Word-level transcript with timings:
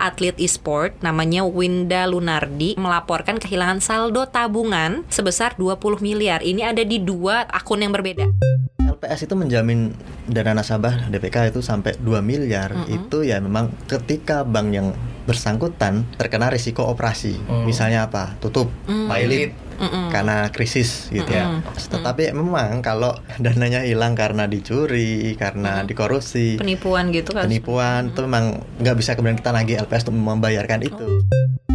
atlet 0.00 0.32
e-sport 0.40 0.96
namanya 1.04 1.44
Winda 1.44 2.08
Lunardi 2.08 2.74
melaporkan 2.80 3.36
kehilangan 3.36 3.84
saldo 3.84 4.24
tabungan 4.24 5.04
sebesar 5.12 5.54
20 5.60 6.00
miliar. 6.00 6.40
Ini 6.40 6.72
ada 6.72 6.80
di 6.80 6.96
dua 6.96 7.44
akun 7.44 7.84
yang 7.84 7.92
berbeda. 7.92 8.32
LPS 8.80 9.28
itu 9.28 9.34
menjamin 9.36 9.92
dana 10.26 10.56
nasabah 10.56 11.08
DPK 11.12 11.52
itu 11.52 11.60
sampai 11.60 11.96
2 12.00 12.20
miliar. 12.20 12.72
Mm-mm. 12.74 12.96
Itu 13.06 13.22
ya 13.22 13.38
memang 13.38 13.72
ketika 13.86 14.42
bank 14.42 14.68
yang 14.72 14.92
bersangkutan 15.24 16.08
terkena 16.18 16.50
risiko 16.50 16.88
operasi. 16.90 17.38
Hmm. 17.46 17.62
Misalnya 17.62 18.10
apa? 18.10 18.34
Tutup, 18.42 18.66
Mm. 18.90 19.06
pilot 19.06 19.50
Mm-mm. 19.80 20.12
karena 20.12 20.36
krisis 20.48 21.08
gitu 21.08 21.26
ya. 21.26 21.48
Mm-mm. 21.48 21.64
Tetapi 21.90 22.30
memang 22.30 22.78
kalau 22.80 23.10
dananya 23.36 23.80
hilang 23.80 24.12
karena 24.12 24.44
dicuri, 24.44 25.34
karena 25.34 25.80
Mm. 25.80 25.86
dikorupsi, 25.88 26.56
Penipuan 26.56 27.08
gitu 27.08 27.32
kan. 27.32 27.48
penipuan 27.48 28.12
itu 28.12 28.20
memang 28.20 28.44
nggak 28.76 28.94
bisa 28.94 29.16
kemudian 29.16 29.34
kita 29.34 29.50
nagih 29.50 29.80
LPS 29.80 30.04
untuk 30.04 30.20
membayarkan 30.20 30.80
itu. 30.82 31.24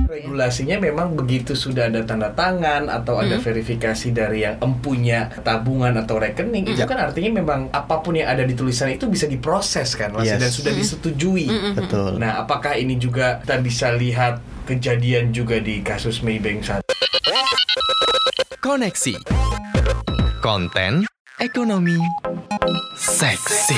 Regulasinya 0.06 0.78
memang 0.78 1.12
begitu 1.14 1.54
sudah 1.54 1.90
ada 1.90 2.00
tanda 2.02 2.30
tangan 2.32 2.88
atau 2.88 3.18
ada 3.18 3.36
Mm. 3.36 3.44
verifikasi 3.44 4.08
dari 4.12 4.46
yang 4.46 4.56
empunya 4.60 5.34
tabungan 5.42 5.98
atau 5.98 6.16
rekening 6.16 6.68
itu 6.68 6.78
Ya. 6.78 6.86
kan 6.86 7.02
artinya 7.02 7.36
memang 7.36 7.68
apa 7.70 8.00
pun 8.00 8.14
yang 8.14 8.30
ada 8.30 8.42
di 8.42 8.54
tulisan 8.54 8.88
itu 8.88 9.06
bisa 9.06 9.26
diproses 9.26 9.92
kan 9.94 10.14
Mas, 10.14 10.24
Yes. 10.26 10.40
dan 10.40 10.52
sudah 10.52 10.72
Mm. 10.72 10.80
disetujui. 10.80 11.46
Mm-mm. 11.48 11.74
Betul. 11.76 12.12
Nah, 12.16 12.38
apakah 12.38 12.78
ini 12.78 12.96
juga 12.96 13.42
kita 13.42 13.58
bisa 13.60 13.92
lihat 13.92 14.40
kejadian 14.64 15.30
juga 15.30 15.58
di 15.58 15.82
kasus 15.82 16.22
Maybank 16.22 16.62
saat 16.64 16.82
Koneksi. 18.66 19.16
Konten 20.42 21.06
Ekonomi 21.40 21.98
Seksi 22.98 23.76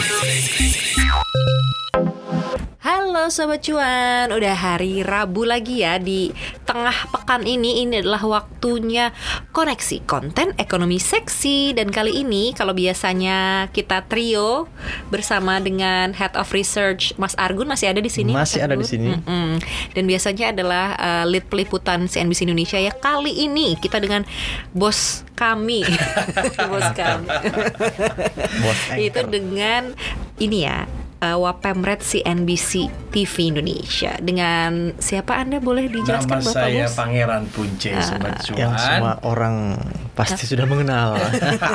Halo 2.87 3.27
Sobat 3.27 3.67
Cuan, 3.67 4.31
udah 4.31 4.55
hari 4.55 5.03
Rabu 5.03 5.43
lagi 5.43 5.83
ya. 5.83 5.99
Di 5.99 6.31
tengah 6.63 7.11
pekan 7.11 7.43
ini 7.43 7.83
Ini 7.83 7.99
adalah 7.99 8.23
waktunya 8.23 9.11
koneksi 9.51 10.07
konten 10.07 10.55
ekonomi 10.55 10.95
seksi. 10.95 11.75
Dan 11.75 11.91
kali 11.91 12.23
ini 12.23 12.55
kalau 12.55 12.71
biasanya 12.71 13.67
kita 13.75 14.07
trio 14.07 14.71
bersama 15.11 15.59
dengan 15.59 16.15
Head 16.15 16.39
of 16.39 16.47
Research 16.55 17.11
Mas 17.19 17.35
Argun 17.35 17.67
masih 17.67 17.91
ada 17.91 17.99
di 17.99 18.07
sini? 18.07 18.31
Mas 18.31 18.55
Masih 18.55 18.63
ada 18.63 18.79
di 18.79 18.87
sini. 18.87 19.19
Mm-mm. 19.19 19.59
Dan 19.91 20.07
biasanya 20.07 20.55
adalah 20.55 20.95
uh, 20.95 21.25
lead 21.27 21.43
peliputan 21.51 22.07
CNBC 22.07 22.47
Indonesia. 22.47 22.79
Ya 22.79 22.95
Kali 22.95 23.35
ini 23.35 23.75
kita 23.83 23.99
dengan 23.99 24.23
bos 24.71 25.27
kami. 25.35 25.83
Bos 26.71 26.87
kami. 26.95 27.27
Bos 28.63 28.79
itu 28.95 29.21
dengan 29.27 29.91
ini 30.39 30.63
ya 30.63 30.87
uh, 31.21 31.37
Wapemret 31.41 32.01
CNBC 32.01 32.89
TV 33.13 33.33
Indonesia 33.53 34.13
dengan 34.21 34.93
siapa 35.01 35.37
anda 35.37 35.57
boleh 35.57 35.89
dijelaskan 35.89 36.41
nama 36.41 36.45
bapak 36.45 36.53
saya 36.53 36.85
bos? 36.85 36.95
Pangeran 36.97 37.43
Punce. 37.49 37.93
Sobat 38.03 38.35
Cuan. 38.45 38.57
yang 38.57 38.73
semua 38.77 39.13
orang 39.25 39.55
pasti 40.17 40.49
sudah 40.49 40.65
mengenal. 40.65 41.13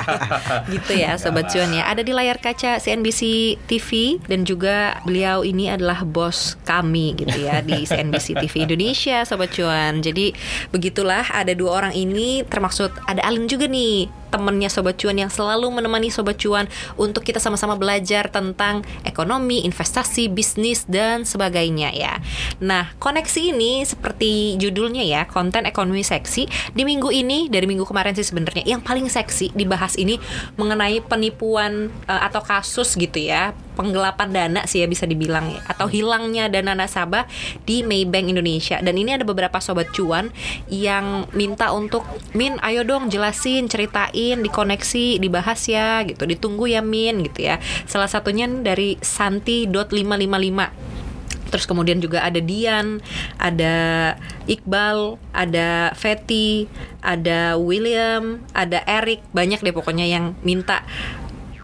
gitu 0.74 0.92
ya 0.98 1.14
sobat 1.14 1.48
cuan 1.54 1.70
ya 1.70 1.86
ada 1.86 2.02
di 2.02 2.10
layar 2.10 2.42
kaca 2.42 2.82
CNBC 2.82 3.54
TV 3.70 4.18
dan 4.26 4.42
juga 4.42 4.98
beliau 5.06 5.46
ini 5.46 5.70
adalah 5.70 6.02
bos 6.02 6.58
kami 6.66 7.14
gitu 7.14 7.46
ya 7.46 7.62
di 7.62 7.84
CNBC 7.88 8.42
TV 8.42 8.66
Indonesia 8.66 9.22
sobat 9.22 9.54
cuan 9.54 10.02
jadi 10.02 10.34
begitulah 10.74 11.30
ada 11.30 11.54
dua 11.54 11.86
orang 11.86 11.94
ini 11.94 12.42
termaksud 12.42 12.90
ada 13.06 13.22
Alin 13.22 13.46
juga 13.46 13.70
nih 13.70 14.22
temennya 14.32 14.72
sobat 14.72 14.96
cuan 14.96 15.20
yang 15.20 15.28
selalu 15.28 15.68
menemani 15.68 16.08
sobat 16.08 16.40
cuan 16.40 16.64
untuk 16.96 17.20
kita 17.20 17.36
sama-sama 17.36 17.77
belajar 17.77 18.32
tentang 18.32 18.80
ekonomi, 19.04 19.68
investasi, 19.68 20.32
bisnis 20.32 20.88
dan 20.88 21.28
sebagainya 21.28 21.92
ya. 21.92 22.16
Nah, 22.64 22.96
koneksi 22.96 23.52
ini 23.52 23.84
seperti 23.84 24.56
judulnya 24.56 25.04
ya, 25.04 25.28
konten 25.28 25.68
ekonomi 25.68 26.00
seksi 26.00 26.48
di 26.72 26.82
minggu 26.88 27.12
ini 27.12 27.52
dari 27.52 27.68
minggu 27.68 27.84
kemarin 27.84 28.16
sih 28.16 28.24
sebenarnya. 28.33 28.64
Yang 28.64 28.83
paling 28.88 29.06
seksi 29.12 29.52
dibahas 29.52 30.00
ini 30.00 30.16
mengenai 30.56 31.05
penipuan 31.05 31.92
eh, 32.08 32.20
atau 32.24 32.40
kasus 32.40 32.96
gitu 32.96 33.20
ya 33.20 33.52
penggelapan 33.73 34.29
dana 34.29 34.61
sih 34.68 34.84
ya 34.84 34.86
bisa 34.89 35.08
dibilang 35.08 35.48
ya 35.48 35.61
atau 35.64 35.89
hilangnya 35.89 36.52
dana 36.52 36.77
nasabah 36.77 37.24
di 37.64 37.84
Maybank 37.84 38.33
Indonesia. 38.33 38.80
Dan 38.80 39.01
ini 39.01 39.17
ada 39.17 39.24
beberapa 39.24 39.61
sobat 39.61 39.92
cuan 39.92 40.33
yang 40.68 41.29
minta 41.33 41.73
untuk 41.73 42.05
Min 42.33 42.56
ayo 42.64 42.84
dong 42.84 43.12
jelasin 43.12 43.68
ceritain 43.68 44.40
dikoneksi 44.40 45.20
dibahas 45.20 45.61
ya 45.68 46.05
gitu. 46.05 46.24
Ditunggu 46.24 46.68
ya 46.68 46.80
Min 46.85 47.24
gitu 47.24 47.48
ya. 47.48 47.61
Salah 47.89 48.08
satunya 48.08 48.48
dari 48.48 48.96
Santi.555 49.01 51.02
Terus 51.52 51.68
kemudian 51.68 52.01
juga 52.01 52.24
ada 52.24 52.40
Dian, 52.40 53.05
ada 53.36 53.77
Iqbal, 54.48 55.20
ada 55.36 55.92
Fetty, 55.92 56.67
ada 57.05 57.61
William, 57.61 58.40
ada 58.57 58.80
Eric, 58.89 59.20
banyak 59.36 59.61
deh 59.61 59.77
pokoknya 59.77 60.08
yang 60.08 60.33
minta 60.41 60.80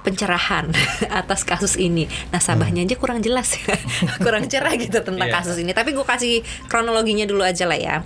pencerahan 0.03 0.71
atas 1.21 1.43
kasus 1.43 1.75
ini. 1.79 2.07
Nasabahnya 2.31 2.85
aja 2.85 2.97
kurang 2.99 3.21
jelas 3.23 3.55
ya, 3.59 3.75
kurang 4.25 4.47
cerah 4.47 4.75
gitu 4.79 5.01
tentang 5.03 5.29
Iya. 5.29 5.37
kasus 5.43 5.57
ini. 5.61 5.75
Tapi 5.75 5.93
gue 5.93 6.07
kasih 6.07 6.41
kronologinya 6.71 7.27
dulu 7.27 7.43
aja 7.43 7.69
lah 7.69 7.79
ya. 7.79 7.97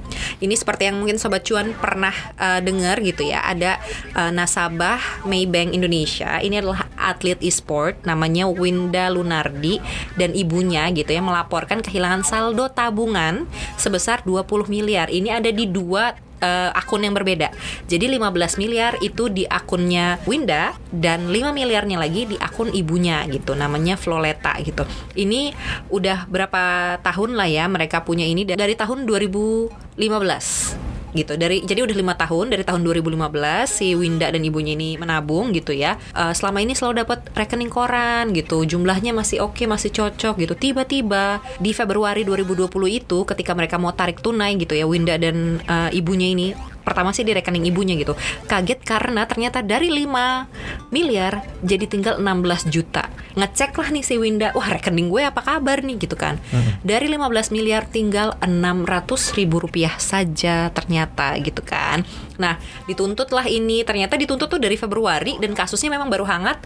Ini 0.43 0.55
seperti 0.57 0.89
yang 0.91 0.99
mungkin 0.99 1.17
sobat 1.21 1.45
cuan 1.47 1.73
pernah 1.77 2.15
eh, 2.37 2.61
dengar 2.65 2.99
gitu 3.01 3.23
ya. 3.27 3.45
Ada 3.47 3.79
eh, 4.17 4.31
nasabah 4.33 5.25
Maybank 5.29 5.75
Indonesia. 5.77 6.41
Ini 6.41 6.61
adalah 6.65 6.89
atlet 6.97 7.39
e-sport 7.43 8.03
namanya 8.07 8.47
Winda 8.47 9.11
Lunardi 9.11 9.83
dan 10.15 10.33
ibunya 10.33 10.87
gitu 10.91 11.11
ya 11.11 11.23
melaporkan 11.23 11.83
kehilangan 11.83 12.23
saldo 12.23 12.71
tabungan 12.71 13.45
sebesar 13.77 14.23
20 14.23 14.69
miliar. 14.69 15.07
Ini 15.11 15.39
ada 15.43 15.51
di 15.51 15.67
dua 15.67 16.15
eh, 16.43 16.71
akun 16.75 17.07
yang 17.07 17.15
berbeda. 17.15 17.55
Jadi 17.87 18.11
15 18.11 18.59
miliar 18.59 18.99
itu 18.99 19.31
di 19.31 19.47
akunnya 19.47 20.19
Winda 20.27 20.75
dan 20.91 21.31
5 21.31 21.55
miliarnya 21.55 22.03
lagi 22.03 22.27
di 22.27 22.37
akun 22.37 22.75
ibunya 22.75 23.23
gitu. 23.31 23.55
Namanya 23.55 23.95
Floleta 23.95 24.59
gitu. 24.61 24.83
Ini 25.15 25.55
udah 25.89 26.27
berapa 26.27 26.99
tahun 27.01 27.39
lah 27.39 27.49
ya 27.49 27.65
mereka 27.71 28.03
punya 28.03 28.27
ini 28.27 28.43
dari 28.43 28.75
tahun 28.75 29.07
2015 29.09 30.92
gitu. 31.13 31.37
Dari 31.37 31.65
jadi 31.65 31.85
udah 31.85 31.97
lima 31.97 32.15
tahun 32.17 32.53
dari 32.53 32.65
tahun 32.65 32.83
2015 32.85 33.69
si 33.69 33.95
Winda 33.97 34.29
dan 34.29 34.43
ibunya 34.43 34.75
ini 34.77 34.97
menabung 34.97 35.53
gitu 35.53 35.73
ya. 35.73 35.97
Eh, 36.13 36.33
selama 36.33 36.65
ini 36.65 36.73
selalu 36.77 37.05
dapat 37.05 37.19
rekening 37.37 37.73
koran 37.73 38.33
gitu. 38.33 38.65
Jumlahnya 38.65 39.13
masih 39.15 39.45
oke 39.45 39.65
masih 39.69 39.93
cocok 39.93 40.35
gitu. 40.41 40.55
Tiba-tiba 40.57 41.41
di 41.61 41.71
Februari 41.77 42.25
2020 42.27 42.69
itu 42.89 43.19
ketika 43.29 43.53
mereka 43.53 43.77
mau 43.77 43.93
tarik 43.93 44.21
tunai 44.21 44.57
gitu 44.59 44.77
ya 44.77 44.85
Winda 44.89 45.17
dan 45.17 45.61
eh, 45.63 45.91
ibunya 45.97 46.33
ini 46.33 46.73
pertama 46.83 47.15
sih 47.15 47.23
di 47.23 47.33
rekening 47.33 47.71
ibunya 47.71 47.95
gitu. 47.99 48.19
Kaget 48.47 48.83
karena 48.83 49.25
ternyata 49.25 49.65
dari 49.65 49.89
5 49.89 50.93
miliar 50.93 51.43
jadi 51.63 51.87
tinggal 51.89 52.19
16 52.21 52.69
juta. 52.69 53.09
Ngecek 53.33 53.73
lah 53.81 53.89
nih 53.89 54.05
si 54.05 54.21
Winda 54.21 54.53
wah 54.53 54.69
rekening 54.69 55.09
gue 55.09 55.23
apa 55.25 55.41
kabar 55.41 55.81
nih 55.81 55.97
gitu 55.97 56.15
kan. 56.19 56.37
Dari 56.85 57.09
15 57.09 57.55
miliar 57.55 57.89
tinggal 57.89 58.37
600 58.45 59.39
ribu 59.39 59.63
rupiah 59.63 59.97
saja 59.97 60.69
ternyata 60.75 61.39
gitu 61.41 61.65
kan 61.65 62.05
nah 62.37 62.57
dituntutlah 62.87 63.49
ini. 63.49 63.83
Ternyata 63.83 64.15
dituntut 64.17 64.49
tuh 64.49 64.61
dari 64.61 64.77
Februari 64.77 65.37
dan 65.41 65.53
kasusnya 65.57 65.93
memang 65.93 66.09
baru 66.09 66.25
hangat 66.29 66.63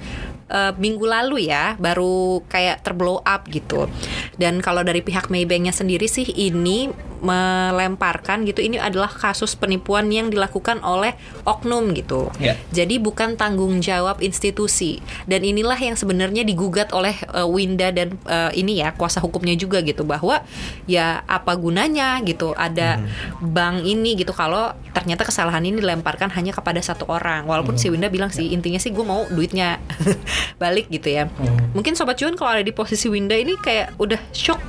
eh, 0.50 0.72
minggu 0.77 1.06
lalu 1.06 1.50
ya 1.50 1.75
baru 1.78 2.43
kayak 2.47 2.82
terblow 2.87 3.22
up 3.22 3.47
gitu. 3.50 3.91
Dan 4.37 4.60
kalau 4.62 4.82
dari 4.82 5.00
pihak 5.03 5.31
Maybanknya 5.32 5.75
sendiri 5.75 6.06
sih 6.06 6.26
ini 6.26 6.91
melemparkan 7.16 8.44
gitu 8.44 8.60
ini 8.60 8.76
adalah 8.76 9.09
kasus 9.09 9.56
penipuan 9.56 10.12
yang 10.12 10.28
dilakukan 10.28 10.84
oleh 10.84 11.16
oknum 11.49 11.97
gitu. 11.97 12.28
Ya. 12.37 12.59
jadi 12.71 13.00
bukan 13.00 13.41
tanggung 13.41 13.81
jawab 13.81 14.21
institusi. 14.21 15.00
Dan 15.25 15.43
inilah 15.43 15.78
yang 15.78 15.97
sebenarnya 15.97 16.44
digugat 16.44 16.93
oleh 16.93 17.16
eh, 17.32 17.47
Winda 17.47 17.91
dan 17.91 18.21
eh, 18.28 18.53
ini 18.59 18.84
ya 18.84 18.93
kuasa 18.93 19.19
hukumnya 19.25 19.56
juga 19.56 19.81
gitu 19.81 20.05
bahwa 20.05 20.44
ya 20.84 21.25
apa 21.25 21.56
gunanya 21.56 22.21
gitu 22.22 22.52
ada 22.55 23.00
bank 23.40 23.85
ini 23.85 24.19
gitu. 24.20 24.37
Kalau 24.37 24.76
ternyata 24.93 25.25
kesalahan 25.25 25.56
ini 25.62 25.81
dilemparkan 25.81 26.29
hanya 26.35 26.53
kepada 26.53 26.82
satu 26.82 27.08
orang. 27.08 27.47
Walaupun 27.47 27.79
si 27.79 27.88
Winda 27.88 28.11
bilang 28.11 28.29
sih 28.35 28.53
intinya 28.53 28.76
sih 28.76 28.93
gue 28.93 29.05
mau 29.06 29.25
duitnya 29.31 29.81
balik 30.62 30.91
gitu 30.91 31.08
ya. 31.08 31.31
Mungkin 31.73 31.94
sobat 31.94 32.19
cuan 32.19 32.35
kalau 32.35 32.58
ada 32.58 32.64
di 32.64 32.75
posisi 32.75 33.06
Winda 33.06 33.38
ini 33.38 33.56
kayak 33.56 33.97
udah 33.97 34.20
shock. 34.35 34.61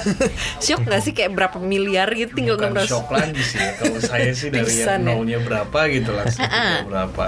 Shock 0.64 0.86
nggak 0.86 1.02
sih? 1.02 1.12
Kayak 1.12 1.36
berapa 1.36 1.58
miliar 1.60 2.08
gitu 2.14 2.32
tinggal 2.32 2.56
Bukan 2.56 2.72
600 2.78 2.88
shock 2.88 3.08
lagi 3.12 3.42
sih. 3.42 3.58
Ya. 3.60 3.70
Kalau 3.76 4.00
saya 4.12 4.30
sih 4.32 4.48
dari 4.48 4.64
Pingsan 4.64 4.86
yang 4.86 5.00
ya. 5.04 5.12
nolnya 5.12 5.38
berapa 5.44 5.78
gitu 5.92 6.10
langsung 6.14 6.46
ke 6.46 6.88
berapa. 6.88 7.24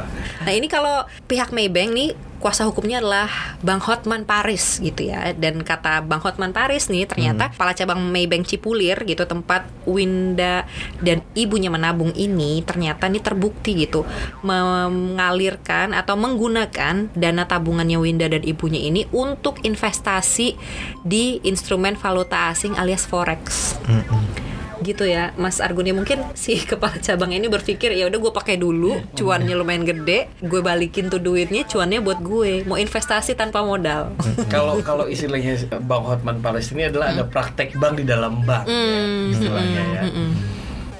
Nah 0.47 0.53
ini 0.53 0.67
kalau 0.71 1.05
pihak 1.29 1.51
Maybank 1.53 1.91
nih 1.93 2.11
kuasa 2.43 2.67
hukumnya 2.67 2.99
adalah 2.99 3.31
Bang 3.63 3.79
Hotman 3.79 4.27
Paris 4.27 4.83
gitu 4.83 5.07
ya. 5.07 5.31
Dan 5.33 5.63
kata 5.63 6.03
Bang 6.03 6.19
Hotman 6.19 6.51
Paris 6.51 6.91
nih 6.91 7.07
ternyata 7.07 7.55
kepala 7.55 7.73
cabang 7.79 8.03
Maybank 8.11 8.51
Cipulir 8.51 8.99
gitu 9.07 9.23
tempat 9.25 9.71
Winda 9.87 10.67
dan 10.99 11.23
ibunya 11.39 11.71
menabung 11.71 12.11
ini 12.19 12.67
ternyata 12.67 13.07
ini 13.07 13.23
terbukti 13.23 13.87
gitu 13.87 14.03
mengalirkan 14.43 15.95
atau 15.95 16.19
menggunakan 16.19 17.15
dana 17.15 17.45
tabungannya 17.47 17.99
Winda 18.03 18.27
dan 18.27 18.43
ibunya 18.43 18.83
ini 18.83 19.07
untuk 19.15 19.63
investasi 19.63 20.59
di 21.07 21.39
instrumen 21.47 21.95
valuta 21.95 22.51
asing 22.51 22.75
alias 22.75 23.07
forex 23.07 23.79
gitu 24.83 25.03
ya 25.03 25.31
Mas 25.35 25.59
Argun 25.59 25.85
ya 25.85 25.95
mungkin 25.95 26.21
si 26.35 26.59
kepala 26.71 26.99
cabang 26.99 27.31
ini 27.31 27.47
berpikir 27.47 27.91
ya 27.91 28.07
udah 28.07 28.19
gue 28.19 28.33
pakai 28.33 28.57
dulu 28.57 28.99
cuannya 29.13 29.55
lumayan 29.55 29.83
gede 29.83 30.29
gue 30.39 30.61
balikin 30.61 31.07
tuh 31.07 31.19
duitnya 31.19 31.63
cuannya 31.65 31.99
buat 31.99 32.19
gue 32.19 32.63
mau 32.63 32.77
investasi 32.77 33.33
tanpa 33.33 33.63
modal 33.63 34.13
Kalau 34.53 34.77
kalau 34.81 35.07
istilahnya 35.07 35.57
Bang 35.81 36.03
Hotman 36.03 36.39
Paris 36.39 36.69
ini 36.71 36.85
adalah 36.85 37.11
ada 37.11 37.25
praktek 37.25 37.75
bank 37.75 37.97
di 37.97 38.05
dalam 38.05 38.43
bank 38.43 38.65
ya, 38.65 38.73
Hmm, 38.73 39.31
istilahnya 39.31 39.83
ya. 39.89 40.03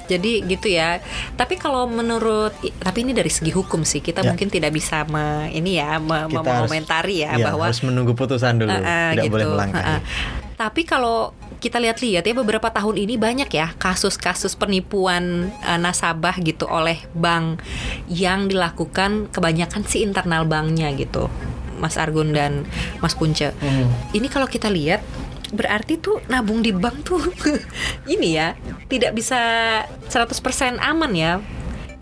jadi 0.05 0.33
gitu 0.45 0.69
ya 0.69 0.99
tapi 1.35 1.57
kalau 1.57 1.87
menurut 1.87 2.53
tapi 2.79 3.01
ini 3.01 3.11
dari 3.11 3.29
segi 3.29 3.49
hukum 3.49 3.83
sih 3.83 3.99
kita 3.99 4.21
Ya. 4.21 4.29
mungkin 4.29 4.49
tidak 4.49 4.71
bisa 4.71 5.03
me, 5.05 5.49
ini 5.51 5.79
ya 5.79 5.97
me- 5.97 6.29
Kita 6.29 6.63
ya 7.09 7.33
Iya, 7.33 7.45
bahwa 7.45 7.65
harus 7.65 7.81
menunggu 7.81 8.13
putusan 8.13 8.61
dulu, 8.61 8.71
Eh, 8.71 8.79
eh, 8.79 9.09
tidak 9.13 9.25
gitu. 9.25 9.33
boleh 9.33 9.47
melangkah. 9.49 9.83
Eh, 9.83 9.95
eh. 9.97 10.01
Tapi 10.55 10.83
kalau 10.85 11.33
kita 11.63 11.79
lihat-lihat 11.79 12.27
ya 12.27 12.35
beberapa 12.35 12.67
tahun 12.75 12.99
ini 12.99 13.15
banyak 13.15 13.47
ya 13.55 13.71
kasus-kasus 13.79 14.59
penipuan 14.59 15.55
eh, 15.63 15.79
nasabah 15.79 16.35
gitu 16.43 16.67
oleh 16.67 16.99
bank 17.15 17.63
yang 18.11 18.51
dilakukan 18.51 19.31
kebanyakan 19.31 19.87
sih 19.87 20.03
internal 20.03 20.43
banknya 20.43 20.91
gitu. 20.99 21.31
Mas 21.79 21.99
Argun 21.99 22.35
dan 22.35 22.67
Mas 22.99 23.15
Punce. 23.15 23.55
Hmm. 23.59 23.87
Ini 24.11 24.27
kalau 24.27 24.51
kita 24.51 24.67
lihat 24.71 25.03
berarti 25.53 26.01
tuh 26.01 26.19
nabung 26.33 26.65
di 26.65 26.73
bank 26.73 27.05
tuh 27.05 27.21
ini 28.15 28.41
ya 28.41 28.57
tidak 28.89 29.13
bisa 29.13 29.39
100% 30.09 30.81
aman 30.81 31.13
ya 31.13 31.45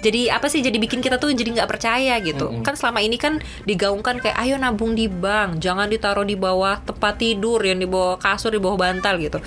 jadi 0.00 0.32
apa 0.32 0.48
sih 0.48 0.64
jadi 0.64 0.76
bikin 0.80 1.04
kita 1.04 1.20
tuh 1.20 1.32
jadi 1.32 1.60
nggak 1.60 1.68
percaya 1.68 2.16
gitu? 2.24 2.60
Kan 2.64 2.74
selama 2.76 3.04
ini 3.04 3.20
kan 3.20 3.38
digaungkan 3.68 4.20
kayak 4.20 4.36
ayo 4.40 4.56
nabung 4.56 4.96
di 4.96 5.06
bank 5.06 5.60
jangan 5.60 5.86
ditaruh 5.92 6.24
di 6.24 6.36
bawah 6.40 6.80
tempat 6.80 7.20
tidur 7.20 7.60
yang 7.60 7.80
di 7.80 7.88
bawah 7.88 8.16
kasur 8.16 8.52
di 8.52 8.60
bawah 8.60 8.80
bantal 8.80 9.20
gitu. 9.20 9.38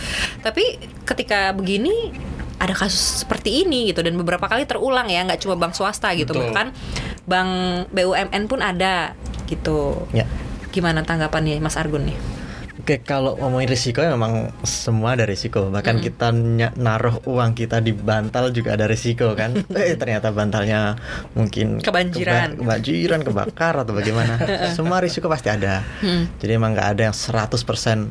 Tapi 0.45 0.77
ketika 1.09 1.51
begini 1.57 2.13
ada 2.61 2.71
kasus 2.77 3.25
seperti 3.25 3.65
ini 3.65 3.91
gitu 3.91 4.05
dan 4.05 4.15
beberapa 4.15 4.45
kali 4.47 4.63
terulang 4.63 5.09
ya 5.09 5.25
nggak 5.25 5.41
cuma 5.41 5.57
bank 5.59 5.75
swasta 5.75 6.13
gitu 6.15 6.31
Betul. 6.31 6.53
bahkan 6.53 6.67
bank 7.27 7.51
BUMN 7.91 8.43
pun 8.45 8.61
ada 8.61 9.17
gitu. 9.49 10.07
Ya. 10.15 10.29
gimana 10.73 11.05
tanggapannya 11.05 11.61
Mas 11.61 11.77
Argun 11.77 12.09
nih 12.09 12.17
Oke, 12.83 12.99
kalau 12.99 13.39
ngomongin 13.39 13.71
risiko 13.71 14.03
ya 14.03 14.11
memang 14.11 14.51
semua 14.61 15.15
ada 15.15 15.23
risiko. 15.23 15.71
Bahkan 15.71 16.03
kita 16.03 16.35
ny- 16.35 16.75
naruh 16.75 17.15
uang 17.23 17.55
kita 17.55 17.79
di 17.79 17.95
bantal 17.95 18.51
juga 18.51 18.75
ada 18.75 18.91
risiko 18.91 19.31
kan. 19.33 19.55
eh 19.79 19.95
ternyata 19.95 20.29
bantalnya 20.29 20.99
mungkin 21.31 21.79
Kebanjiran. 21.79 22.59
keba- 22.59 22.75
kebanjiran, 22.75 23.19
kebakar 23.23 23.73
atau 23.79 23.95
bagaimana. 23.95 24.35
semua 24.75 24.99
risiko 24.99 25.31
pasti 25.31 25.47
ada. 25.47 25.79
Jadi 26.35 26.51
emang 26.51 26.75
nggak 26.75 26.89
ada 26.91 27.01
yang 27.07 27.15
100% 27.15 27.55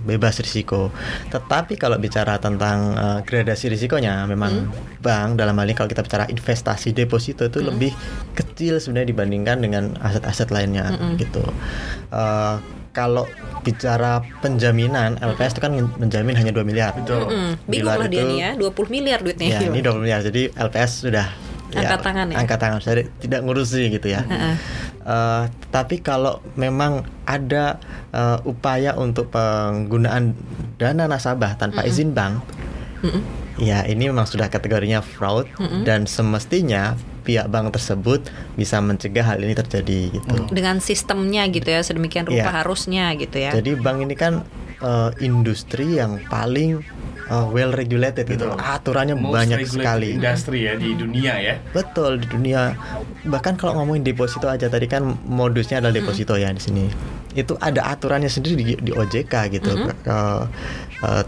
bebas 0.03 0.41
risiko. 0.41 0.89
Tetapi 1.29 1.77
kalau 1.77 2.01
bicara 2.01 2.41
tentang 2.41 2.97
eh, 2.97 3.21
gradasi 3.23 3.69
risikonya 3.69 4.25
memang 4.25 4.73
bank 4.99 5.37
dalam 5.37 5.53
hal 5.53 5.69
ini 5.69 5.77
kalau 5.77 5.87
kita 5.87 6.01
bicara 6.01 6.25
investasi 6.27 6.97
deposito 6.97 7.45
itu 7.45 7.61
lebih 7.61 7.93
kecil 8.33 8.81
sebenarnya 8.81 9.13
dibandingkan 9.13 9.61
dengan 9.61 9.85
aset-aset 10.01 10.49
lainnya 10.49 10.89
gitu. 11.21 11.45
Eh, 12.09 12.81
kalau 12.93 13.25
bicara 13.61 14.21
penjaminan 14.45 15.17
LPS 15.17 15.57
itu 15.57 15.63
kan 15.65 15.73
menjamin 15.97 16.37
hanya 16.37 16.53
2 16.53 16.61
miliar. 16.63 16.93
Betul. 16.93 17.25
Hmm, 17.25 17.53
Di 17.65 17.81
bingung 17.81 17.89
lah 17.89 18.07
dia 18.07 18.21
itu- 18.21 18.31
nih 18.31 18.39
ya 18.39 18.51
20 18.55 18.89
miliar 18.89 19.19
duitnya 19.21 19.49
Ya, 19.49 19.59
ini 19.65 19.81
20 19.81 20.05
miliar. 20.05 20.21
Jadi 20.21 20.53
LPS 20.53 20.93
sudah 21.03 21.27
Angkat 21.73 22.05
tangan 22.05 22.27
ya? 22.29 22.37
Angkat 22.37 22.59
tangan, 22.61 22.79
jadi 22.85 23.09
tidak 23.17 23.41
ngurusi 23.43 23.89
gitu 23.89 24.13
ya. 24.13 24.21
Heeh. 24.23 24.55
Eh, 25.03 25.45
tapi 25.73 25.99
kalau 25.99 26.45
memang 26.53 27.01
ada 27.25 27.81
eh, 28.13 28.39
upaya 28.45 28.93
untuk 28.95 29.33
penggunaan 29.33 30.37
dana 30.77 31.09
nasabah 31.09 31.57
tanpa 31.57 31.89
izin 31.89 32.13
bank, 32.13 32.45
Mm-mm. 33.01 33.25
ya 33.57 33.89
ini 33.89 34.13
memang 34.13 34.29
sudah 34.29 34.47
kategorinya 34.47 35.01
fraud 35.01 35.49
dan 35.83 36.05
semestinya 36.05 36.93
pihak 37.23 37.47
bank 37.47 37.71
tersebut 37.71 38.27
bisa 38.53 38.79
mencegah 38.79 39.25
hal 39.25 39.39
ini 39.39 39.55
terjadi 39.55 40.13
gitu. 40.13 40.35
dengan 40.51 40.79
sistemnya 40.79 41.47
gitu 41.47 41.67
ya 41.67 41.81
sedemikian 41.81 42.27
rupa 42.27 42.43
Iya. 42.43 42.59
harusnya 42.59 43.05
gitu 43.15 43.37
ya 43.37 43.51
Jadi 43.53 43.75
bank 43.75 43.99
ini 44.03 44.15
kan 44.15 44.43
eh, 44.79 45.11
industri 45.21 45.97
yang 45.97 46.19
paling 46.27 46.83
eh, 47.25 47.47
well 47.49 47.71
regulated 47.71 48.27
gitu. 48.27 48.51
Aturannya 48.51 49.15
Most 49.15 49.33
banyak 49.33 49.59
sekali. 49.65 50.19
industri 50.19 50.67
ya 50.67 50.75
di 50.75 50.93
dunia 50.93 51.39
ya. 51.39 51.55
Betul 51.71 52.19
di 52.19 52.27
dunia. 52.27 52.75
Bahkan 53.23 53.55
kalau 53.55 53.79
ngomongin 53.79 54.03
deposito 54.03 54.47
aja 54.47 54.67
tadi 54.67 54.85
kan 54.85 55.07
modusnya 55.23 55.79
adalah 55.79 55.95
deposito 55.95 56.35
ya 56.35 56.51
di 56.51 56.59
sini. 56.59 56.85
Itu 57.33 57.55
ada 57.57 57.89
aturannya 57.89 58.27
sendiri 58.27 58.55
di, 58.59 58.65
di 58.77 58.91
OJK 58.91 59.35
gitu. 59.55 59.71
Eh, 59.87 60.43
eh, 60.99 61.25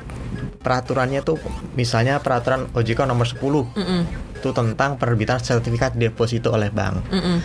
peraturannya 0.65 1.21
tuh 1.21 1.37
misalnya 1.77 2.19
peraturan 2.19 2.73
OJK 2.73 3.05
nomor 3.05 3.29
10 3.29 3.37
Mm-mm. 3.77 4.01
itu 4.41 4.49
tentang 4.51 4.97
penerbitan 4.97 5.37
sertifikat 5.37 5.93
deposito 5.93 6.49
oleh 6.49 6.73
bank. 6.73 7.05
Mm-mm. 7.13 7.39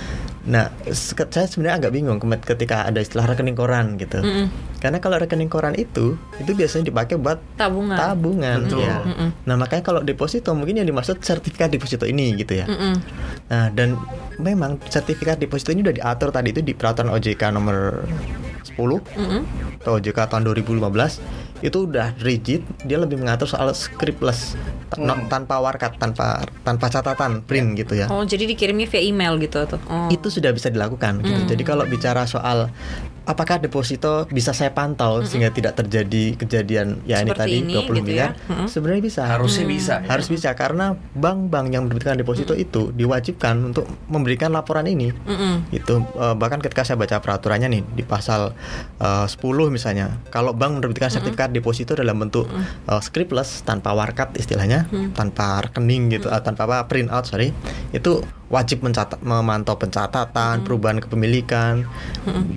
Nah, 0.48 0.72
seke- 0.88 1.28
saya 1.28 1.46
sebenarnya 1.46 1.84
agak 1.84 1.92
bingung 1.92 2.18
ketika 2.40 2.88
ada 2.88 3.04
istilah 3.04 3.28
rekening 3.28 3.60
koran 3.60 4.00
gitu. 4.00 4.24
Mm-mm. 4.24 4.48
Karena 4.80 5.04
kalau 5.04 5.20
rekening 5.20 5.52
koran 5.52 5.76
itu 5.76 6.16
itu 6.40 6.52
biasanya 6.56 6.88
dipakai 6.88 7.20
buat 7.20 7.44
tabungan 7.60 8.00
tabungan. 8.00 8.58
Betul. 8.66 8.88
ya. 8.88 9.04
Mm-mm. 9.04 9.30
Nah, 9.44 9.56
makanya 9.60 9.84
kalau 9.84 10.00
deposito 10.00 10.56
mungkin 10.56 10.80
yang 10.80 10.88
dimaksud 10.88 11.20
sertifikat 11.20 11.70
deposito 11.70 12.08
ini 12.08 12.40
gitu 12.40 12.56
ya. 12.56 12.66
Mm-mm. 12.72 12.96
Nah, 13.52 13.68
dan 13.76 14.00
memang 14.40 14.80
sertifikat 14.88 15.38
deposito 15.38 15.76
ini 15.76 15.84
udah 15.84 15.96
diatur 16.00 16.32
tadi 16.32 16.56
itu 16.56 16.64
di 16.64 16.72
peraturan 16.72 17.12
OJK 17.12 17.52
nomor 17.52 18.08
10 18.64 18.76
Mm-mm. 18.76 19.42
atau 19.80 19.98
OJK 19.98 20.20
tahun 20.28 20.44
2015 20.48 21.20
itu 21.60 21.78
udah 21.84 22.16
rigid, 22.24 22.64
dia 22.84 22.96
lebih 22.96 23.20
mengatur 23.20 23.44
soal 23.46 23.72
scriptless 23.74 24.56
Hmm. 24.90 25.30
tanpa 25.30 25.62
warkat, 25.62 26.02
tanpa 26.02 26.42
tanpa 26.66 26.90
catatan 26.90 27.46
print 27.46 27.78
gitu 27.78 27.94
ya. 27.94 28.10
oh 28.10 28.26
jadi 28.26 28.50
dikirimnya 28.50 28.90
via 28.90 29.06
email 29.06 29.38
gitu 29.38 29.62
tuh 29.70 29.78
oh. 29.86 30.10
Itu 30.10 30.34
sudah 30.34 30.50
bisa 30.50 30.74
dilakukan 30.74 31.22
gitu. 31.22 31.30
Hmm. 31.30 31.46
Jadi 31.46 31.62
kalau 31.62 31.86
bicara 31.86 32.26
soal 32.26 32.74
apakah 33.30 33.62
deposito 33.62 34.26
bisa 34.28 34.52
saya 34.52 34.74
pantau 34.74 35.22
sehingga 35.22 35.54
tidak 35.54 35.78
terjadi 35.78 36.34
kejadian 36.34 36.98
ya 37.06 37.22
ini 37.22 37.30
Hmm. 37.30 37.38
Seperti 37.38 37.42
tadi 37.46 37.54
ini 37.62 37.74
20 37.78 37.86
gitu 37.86 37.94
miliar, 38.02 38.30
ya. 38.34 38.50
Hmm. 38.50 38.66
sebenarnya 38.66 39.04
bisa. 39.06 39.22
Harusnya 39.24 39.66
bisa. 39.70 39.96
ya. 40.02 40.08
harus 40.10 40.28
bisa 40.28 40.50
karena 40.54 40.86
bank-bank 41.14 41.68
yang 41.70 41.86
menerbitkan 41.86 42.18
deposito 42.18 42.52
Hmm. 42.52 42.66
itu 42.66 42.82
diwajibkan 42.90 43.70
untuk 43.70 43.86
memberikan 44.10 44.50
laporan 44.50 44.84
ini 44.84 45.14
Mm-mm. 45.14 45.70
itu 45.70 46.02
eh, 46.02 46.34
bahkan 46.34 46.58
ketika 46.58 46.82
saya 46.82 46.98
baca 46.98 47.22
peraturannya 47.22 47.70
nih 47.70 47.84
di 47.94 48.02
pasal 48.02 48.58
eh, 48.98 49.26
10 49.30 49.38
misalnya 49.70 50.18
kalau 50.30 50.52
bank 50.52 50.82
menerbitkan 50.82 51.14
sertifikat 51.14 51.54
deposito 51.54 51.94
dalam 51.94 52.18
bentuk 52.18 52.50
eh, 52.50 53.02
scriptless 53.04 53.62
tanpa 53.62 53.94
warkat 53.94 54.34
istilahnya 54.34 54.90
tanpa 55.14 55.62
rekening 55.62 56.10
gitu 56.10 56.34
eh, 56.34 56.42
tanpa 56.42 56.66
apa 56.66 56.88
print 56.88 57.14
out 57.14 57.30
sorry 57.30 57.54
itu 57.94 58.24
wajib 58.50 58.82
mencatat 58.82 59.22
memantau 59.22 59.78
pencatatan 59.78 60.66
perubahan 60.66 60.98
kepemilikan 60.98 61.86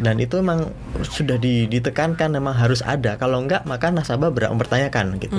dan 0.00 0.16
itu 0.16 0.40
memang 0.40 0.61
sudah 1.02 1.36
di- 1.36 1.66
ditekankan 1.66 2.28
memang 2.30 2.52
harus 2.52 2.80
ada 2.80 3.14
kalau 3.14 3.38
enggak 3.38 3.62
maka 3.64 3.88
nasabah 3.88 4.28
berhak 4.28 4.50
mempertanyakan 4.50 5.16
gitu 5.18 5.38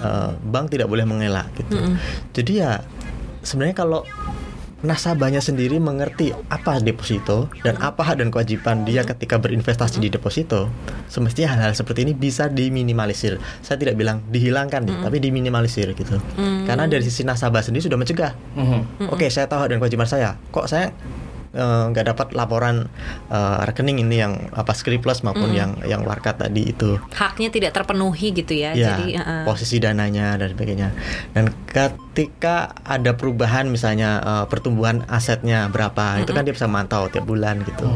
Eh, 0.00 0.30
bank 0.42 0.72
tidak 0.72 0.88
boleh 0.88 1.04
mengelak 1.04 1.52
gitu 1.54 1.76
jadi 2.32 2.52
ya 2.54 2.72
sebenarnya 3.40 3.76
kalau 3.76 4.00
nasabahnya 4.80 5.44
sendiri 5.44 5.76
mengerti 5.76 6.32
apa 6.48 6.80
deposito 6.80 7.52
dan 7.60 7.76
apa 7.78 8.00
hak 8.00 8.16
dan 8.16 8.32
kewajiban 8.32 8.80
dia 8.82 9.04
ketika 9.04 9.36
berinvestasi 9.36 10.00
di 10.00 10.08
deposito, 10.08 10.72
semestinya 11.04 11.52
hal-hal 11.52 11.76
seperti 11.76 12.08
ini 12.08 12.16
bisa 12.16 12.48
diminimalisir. 12.48 13.36
Saya 13.60 13.76
tidak 13.76 13.92
bilang 13.94 14.24
dihilangkan, 14.24 14.80
nih, 14.80 14.96
tapi 15.04 15.20
diminimalisir 15.20 15.92
gitu. 15.92 16.16
Karena 16.64 16.88
dari 16.88 17.04
sisi 17.04 17.28
nasabah 17.28 17.60
sendiri 17.60 17.84
sudah 17.84 18.00
mencegah. 18.00 18.32
Mhm. 18.56 19.12
Oke, 19.12 19.28
saya 19.28 19.44
tahu 19.44 19.60
hak 19.60 19.68
dan 19.68 19.78
kewajiban 19.78 20.08
saya. 20.08 20.40
Kok 20.48 20.64
saya 20.64 20.88
eh, 21.54 21.84
nggak 21.90 22.04
dapat 22.14 22.28
laporan 22.36 22.86
eh, 23.30 23.60
rekening 23.66 24.02
ini 24.02 24.16
yang 24.22 24.34
apa 24.54 24.74
scriptless 24.74 25.22
maupun 25.22 25.54
yang 25.54 25.78
yang 25.86 26.02
warkat 26.02 26.38
tadi 26.38 26.70
itu. 26.70 26.98
Haknya 27.14 27.48
tidak 27.50 27.72
terpenuhi 27.76 28.34
gitu 28.34 28.54
ya, 28.54 28.74
ya 28.74 28.94
jadi 28.94 29.22
uh-uh. 29.22 29.42
posisi 29.46 29.78
dananya 29.78 30.38
dan 30.38 30.52
sebagainya. 30.52 30.88
Dan 31.34 31.44
ketika 31.66 31.94
ketika 32.20 32.76
ada 32.84 33.16
perubahan 33.16 33.64
misalnya 33.64 34.20
eh, 34.20 34.44
pertumbuhan 34.44 35.00
asetnya 35.08 35.72
berapa 35.72 36.20
itu 36.20 36.30
kan 36.30 36.44
dia 36.44 36.52
bisa 36.52 36.68
mantau 36.68 37.08
tiap 37.08 37.24
bulan 37.24 37.64
gitu. 37.64 37.88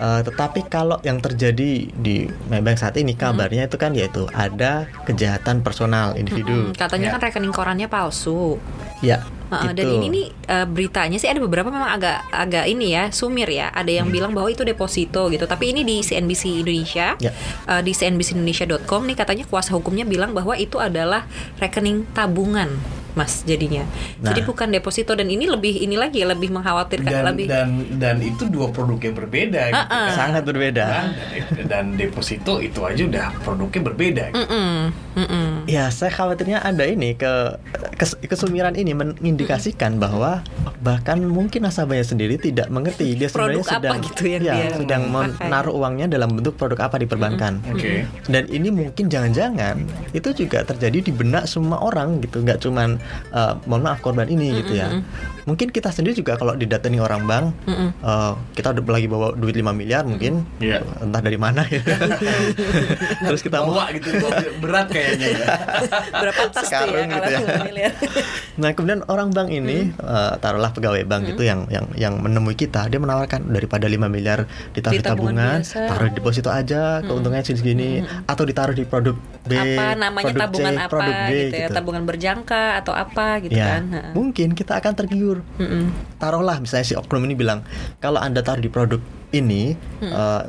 Eh, 0.00 0.20
tetapi 0.24 0.66
kalau 0.66 0.96
yang 1.04 1.20
terjadi 1.20 1.92
di 1.92 2.16
Maybank 2.48 2.80
saat 2.80 2.96
ini 2.96 3.12
kabarnya 3.12 3.68
itu 3.68 3.76
kan 3.76 3.92
yaitu 3.92 4.24
ada 4.32 4.88
kejahatan 5.04 5.60
personal 5.60 6.16
individu. 6.16 6.72
Mm, 6.72 6.74
katanya 6.74 7.06
Ya. 7.06 7.12
kan 7.12 7.20
rekening 7.22 7.52
korannya 7.52 7.86
palsu. 7.86 8.56
Ya. 9.04 9.20
Heeh, 9.52 9.76
dan 9.76 9.84
ini 9.92 10.06
nih 10.08 10.26
eh, 10.48 10.64
beritanya 10.64 11.20
sih 11.20 11.28
ada 11.28 11.36
beberapa 11.36 11.68
memang 11.68 11.92
agak 11.92 12.24
agak 12.32 12.64
ini 12.64 12.96
ya 12.96 13.12
sumir 13.12 13.46
ya. 13.46 13.68
Ada 13.68 14.00
yang 14.00 14.08
bilang 14.08 14.32
bahwa 14.32 14.48
itu 14.48 14.64
deposito 14.64 15.28
gitu. 15.28 15.44
Tapi 15.44 15.76
ini 15.76 15.84
di 15.84 16.00
CNBC 16.00 16.64
Indonesia, 16.64 17.20
Ya. 17.20 17.30
eh, 17.68 17.82
di 17.84 17.92
cnbcindonesia.com 17.92 19.04
nih 19.04 19.14
katanya 19.14 19.44
kuasa 19.44 19.76
hukumnya 19.76 20.02
bilang 20.02 20.32
bahwa 20.32 20.56
itu 20.56 20.80
adalah 20.80 21.28
rekening 21.60 22.08
tabungan, 22.10 22.72
Mas 23.12 23.44
jadinya. 23.44 23.84
Nah. 24.18 24.32
Jadi 24.32 24.40
bukan 24.42 24.72
deposito 24.72 25.12
dan 25.12 25.28
ini 25.28 25.44
lebih 25.44 25.78
ini 25.78 26.00
lagi 26.00 26.24
lebih 26.24 26.48
mengkhawatirkan 26.48 27.12
dan 27.12 27.24
lebih 27.28 27.44
dan 27.44 27.68
dan 28.00 28.16
itu 28.18 28.48
dua 28.48 28.72
produk 28.72 28.96
yang 28.98 29.16
berbeda 29.16 29.60
gitu 29.68 29.76
Ah, 29.76 29.84
ah. 29.84 30.06
kan. 30.08 30.16
sangat 30.16 30.42
berbeda. 30.48 30.84
Nah, 30.88 31.06
dan, 31.12 31.66
dan 31.68 31.84
deposito 31.94 32.56
itu 32.58 32.80
aja 32.80 33.02
udah 33.04 33.26
produknya 33.44 33.80
berbeda 33.84 34.24
gitu. 34.32 34.40
Mm-mm, 34.40 34.76
mm-mm. 35.18 35.48
Ya, 35.68 35.92
saya 35.92 36.08
khawatirnya 36.08 36.64
ada 36.64 36.88
ini 36.88 37.12
ke 37.12 37.60
kes- 37.96 38.16
kesumiran 38.22 38.72
ini 38.72 38.96
mengindikasikan 38.96 40.00
bahwa 40.00 40.40
bahkan 40.80 41.20
mungkin 41.20 41.62
nasabahnya 41.62 42.02
sendiri 42.02 42.40
tidak 42.40 42.66
mengerti 42.66 43.14
dia 43.14 43.28
Produk 43.28 43.60
sebenarnya 43.60 43.62
apa 43.62 43.72
sedang 43.76 43.98
gitu 44.02 44.24
yang 44.24 44.42
ya, 44.42 44.54
dia 44.54 44.66
sedang 44.74 45.02
menaruh 45.10 45.74
uangnya 45.76 46.06
dalam 46.08 46.32
bentuk 46.32 46.56
produk 46.56 46.88
apa 46.88 46.96
di 46.96 47.06
perbankan. 47.06 47.60
Oke. 47.68 48.08
Dan 48.26 48.48
ini 48.48 48.72
mungkin 48.72 49.06
jangan-jangan 49.06 49.76
itu 50.10 50.28
juga 50.32 50.64
terjadi 50.64 50.98
di 51.04 51.12
benak 51.12 51.44
semua 51.44 51.78
orang 51.78 52.18
gitu, 52.22 52.40
nggak 52.40 52.62
cuman 52.62 53.01
eh, 53.28 53.52
mohon 53.64 53.82
maaf 53.82 54.00
korban 54.00 54.26
ini 54.26 54.60
gitu 54.60 54.74
ya. 54.74 55.02
Mungkin 55.42 55.68
kita 55.68 55.90
sendiri 55.90 56.14
juga 56.14 56.34
kalau 56.34 56.54
didatangi 56.54 56.98
orang 56.98 57.22
bank, 57.24 57.44
eh, 57.66 58.32
kita 58.54 58.72
udah 58.72 58.82
lagi 58.88 59.06
bawa 59.06 59.34
duit 59.34 59.52
5 59.52 59.72
miliar 59.72 60.04
mungkin, 60.04 60.46
Iya. 60.58 60.82
entah 60.98 61.18
dari 61.18 61.36
mana 61.36 61.66
ya. 61.66 61.82
Terus 63.22 63.40
kita 63.40 63.60
mau 63.60 63.74
bawa 63.74 63.90
gitu 63.92 64.08
bawa 64.18 64.30
berat 64.60 64.86
kayaknya 64.88 65.26
ya. 65.32 65.46
Berapa 66.22 66.42
tas 66.48 66.62
ya 66.62 66.82
Sekarang 66.84 67.08
gitu 67.08 67.28
ya. 67.28 67.38
lima 67.40 67.64
miliar? 67.64 67.92
Nah 68.52 68.70
kemudian 68.72 69.00
orang 69.08 69.32
bank 69.32 69.48
ini 69.48 69.90
eh, 69.90 70.32
taruhlah 70.38 70.70
pegawai 70.70 71.02
bank 71.02 71.20
Hmm. 71.22 71.32
itu 71.32 71.42
yang 71.42 71.60
yang 71.70 71.86
yang 71.94 72.14
menemui 72.18 72.52
kita 72.52 72.84
dia 72.84 72.98
menawarkan 72.98 73.46
daripada 73.48 73.86
5 73.86 74.10
miliar 74.10 74.44
ditaruh 74.72 74.92
Di 74.92 75.00
di 75.00 75.06
tabungan 75.06 75.62
biasa. 75.62 75.78
Taruh 75.86 76.06
di 76.08 76.14
deposito 76.14 76.50
aja 76.50 76.98
keuntungannya 77.00 77.44
segini 77.44 77.90
atau 78.24 78.42
ditaruh 78.42 78.72
di 78.72 78.82
produk 78.82 79.14
B 79.42 79.54
apa 79.54 79.94
namanya 79.96 80.30
produk 80.30 80.42
tabungan 80.42 80.72
C, 80.72 80.78
apa 80.78 80.90
produk 80.90 81.14
B 81.14 81.30
gitu 81.32 81.56
ya 81.56 81.68
tabungan 81.68 82.02
berjangka 82.04 82.62
atau 82.78 82.91
apa 82.92 83.40
gitu 83.40 83.52
ya 83.52 83.78
kan 83.78 83.82
Heeh. 83.90 84.12
mungkin 84.12 84.52
kita 84.52 84.76
akan 84.76 84.92
tergiur 84.94 85.40
Mm-mm. 85.56 85.90
taruhlah 86.16 86.56
misalnya 86.56 86.84
si 86.84 86.94
oknum 86.94 87.24
ini 87.24 87.34
bilang 87.34 87.64
kalau 87.98 88.16
anda 88.16 88.40
taruh 88.40 88.60
di 88.60 88.68
produk 88.68 89.00
ini 89.30 89.74
Hmm. 89.98 90.12
eh, 90.12 90.42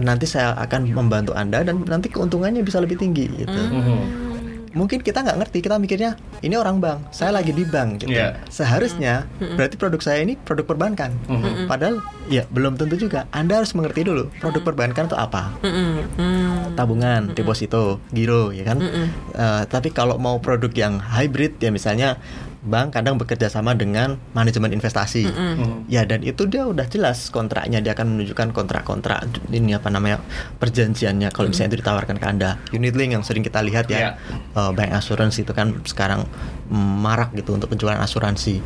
nanti 0.00 0.24
saya 0.24 0.56
akan 0.56 0.90
membantu 0.90 1.32
anda 1.32 1.60
dan 1.60 1.84
nanti 1.84 2.08
keuntungannya 2.08 2.60
bisa 2.60 2.78
lebih 2.78 2.96
tinggi 2.96 3.30
gitu 3.36 3.54
Mhm. 3.54 4.33
Mungkin 4.74 5.00
kita 5.00 5.22
nggak 5.22 5.38
ngerti 5.40 5.58
kita 5.62 5.78
mikirnya 5.78 6.18
ini 6.42 6.58
orang 6.58 6.82
bank 6.82 7.14
saya 7.14 7.30
lagi 7.30 7.54
di 7.54 7.64
bank 7.64 8.04
gitu. 8.04 8.14
Iya. 8.14 8.36
seharusnya 8.50 9.24
berarti 9.38 9.78
produk 9.78 10.00
saya 10.02 10.20
ini 10.26 10.34
produk 10.36 10.66
perbankan. 10.74 11.14
Mhm. 11.30 11.70
padahal 11.70 12.02
ya 12.28 12.44
belum 12.50 12.76
tentu 12.76 12.98
juga. 12.98 13.30
Anda 13.30 13.62
harus 13.62 13.72
mengerti 13.72 14.04
dulu 14.04 14.28
produk 14.42 14.62
perbankan 14.66 15.06
itu 15.08 15.16
apa. 15.16 15.54
Mm-mm. 15.62 15.90
Mm. 16.18 16.74
tabungan 16.74 17.32
deposito 17.32 18.02
giro 18.10 18.50
ya 18.50 18.66
kan? 18.66 18.78
Eh, 18.82 19.62
tapi 19.70 19.94
kalau 19.94 20.18
mau 20.18 20.42
produk 20.42 20.70
yang 20.74 20.98
hybrid 20.98 21.56
ya 21.62 21.70
misalnya 21.70 22.18
bank 22.64 22.96
kadang 22.96 23.20
bekerja 23.20 23.46
sama 23.46 23.72
dengan 23.72 24.16
manajemen 24.32 24.72
investasi. 24.72 25.24
Mhm. 25.24 25.86
ya 25.86 26.02
dan 26.02 26.24
itu 26.24 26.48
dia 26.48 26.64
udah 26.64 26.88
jelas 26.88 27.28
kontraknya 27.28 27.78
dia 27.78 27.92
akan 27.92 28.16
menunjukkan 28.16 28.50
kontrak-kontrak 28.50 29.20
ini 29.50 29.76
apa 29.76 29.88
namanya 29.88 30.24
perjanjiannya 30.58 31.28
kalau 31.28 31.52
misalnya 31.52 31.76
itu 31.76 31.84
ditawarkan 31.84 32.16
ke 32.16 32.26
anda. 32.26 32.50
Unit 32.72 32.96
link 32.96 33.12
yang 33.12 33.22
sering 33.22 33.44
kita 33.44 33.60
lihat 33.60 33.86
ya 33.86 33.94
Iya. 33.94 34.10
eh, 34.56 34.70
bank 34.72 34.90
asuransi 34.92 35.44
itu 35.44 35.52
kan 35.52 35.76
sekarang 35.84 36.24
mm, 36.68 36.94
marak 37.00 37.30
gitu 37.36 37.52
untuk 37.52 37.68
penjualan 37.68 38.00
asuransi 38.00 38.64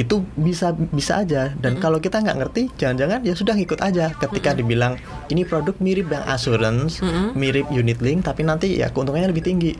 itu 0.00 0.24
bisa 0.32 0.72
bisa 0.72 1.20
aja. 1.20 1.52
Dan 1.60 1.76
kalau 1.76 2.00
kita 2.00 2.24
nggak 2.24 2.38
ngerti 2.40 2.62
jangan-jangan 2.80 3.20
ya 3.20 3.36
sudah 3.36 3.52
ngikut 3.52 3.84
aja. 3.84 4.16
Ketika 4.16 4.56
dibilang 4.56 4.96
ini 5.28 5.44
produk 5.44 5.76
mirip 5.76 6.08
bank 6.08 6.24
assurance 6.24 7.04
mirip 7.36 7.68
unit 7.68 8.00
link 8.00 8.24
tapi 8.24 8.48
nanti 8.48 8.80
ya 8.80 8.88
keuntungannya 8.88 9.28
lebih 9.28 9.44
tinggi. 9.44 9.76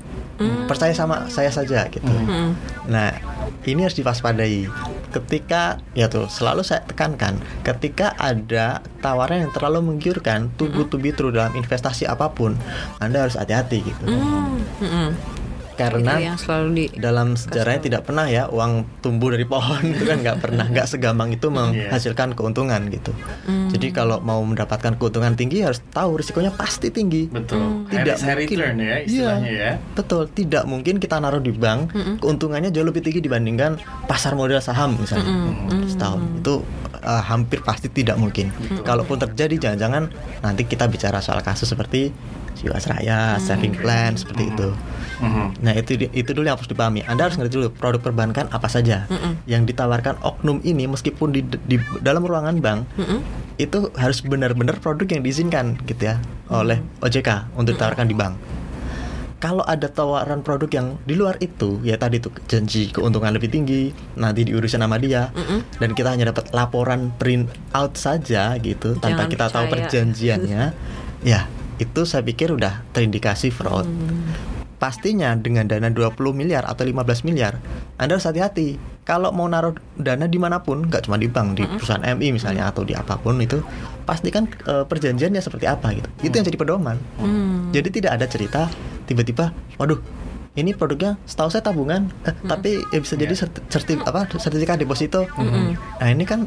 Percaya 0.69 0.93
sama 0.93 1.29
saya 1.33 1.49
saja 1.53 1.85
gitu. 1.93 2.05
Mm. 2.09 2.57
Nah, 2.89 3.13
ini 3.69 3.85
harus 3.85 3.97
diwaspadai. 3.97 4.73
Ketika 5.13 5.83
ya 5.93 6.09
tuh 6.09 6.33
selalu 6.33 6.65
saya 6.65 6.81
tekankan, 6.87 7.37
ketika 7.61 8.17
ada 8.17 8.81
tawaran 9.05 9.45
yang 9.45 9.53
terlalu 9.53 9.85
menggiurkan, 9.85 10.49
too 10.57 10.73
good 10.73 10.89
to 10.89 10.97
be 10.97 11.13
true 11.13 11.29
dalam 11.29 11.53
investasi 11.53 12.09
apa 12.09 12.33
pun, 12.33 12.57
Anda 13.05 13.29
harus 13.29 13.37
hati-hati 13.37 13.85
gitu. 13.85 14.05
Mm. 14.09 15.13
Karena 15.81 16.13
Itu 16.21 16.27
yang 16.29 16.37
selalu 16.37 16.69
di 16.77 16.85
dalam 17.01 17.29
sejarahnya 17.41 17.81
tidak 17.81 18.03
pernah 18.05 18.29
ya 18.29 18.53
uang 18.53 19.01
tumbuh 19.01 19.33
dari 19.33 19.49
pohon 19.49 19.81
itu 19.97 20.05
kan 20.05 20.21
nggak 20.21 20.39
pernah 20.45 20.69
nggak 20.69 20.85
segampang 20.85 21.33
itu 21.33 21.49
menghasilkan 21.49 22.37
keuntungan 22.37 22.93
gitu. 22.93 23.17
Jadi 23.73 23.89
kalau 23.97 24.21
mau 24.21 24.45
mendapatkan 24.45 25.01
keuntungan 25.01 25.33
tinggi 25.33 25.65
harus 25.65 25.81
tahu 25.89 26.21
risikonya 26.21 26.53
pasti 26.53 26.93
tinggi. 26.93 27.33
Betul. 27.33 27.89
Tidak 27.89 28.17
Harris 28.21 28.21
high 28.21 28.37
mungkin. 28.37 28.57
return 28.61 28.77
ya 28.77 28.97
istilahnya 29.01 29.49
Iya. 29.51 29.65
ya. 29.65 29.73
Betul, 29.97 30.23
tidak 30.31 30.65
mungkin 30.69 31.01
kita 31.01 31.17
naruh 31.17 31.41
di 31.41 31.51
bank 31.51 31.91
keuntungannya 32.21 32.69
jauh 32.69 32.85
lebih 32.85 33.01
tinggi 33.01 33.25
dibandingkan 33.25 33.81
pasar 34.05 34.37
modal 34.37 34.61
saham 34.61 34.99
misalnya 35.01 35.33
setahun 35.89 36.21
itu 36.43 36.55
uh, 37.01 37.23
hampir 37.25 37.65
pasti 37.65 37.89
tidak 37.89 38.21
mungkin. 38.21 38.53
Kalaupun 38.85 39.17
terjadi 39.17 39.57
jangan-jangan 39.71 40.13
nanti 40.45 40.69
kita 40.69 40.85
bicara 40.91 41.25
soal 41.25 41.41
kasus 41.41 41.71
seperti 41.71 42.13
Jiwasraya, 42.59 43.39
saving 43.39 43.77
plan 43.77 44.19
seperti 44.19 44.51
itu. 44.51 44.69
Mhm. 45.21 45.61
Nah 45.61 45.73
itu 45.77 46.09
itu 46.11 46.31
dulu 46.33 46.49
yang 46.49 46.57
harus 46.57 46.69
dipahami. 46.69 47.05
Anda 47.05 47.29
harus 47.29 47.37
ngerti 47.37 47.61
dulu 47.61 47.69
produk 47.77 48.01
perbankan 48.01 48.49
apa 48.51 48.69
saja 48.73 49.05
yang 49.45 49.69
ditawarkan 49.69 50.17
oknum 50.25 50.65
ini 50.65 50.89
meskipun 50.89 51.31
di, 51.31 51.45
di 51.69 51.77
dalam 52.01 52.25
ruangan 52.25 52.57
bank 52.59 52.89
itu 53.61 53.93
harus 54.01 54.25
benar-benar 54.25 54.81
produk 54.81 55.05
yang 55.05 55.21
diizinkan 55.21 55.77
gitu 55.85 56.09
ya 56.09 56.17
oleh 56.49 56.81
OJK 57.05 57.53
untuk 57.61 57.77
ditawarkan 57.77 58.09
di 58.09 58.17
bank. 58.17 58.35
Kalau 59.41 59.65
ada 59.65 59.89
tawaran 59.89 60.45
produk 60.45 60.69
yang 60.69 60.87
di 61.09 61.17
luar 61.17 61.41
itu, 61.41 61.81
ya 61.81 61.97
tadi 61.97 62.21
tuh 62.21 62.29
janji 62.45 62.93
keuntungan 62.93 63.33
lebih 63.33 63.49
tinggi, 63.49 63.89
nanti 64.21 64.45
diurusin 64.45 64.85
sama 64.85 65.01
dia, 65.01 65.33
dan 65.81 65.97
kita 65.97 66.13
hanya 66.13 66.29
dapat 66.29 66.53
laporan 66.53 67.09
print 67.17 67.49
out 67.73 67.97
saja 67.97 68.53
gitu, 68.61 69.01
tanpa 69.01 69.25
Jangan 69.25 69.33
kita 69.33 69.47
tahu 69.49 69.65
percaya. 69.65 69.89
perjanjiannya, 69.89 70.63
ya 71.25 71.49
itu 71.81 72.05
saya 72.05 72.21
pikir 72.21 72.53
udah 72.53 72.85
terindikasi 72.93 73.49
fraud. 73.49 73.89
Pastinya 74.81 75.37
dengan 75.37 75.69
dana 75.69 75.93
20 75.93 76.17
miliar 76.33 76.65
atau 76.65 76.89
15 76.89 77.25
miliar, 77.29 77.61
Anda 78.01 78.17
harus 78.17 78.25
hati-hati. 78.25 78.81
Kalau 79.05 79.29
mau 79.29 79.45
naruh 79.45 79.77
dana 79.97 80.25
di 80.25 80.41
mana 80.41 80.65
pun, 80.65 80.89
nggak 80.89 81.05
cuma 81.09 81.21
di 81.21 81.29
bank, 81.29 81.61
di 81.61 81.69
perusahaan 81.69 82.01
MI 82.01 82.33
misalnya 82.33 82.69
atau 82.69 82.85
di 82.85 82.97
apa 82.97 83.21
pun 83.21 83.37
itu, 83.41 83.61
pastikan 84.09 84.49
eh, 84.49 84.85
perjanjiannya 84.89 85.41
seperti 85.41 85.69
apa 85.69 85.93
gitu. 85.93 86.09
Itu 86.25 86.33
yang 86.41 86.47
jadi 86.49 86.57
pedoman. 86.61 86.97
Mm. 87.21 87.77
Jadi 87.77 87.89
tidak 87.93 88.13
ada 88.17 88.27
cerita 88.29 88.61
tiba-tiba, 89.05 89.53
waduh, 89.77 90.01
ini 90.53 90.73
produknya 90.73 91.15
setahu 91.25 91.47
saya 91.47 91.63
tabungan, 91.63 92.11
eh, 92.23 92.35
tapi 92.43 92.83
ya 92.85 92.99
bisa 92.99 93.15
jadi 93.15 93.31
serti, 93.33 93.63
serti- 93.67 94.01
apa 94.01 94.27
sertifikat 94.33 94.77
deposito. 94.77 95.31
Nah 95.33 96.09
ini 96.09 96.25
kan 96.25 96.43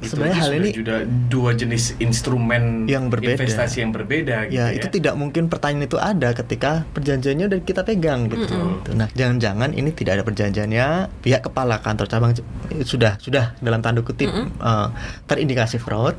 Itu 0.00 0.16
sebenarnya 0.16 0.36
hal 0.38 0.50
ini 0.54 0.70
juga 0.72 0.96
dua 1.04 1.52
jenis 1.52 1.92
instrumen 1.98 2.86
Yang 2.86 3.04
berbeda. 3.10 3.36
investasi 3.36 3.76
yang 3.80 3.92
berbeda 3.92 4.48
gitu 4.48 4.56
ya 4.56 4.66
ya. 4.66 4.80
itu 4.80 4.88
tidak 4.88 5.12
mungkin 5.12 5.44
pertanyaan 5.46 5.84
itu 5.84 6.00
ada 6.00 6.32
ketika 6.32 6.88
perjanjiannya 6.88 7.46
udah 7.46 7.60
kita 7.60 7.82
pegang 7.82 8.24
gitu. 8.26 8.48
Gitu. 8.48 8.90
Nah 8.94 9.12
jangan-jangan 9.12 9.70
ini 9.70 9.90
tidak 9.90 10.16
ada 10.16 10.24
perjanjiannya, 10.24 10.86
pihak 11.20 11.44
kepala 11.44 11.78
kantor 11.78 12.06
cabang 12.06 12.32
c- 12.32 12.46
sudah 12.80 13.18
sudah 13.18 13.52
dalam 13.58 13.80
tanda 13.80 14.00
kutip 14.00 14.32
eh, 14.32 14.88
terindikasi 15.26 15.76
fraud. 15.76 16.16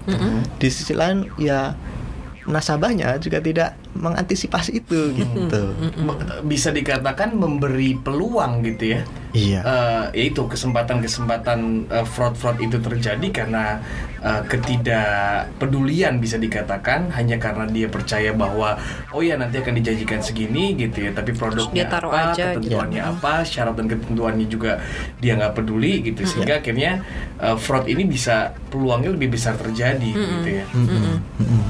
Di 0.57 0.69
sisi 0.69 0.93
lain 0.93 1.31
ya 1.35 1.73
nasabahnya 2.51 3.15
juga 3.17 3.39
tidak 3.39 3.79
mengantisipasi 3.95 4.83
itu 4.83 5.15
gitu. 5.15 5.61
Me- 5.97 6.19
bisa 6.43 6.69
dikatakan 6.69 7.31
memberi 7.33 7.95
peluang 7.95 8.59
gitu 8.61 8.95
ya. 8.95 9.01
Iya. 9.31 9.59
Eh, 9.63 10.05
yaitu 10.19 10.43
kesempatan-kesempatan 10.43 11.59
eh, 11.87 12.03
fraud-fraud 12.05 12.59
itu 12.59 12.77
terjadi 12.77 13.27
karena 13.31 13.79
eh, 14.19 14.43
ketidakpedulian 14.45 16.19
bisa 16.19 16.35
dikatakan 16.35 17.15
hanya 17.15 17.39
karena 17.39 17.63
dia 17.65 17.87
percaya 17.87 18.35
bahwa 18.35 18.75
oh 19.11 19.23
ya 19.23 19.39
nanti 19.39 19.59
akan 19.59 19.79
dijanjikan 19.79 20.19
segini 20.19 20.75
gitu 20.75 21.07
ya 21.07 21.11
tapi 21.11 21.31
produknya 21.31 21.87
Dia 21.87 21.93
taruh 21.95 22.11
apa 22.11 22.35
aja 22.35 22.45
gitu. 22.51 22.67
ketentuannya 22.67 23.01
apa 23.01 23.33
syarat 23.43 23.75
dan 23.79 23.87
ketentuannya 23.87 24.47
juga 24.47 24.83
dia 25.23 25.39
nggak 25.39 25.53
peduli 25.55 26.03
gitu 26.03 26.27
sehingga 26.27 26.59
akhirnya 26.59 26.99
eh, 27.39 27.55
fraud 27.55 27.87
ini 27.87 28.03
bisa 28.03 28.51
peluangnya 28.67 29.15
lebih 29.15 29.31
besar 29.31 29.55
terjadi 29.55 30.11
gitu 30.11 30.49
ya 30.51 30.65
Mm-mm, 30.75 31.15
mm-mm. 31.39 31.63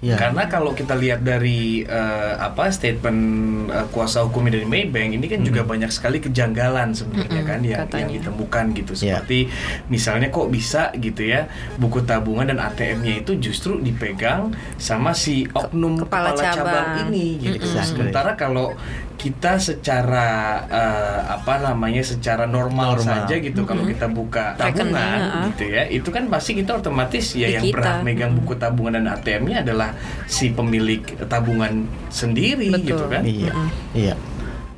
Iya. 0.00 0.16
Karena 0.16 0.48
kalau 0.48 0.72
kita 0.72 0.96
lihat 0.96 1.20
dari 1.20 1.84
eh, 1.84 2.34
apa 2.40 2.72
statement 2.72 3.20
eh, 3.68 3.86
kuasa 3.92 4.24
hukumnya 4.24 4.56
dari 4.56 4.64
Maybank 4.64 5.20
ini 5.20 5.26
kan 5.28 5.44
juga 5.44 5.60
banyak 5.60 5.92
sekali 5.92 6.24
kejanggalan 6.24 6.96
sebenarnya 6.96 7.42
Mm-mm, 7.44 7.50
kan 7.52 7.60
yang, 7.60 7.80
katanya. 7.84 8.00
yang 8.00 8.10
ditemukan 8.16 8.64
gitu 8.72 8.92
Iya. 8.96 9.20
seperti 9.20 9.38
misalnya 9.86 10.32
kok 10.32 10.48
bisa 10.48 10.88
gitu 10.96 11.20
ya 11.20 11.52
buku 11.76 12.00
tabungan 12.02 12.48
dan 12.48 12.64
ATM-nya 12.64 13.20
itu 13.20 13.36
justru 13.36 13.76
dipegang 13.76 14.56
sama 14.80 15.12
si 15.12 15.44
oknum 15.52 16.00
kepala 16.00 16.32
kepala, 16.32 16.48
cabang. 16.48 16.64
cabang. 16.64 17.12
ini 17.12 17.26
gitu. 17.36 17.60
Mm-mm. 17.60 17.84
Sementara 17.84 18.40
kalau 18.40 18.72
kita 19.20 19.60
secara 19.60 20.28
eh, 20.64 21.20
apa 21.28 21.60
namanya 21.60 22.00
secara 22.00 22.48
normal, 22.48 22.96
Normal. 22.96 23.28
saja 23.28 23.36
gitu 23.36 23.68
kalau 23.68 23.84
kita 23.84 24.08
buka 24.08 24.56
Rekening, 24.56 24.96
tabungan 24.96 25.18
heeh. 25.20 25.44
gitu 25.52 25.64
ya 25.68 25.82
itu 25.92 26.08
kan 26.08 26.24
pasti 26.32 26.56
kita 26.56 26.80
otomatis 26.80 27.36
ya 27.36 27.52
yang 27.52 27.60
kita. 27.60 27.76
berhak 27.76 27.96
megang 28.00 28.32
buku 28.32 28.56
tabungan 28.56 28.96
dan 28.96 29.12
ATM-nya 29.12 29.60
adalah 29.60 29.92
si 30.24 30.48
pemilik 30.48 31.04
tabungan 31.28 31.84
sendiri 32.08 32.72
Betul. 32.72 32.88
gitu 32.88 33.04
kan 33.06 33.22
Iya. 33.22 33.52
Mm-mm. 33.52 33.68
Iya. 33.92 34.14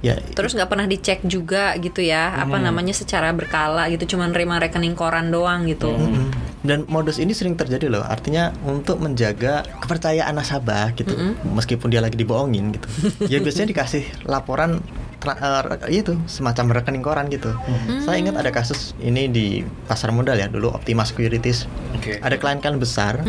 Ya, 0.02 0.18
Terus 0.34 0.58
nggak 0.58 0.66
pernah 0.66 0.84
dicek 0.84 1.22
juga 1.22 1.78
gitu 1.78 2.02
ya, 2.02 2.34
apa 2.34 2.58
Hmm. 2.58 2.66
namanya 2.66 2.90
secara 2.90 3.30
berkala 3.30 3.86
gitu, 3.86 4.14
cuman 4.14 4.34
nerima 4.34 4.58
rekening 4.58 4.98
koran 4.98 5.30
doang 5.30 5.62
gitu. 5.64 5.94
Hmm. 5.94 6.10
Mm-mm. 6.10 6.26
Dan 6.62 6.78
modus 6.86 7.18
ini 7.18 7.30
sering 7.30 7.54
terjadi 7.54 7.86
loh. 7.86 8.02
Artinya 8.02 8.50
untuk 8.62 8.98
menjaga 8.98 9.62
kepercayaan 9.78 10.34
nasabah 10.34 10.90
gitu, 10.94 11.14
meskipun 11.44 11.86
dia 11.86 11.98
lagi 11.98 12.14
dibohongin 12.14 12.74
gitu. 12.74 12.86
ya 13.32 13.38
biasanya 13.38 13.70
dikasih 13.70 14.26
laporan 14.26 14.82
eh, 15.22 15.62
itu 15.94 16.18
semacam 16.26 16.82
rekening 16.82 17.02
koran 17.02 17.26
gitu. 17.28 17.54
Saya 18.02 18.18
ingat 18.18 18.34
ada 18.34 18.50
kasus 18.50 18.98
ini 18.98 19.26
di 19.26 19.46
pasar 19.86 20.10
modal 20.10 20.34
ya 20.34 20.46
dulu 20.46 20.70
Optima 20.70 21.02
Securities. 21.02 21.70
Oke. 21.94 22.18
Ada 22.18 22.38
klien-klien 22.38 22.74
besar. 22.74 23.22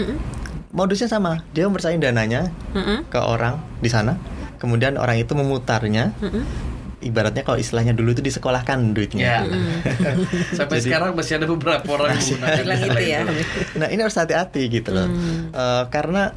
Modusnya 0.70 1.06
sama. 1.06 1.46
Dia 1.54 1.70
mempercayain 1.70 2.02
dananya 2.02 2.50
Mm-mm. 2.74 3.06
ke 3.06 3.18
orang 3.18 3.62
di 3.78 3.90
sana. 3.90 4.18
Kemudian 4.64 4.96
orang 4.96 5.20
itu 5.20 5.36
memutarnya. 5.36 6.16
Mm-mm. 6.24 6.72
Ibaratnya 7.04 7.44
kalau 7.44 7.60
istilahnya 7.60 7.92
dulu 7.92 8.16
itu 8.16 8.24
disekolahkan 8.24 8.96
duitnya. 8.96 9.20
Ya. 9.20 9.40
Sampai 10.58 10.80
Jadi- 10.80 10.88
sekarang 10.88 11.12
masih 11.12 11.36
ada 11.36 11.52
beberapa 11.52 11.84
orang 11.92 12.16
yang 12.16 12.24
menggunakan 12.24 12.64
gitu 12.80 13.04
ya. 13.04 13.22
Nah 13.76 13.88
ini 13.92 14.00
harus 14.00 14.16
hati-hati 14.16 14.72
gitu 14.72 14.96
loh, 14.96 15.12
Eh, 15.52 15.84
karena 15.92 16.32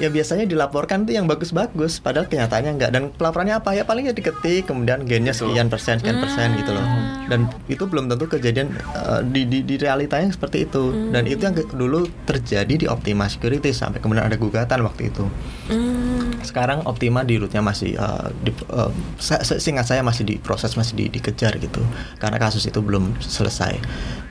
ya 0.00 0.08
biasanya 0.08 0.48
dilaporkan 0.48 1.04
tuh 1.04 1.12
yang 1.12 1.28
bagus-bagus, 1.28 2.00
padahal 2.00 2.24
kenyataannya 2.26 2.72
enggak. 2.74 2.90
Dan 2.90 3.12
pelaporannya 3.12 3.60
apa 3.60 3.76
ya 3.76 3.84
paling 3.84 4.08
ya 4.08 4.14
diketik, 4.16 4.64
kemudian 4.64 5.04
gainnya 5.04 5.30
Betul. 5.30 5.52
sekian 5.52 5.68
persen, 5.68 5.94
sekian 6.00 6.18
persen 6.18 6.56
gitu 6.56 6.72
loh. 6.72 6.82
Dan 7.28 7.46
itu 7.68 7.84
belum 7.84 8.08
tentu 8.08 8.26
kejadian 8.26 8.72
eh, 8.74 9.20
di, 9.28 9.44
di 9.44 9.58
di 9.62 9.76
realitanya 9.76 10.32
seperti 10.32 10.64
itu. 10.64 11.12
Dan 11.12 11.28
itu 11.28 11.44
yang 11.44 11.52
ke- 11.52 11.68
dulu 11.70 12.08
terjadi 12.24 12.74
di 12.74 12.86
Optima 12.88 13.28
Security 13.28 13.70
sampai 13.70 14.00
kemudian 14.00 14.24
ada 14.24 14.34
gugatan 14.34 14.82
waktu 14.82 15.12
itu. 15.12 15.28
Hmm. 15.68 16.32
Sekarang 16.40 16.82
Optima 16.82 17.20
di 17.22 17.36
rootnya 17.36 17.60
masih 17.60 17.94
eh, 17.94 18.26
di, 18.40 18.50
eh, 18.50 18.90
se- 19.20 19.44
se- 19.44 19.60
seingat 19.60 19.84
saya 19.84 20.00
masih 20.00 20.24
diproses 20.24 20.72
masih 20.72 20.96
di- 20.96 21.12
dikejar 21.12 21.60
gitu 21.60 21.84
karena 22.16 22.40
kasus 22.40 22.64
itu 22.64 22.80
belum 22.80 23.20
selesai 23.20 23.76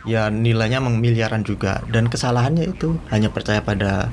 ya 0.03 0.27
nilainya 0.27 0.81
miliaran 0.81 1.43
juga 1.43 1.83
dan 1.91 2.07
kesalahannya 2.07 2.71
itu 2.71 2.97
hanya 3.11 3.29
percaya 3.29 3.61
pada 3.61 4.07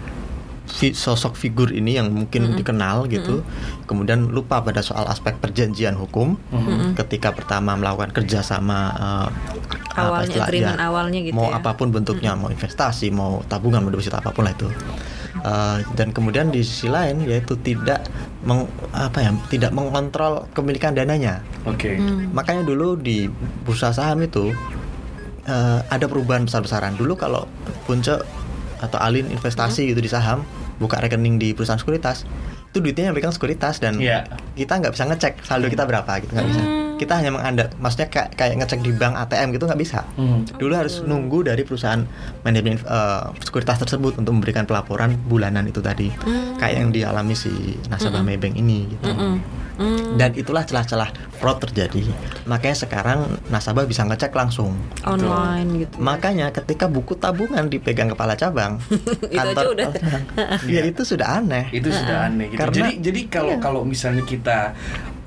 sosok 0.69 1.39
figur 1.39 1.71
ini 1.71 1.95
yang 1.97 2.11
mungkin 2.11 2.59
dikenal 2.59 3.07
gitu 3.07 3.47
kemudian 3.87 4.29
lupa 4.35 4.61
pada 4.61 4.83
soal 4.83 5.07
aspek 5.07 5.39
perjanjian 5.39 5.95
hukum 5.95 6.35
ketika 6.99 7.31
pertama 7.31 7.79
melakukan 7.79 8.11
kerjasama 8.11 8.91
apa 9.97 10.05
Awalnya, 10.21 10.29
istilah- 10.29 10.49
agreement 10.51 10.77
ya, 10.77 10.87
awalnya 10.93 11.21
gitu 11.25 11.35
mau 11.35 11.49
ya. 11.49 11.57
apa 11.57 11.71
pun 11.73 11.89
bentuknya 11.89 12.37
mau 12.37 12.53
investasi 12.53 13.09
mau 13.09 13.41
tabungan 13.49 13.81
mau 13.81 13.89
deposito 13.89 14.21
apa 14.21 14.29
pun 14.29 14.45
lah 14.45 14.53
itu. 14.53 14.69
Uh, 15.37 15.85
dan 15.97 16.17
kemudian 16.17 16.49
di 16.49 16.65
sisi 16.65 16.89
lain 16.89 17.21
yaitu 17.29 17.57
tidak 17.61 18.05
meng, 18.45 18.65
apa 18.93 19.21
ya 19.21 19.31
tidak 19.53 19.73
mengontrol 19.73 20.49
kepemilikan 20.53 20.97
dananya. 20.97 21.45
Oke. 21.69 21.97
Hmm. 21.97 22.33
makanya 22.33 22.65
dulu 22.65 22.97
di 22.97 23.29
bursa 23.65 23.93
saham 23.93 24.21
itu 24.25 24.53
uh, 25.49 25.81
ada 25.89 26.05
perubahan 26.09 26.45
besar-besaran. 26.45 26.97
Dulu 26.97 27.17
kalau 27.17 27.49
punce 27.89 28.21
atau 28.79 28.99
alin 28.99 29.29
investasi 29.29 29.83
Hmm. 29.83 29.91
gitu 29.91 30.01
di 30.01 30.09
saham 30.09 30.45
buka 30.77 30.99
rekening 30.99 31.37
di 31.37 31.53
perusahaan 31.53 31.77
sekuritas 31.77 32.29
itu 32.69 32.79
duitnya 32.79 33.09
yang 33.09 33.17
pegang 33.17 33.31
sekuritas 33.31 33.79
dan 33.79 33.97
Iya. 33.97 34.29
kita 34.53 34.77
nggak 34.77 34.93
bisa 34.93 35.05
ngecek 35.05 35.33
saldo 35.41 35.67
kita 35.67 35.85
berapa 35.85 36.13
gitu 36.19 36.31
nggak 36.31 36.47
bisa 36.47 36.61
Hmm. 36.61 36.86
Kita 36.97 37.13
hanya 37.15 37.29
mengandalkan 37.29 37.77
maksudnya 37.77 38.09
kayak, 38.09 38.29
kayak 38.35 38.55
ngecek 38.59 38.81
di 38.81 38.91
bank 38.91 39.15
ATM 39.19 39.53
gitu 39.53 39.65
nggak 39.65 39.79
bisa 39.79 40.01
Hmm. 40.15 40.49
dulu 40.53 40.73
harus 40.73 41.01
nunggu 41.01 41.45
dari 41.45 41.63
perusahaan 41.63 42.01
manajemen 42.41 42.79
eh, 42.79 43.25
sekuritas 43.41 43.77
tersebut 43.79 44.17
untuk 44.17 44.33
memberikan 44.33 44.65
pelaporan 44.65 45.13
bulanan 45.23 45.65
itu 45.65 45.79
tadi 45.79 46.09
kayak 46.57 46.75
yang 46.75 46.91
dialami 46.91 47.33
si 47.33 47.53
nasabah 47.87 48.21
Maybank 48.21 48.55
ini 48.55 48.89
gitu 48.89 49.09
Mm-mm. 49.09 49.35
Mm. 49.77 50.17
dan 50.17 50.33
itulah 50.33 50.65
celah-celah 50.65 51.13
fraud 51.35 51.61
terjadi 51.61 52.01
makanya 52.45 52.77
sekarang 52.79 53.19
nasabah 53.47 53.85
bisa 53.85 54.03
ngecek 54.03 54.33
langsung 54.33 54.73
online 55.05 55.85
gitu. 55.85 55.95
makanya 55.99 56.49
ketika 56.51 56.89
buku 56.89 57.13
tabungan 57.15 57.69
dipegang 57.69 58.09
kepala 58.09 58.33
cabang 58.35 58.81
Itu 59.29 59.37
aja 59.47 59.69
udah. 59.69 59.89
ya 60.65 60.81
itu 60.83 61.03
sudah 61.05 61.29
aneh 61.37 61.69
itu 61.71 61.87
sudah 61.87 62.25
aneh 62.25 62.49
gitu. 62.49 62.59
Karena- 62.59 62.77
jadi 62.89 62.93
jadi 63.03 63.21
kalau 63.29 63.53
Iya. 63.53 63.61
kalau 63.61 63.81
misalnya 63.85 64.25
kita 64.25 64.73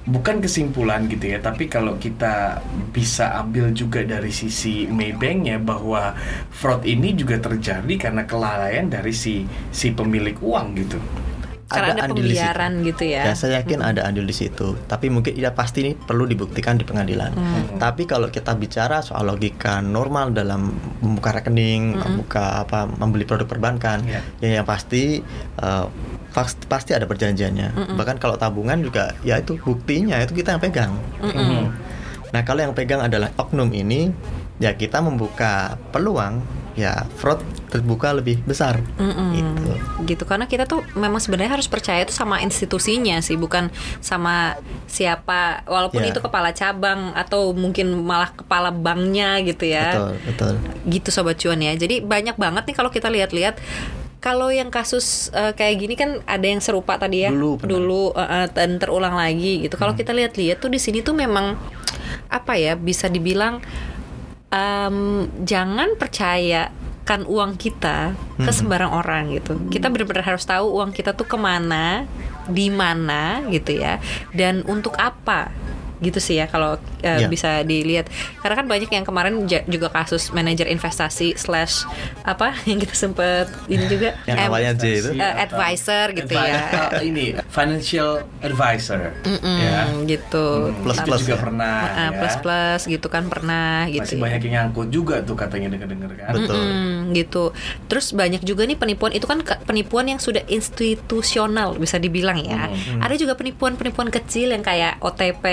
bukan 0.09 0.41
kesimpulan 0.41 1.05
gitu 1.05 1.29
ya, 1.29 1.39
tapi 1.39 1.69
kalau 1.69 2.01
kita 2.01 2.65
bisa 2.89 3.37
ambil 3.37 3.69
juga 3.71 4.01
dari 4.01 4.33
sisi 4.33 4.89
Maybanknya 4.89 5.61
bahwa 5.61 6.17
fraud 6.49 6.81
ini 6.83 7.13
juga 7.13 7.37
terjadi 7.37 8.09
karena 8.09 8.25
kelalaian 8.25 8.89
dari 8.89 9.13
si 9.13 9.45
si 9.69 9.93
pemilik 9.93 10.35
uang 10.41 10.67
gitu. 10.81 10.97
Karena 11.69 11.93
ada 11.93 12.01
andil 12.09 12.25
di 12.25 12.33
situ. 12.33 12.41
pembiaran 12.41 12.71
gitu 12.81 13.03
ya. 13.05 13.21
Ya 13.29 13.33
saya 13.37 13.61
yakin 13.61 13.79
ada 13.85 14.01
andil 14.09 14.25
di 14.25 14.33
situ, 14.33 14.73
tapi 14.89 15.13
mungkin 15.13 15.37
ya 15.37 15.53
pasti 15.53 15.85
ini 15.85 15.91
perlu 15.93 16.25
dibuktikan 16.25 16.75
di 16.75 16.83
pengadilan. 16.83 17.29
Hmm. 17.37 17.77
Tapi 17.77 18.09
kalau 18.09 18.27
kita 18.27 18.57
bicara 18.57 19.05
soal 19.05 19.29
logika 19.29 19.77
normal 19.77 20.33
dalam 20.33 20.73
membuka 20.99 21.29
rekening, 21.37 21.93
membuka 21.93 22.65
apa, 22.65 22.89
membeli 22.89 23.29
produk 23.29 23.45
perbankan, 23.45 24.01
Ya. 24.09 24.25
ya 24.41 24.49
yang 24.61 24.65
pasti 24.65 25.21
eh, 25.61 25.85
pas- 26.33 26.57
pasti 26.65 26.97
ada 26.97 27.05
perjanjiannya. 27.05 27.93
Bahkan 27.93 28.17
kalau 28.17 28.33
tabungan 28.33 28.81
juga, 28.81 29.13
ya 29.21 29.37
itu 29.37 29.53
buktinya 29.55 30.17
itu 30.19 30.33
kita 30.33 30.57
yang 30.57 30.61
pegang. 30.65 30.91
Hmm. 31.21 31.69
Nah 32.33 32.41
kalau 32.41 32.65
yang 32.65 32.73
pegang 32.73 33.01
adalah 33.01 33.29
oknum 33.37 33.69
ini, 33.69 34.09
ya 34.57 34.73
kita 34.73 35.01
membuka 35.01 35.77
peluang 35.93 36.41
ya 36.79 37.03
fraud 37.19 37.43
terbuka 37.67 38.15
lebih 38.15 38.39
besar. 38.47 38.79
Mm-mm. 38.95 39.29
Gitu. 39.35 39.71
gitu 40.07 40.23
karena 40.23 40.47
kita 40.47 40.63
tuh 40.65 40.81
memang 40.95 41.19
sebenarnya 41.19 41.59
harus 41.59 41.67
percaya 41.67 42.01
itu 42.01 42.15
sama 42.15 42.39
institusinya 42.39 43.19
sih 43.19 43.35
bukan 43.35 43.67
sama 43.99 44.55
siapa 44.87 45.61
walaupun 45.67 46.01
Ya. 46.01 46.15
itu 46.15 46.23
kepala 46.23 46.55
cabang 46.55 47.11
atau 47.13 47.51
mungkin 47.51 47.91
malah 48.01 48.31
kepala 48.31 48.71
banknya 48.71 49.43
gitu 49.43 49.67
ya 49.67 49.93
Betul 49.93 50.13
betul. 50.25 50.53
gitu 50.87 51.09
sobat 51.11 51.35
cuan 51.37 51.59
ya 51.59 51.75
jadi 51.75 51.99
banyak 52.01 52.39
banget 52.39 52.63
nih 52.65 52.75
kalau 52.75 52.89
kita 52.89 53.11
lihat-lihat 53.11 53.59
kalau 54.19 54.51
yang 54.51 54.67
kasus 54.67 55.29
eh, 55.31 55.51
kayak 55.53 55.75
gini 55.79 55.95
kan 55.95 56.19
ada 56.25 56.43
yang 56.43 56.59
serupa 56.59 56.95
tadi 56.95 57.27
ya 57.27 57.31
Dulu, 57.31 57.59
dulu 57.61 58.03
eh, 58.15 58.47
dan 58.49 58.79
terulang 58.79 59.13
lagi 59.13 59.67
gitu 59.67 59.75
kalau 59.75 59.93
kita 59.93 60.15
lihat-lihat 60.15 60.57
tuh 60.57 60.71
di 60.71 60.79
sini 60.79 61.03
tuh 61.03 61.13
memang 61.13 61.59
apa 62.29 62.53
ya 62.55 62.73
bisa 62.73 63.09
dibilang 63.09 63.59
em, 64.49 65.29
jangan 65.45 65.93
percayakan 65.97 67.25
uang 67.25 67.57
kita 67.57 68.13
ke 68.37 68.51
sembarang 68.53 68.93
orang 68.93 69.33
gitu. 69.33 69.57
Kita 69.69 69.89
benar-benar 69.89 70.35
harus 70.35 70.45
tahu 70.45 70.77
uang 70.77 70.93
kita 70.93 71.13
tuh 71.13 71.25
ke 71.25 71.37
mana 71.37 72.05
di 72.49 72.69
mana 72.73 73.45
gitu 73.53 73.77
ya. 73.77 74.01
Dan 74.33 74.65
untuk 74.65 74.97
apa 74.97 75.53
gitu 75.99 76.17
sih 76.17 76.35
ya 76.35 76.45
kalau 76.45 76.75
eh, 76.99 77.17
Ya. 77.17 77.27
bisa 77.27 77.61
dilihat 77.61 78.07
karena 78.37 78.55
kan 78.55 78.65
banyak 78.65 78.87
yang 78.89 79.03
kemarin 79.03 79.35
juga 79.45 79.87
kasus 79.89 80.29
manajer 80.29 80.65
investasi 80.65 81.35
slash 81.35 81.83
apa 82.23 82.55
yang 82.65 82.77
kita 82.77 82.93
sempet 82.93 83.47
ini 83.65 83.83
juga 83.85 84.15
Yang 84.23 84.37
awalnya 84.41 84.71
J 84.73 84.83
itu. 84.97 85.09
eh, 85.13 85.35
advisor 85.39 86.05
gitu 86.13 86.31
Advi- 86.31 86.47
ya 86.47 86.59
eh, 86.89 87.03
ini 87.03 87.25
financial 87.45 88.09
advisor 88.39 89.11
Mm-mm, 89.21 89.57
ya. 89.57 89.79
gitu 90.05 90.45
Plus 90.79 90.97
plus 90.99 91.21
juga 91.21 91.35
ya. 91.35 91.39
pernah 91.39 91.77
Ah, 91.81 91.99
ya. 92.05 92.09
plus 92.15 92.35
plus 92.37 92.81
gitu 92.87 93.07
kan 93.07 93.27
pernah 93.27 93.83
gitu 93.85 94.03
Masih 94.05 94.15
ya. 94.15 94.23
banyak 94.23 94.41
yang 94.41 94.53
nyangkut 94.61 94.87
juga 94.89 95.15
tuh 95.19 95.35
katanya 95.35 95.67
denger-denger 95.69 96.11
kan. 96.15 96.31
Betul. 96.33 96.55
Mm-mm, 96.55 96.95
gitu. 97.11 97.43
Terus 97.85 98.11
banyak 98.11 98.41
juga 98.41 98.63
nih 98.63 98.75
penipuan 98.75 99.11
itu 99.11 99.25
kan 99.25 99.39
ke- 99.39 99.59
penipuan 99.61 100.05
yang 100.05 100.17
sudah 100.17 100.41
institusional 100.47 101.75
bisa 101.75 101.97
dibilang 101.97 102.39
ya. 102.39 102.67
Hmm. 102.67 102.99
Ada 102.99 103.15
juga 103.15 103.33
penipuan-penipuan 103.33 104.07
kecil 104.09 104.49
yang 104.49 104.61
kayak 104.61 104.99
OTP 104.99 105.43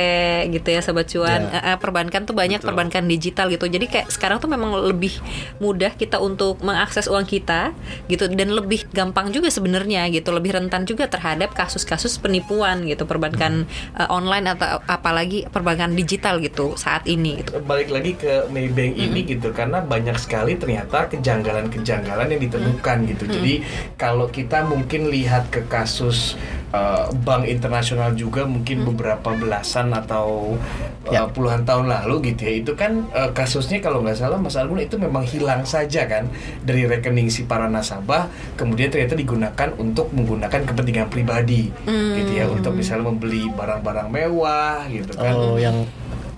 gitu 0.51 0.69
ya 0.75 0.81
sobat 0.85 1.09
cuan. 1.09 1.49
Ya. 1.49 1.57
Eh, 1.57 1.63
eh, 1.73 1.77
perbankan 1.81 2.29
tuh 2.29 2.37
banyak 2.37 2.61
Betul. 2.61 2.69
perbankan 2.73 3.05
digital 3.09 3.47
gitu. 3.49 3.67
Jadi 3.71 3.87
kayak 3.89 4.13
sekarang 4.13 4.39
tuh 4.43 4.51
memang 4.53 4.77
lebih 4.77 5.17
mudah 5.63 5.95
kita 5.97 6.21
untuk 6.21 6.61
mengakses 6.61 7.09
uang 7.09 7.25
kita 7.25 7.73
gitu 8.11 8.29
dan 8.29 8.53
lebih 8.53 8.85
gampang 8.93 9.33
juga 9.33 9.49
sebenarnya 9.49 10.11
gitu, 10.13 10.35
lebih 10.35 10.59
rentan 10.59 10.85
juga 10.85 11.09
terhadap 11.09 11.57
kasus-kasus 11.57 12.21
penipuan 12.21 12.85
gitu 12.85 13.09
perbankan 13.09 13.65
eh, 13.97 14.09
online 14.11 14.53
atau 14.53 14.83
apalagi 14.85 15.49
perbankan 15.49 15.97
digital 15.97 16.43
gitu 16.43 16.77
saat 16.77 17.07
ini 17.09 17.41
gitu. 17.41 17.63
balik 17.63 17.89
lagi 17.89 18.13
ke 18.19 18.51
Maybank 18.51 18.95
ini 18.99 19.21
gitu 19.25 19.55
karena 19.55 19.81
banyak 19.81 20.19
sekali 20.19 20.59
ternyata 20.59 21.07
kejanggalan-kejanggalan 21.09 22.35
yang 22.35 22.43
ditemukan 22.43 22.97
gitu. 23.15 23.25
Jadi 23.31 23.55
kalau 23.95 24.27
kita 24.29 24.67
mungkin 24.67 25.09
lihat 25.09 25.49
ke 25.53 25.65
kasus 25.71 26.35
uh, 26.75 27.09
bank 27.23 27.47
internasional 27.47 28.13
juga 28.17 28.45
mungkin 28.49 28.83
beberapa 28.83 29.33
belasan 29.37 29.95
atau 29.95 30.26
uh, 30.27 31.13
Ya. 31.15 31.23
puluhan 31.31 31.63
tahun 31.63 31.87
lalu 31.87 32.35
gitu 32.35 32.43
ya. 32.43 32.53
Itu 32.61 32.73
kan 32.75 33.07
uh, 33.15 33.31
kasusnya 33.31 33.79
kalau 33.79 34.03
nggak 34.03 34.19
salah 34.19 34.37
Mas 34.37 34.59
Argun 34.59 34.83
itu 34.83 34.99
memang 34.99 35.23
hilang 35.23 35.63
saja 35.63 36.05
kan 36.11 36.27
dari 36.67 36.83
rekening 36.85 37.31
si 37.31 37.47
para 37.47 37.71
nasabah 37.71 38.27
kemudian 38.59 38.91
ternyata 38.91 39.15
digunakan 39.15 39.69
untuk 39.79 40.11
menggunakan 40.11 40.67
kepentingan 40.67 41.07
pribadi 41.07 41.71
gitu 41.87 42.33
ya 42.35 42.51
untuk 42.51 42.75
misalnya 42.75 43.07
membeli 43.07 43.47
barang-barang 43.55 44.09
mewah 44.11 44.83
gitu 44.91 45.13
kan. 45.15 45.33
Oh, 45.35 45.55
yang 45.57 45.87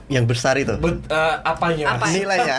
yang 0.09 0.25
besar 0.25 0.57
itu. 0.57 0.73
Bet- 0.81 1.05
eh, 1.09 1.35
apanya? 1.45 1.97
Apa? 1.97 2.09
Nilainya. 2.17 2.57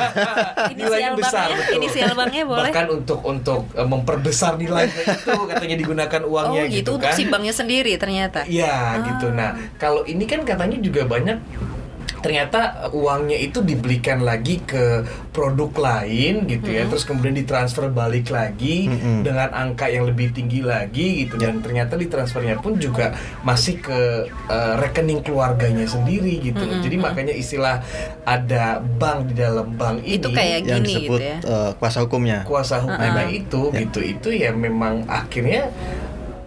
Nilainya 0.78 1.12
besar, 1.18 1.50
banknya, 1.50 1.58
betul. 1.66 1.76
inisial 1.82 2.14
banknya 2.14 2.44
boleh. 2.46 2.70
Bahkan 2.70 2.86
untuk 2.94 3.20
untuk 3.26 3.62
eh, 3.74 3.88
memperbesar 3.90 4.54
nilainya 4.62 5.04
itu 5.04 5.34
katanya 5.52 5.76
digunakan 5.82 6.22
oh 6.24 6.30
uangnya 6.38 6.64
gitu, 6.70 6.78
gitu, 6.78 6.92
untuk 7.02 7.10
kan. 7.10 7.18
si 7.18 7.24
banknya 7.26 7.54
sendiri 7.58 7.94
ternyata. 7.98 8.46
Iya 8.46 9.02
gitu. 9.02 9.34
Nah 9.34 9.58
kalau 9.82 10.06
ini 10.06 10.30
kan 10.30 10.46
katanya 10.46 10.78
juga 10.78 11.10
banyak 11.10 11.38
ternyata 12.20 12.60
uangnya 12.92 13.36
itu 13.36 13.60
dibelikan 13.60 14.20
lagi 14.20 14.60
ke 14.62 15.04
produk 15.30 15.72
lain 15.74 16.46
gitu 16.46 16.70
ya. 16.70 16.84
Terus 16.86 17.04
kemudian 17.04 17.34
ditransfer 17.34 17.88
balik 17.88 18.28
lagi 18.28 18.88
Mm-mm. 18.88 19.24
dengan 19.24 19.50
angka 19.52 19.88
yang 19.88 20.04
lebih 20.04 20.32
tinggi 20.32 20.60
lagi 20.60 21.24
gitu. 21.24 21.36
Dan 21.36 21.60
ternyata 21.60 21.96
ditransfernya 21.96 22.60
pun 22.60 22.76
juga 22.76 23.16
masih 23.42 23.80
ke 23.80 24.00
eh, 24.28 24.74
rekening 24.78 25.22
keluarganya 25.22 25.84
sendiri 25.84 26.40
gitu. 26.42 26.60
Jadi 26.60 26.96
makanya 26.96 27.32
istilah 27.32 27.82
ada 28.24 28.78
bank 28.80 29.32
di 29.32 29.36
dalam 29.36 29.74
bank 29.74 30.04
ini 30.04 30.20
Itu 30.20 30.30
kayak 30.30 30.58
yang 30.64 30.84
gini 30.84 30.88
disebut 30.88 31.20
gitu 31.20 31.24
ya. 31.24 31.38
eh, 31.42 31.70
kuasa 31.76 31.98
hukumnya. 32.04 32.40
kuasa 32.44 32.76
hukumnya 32.80 33.26
itu 33.28 33.62
Ya. 33.72 33.80
gitu. 33.84 34.00
Itu 34.02 34.30
ya 34.30 34.52
memang 34.52 35.08
akhirnya 35.08 35.72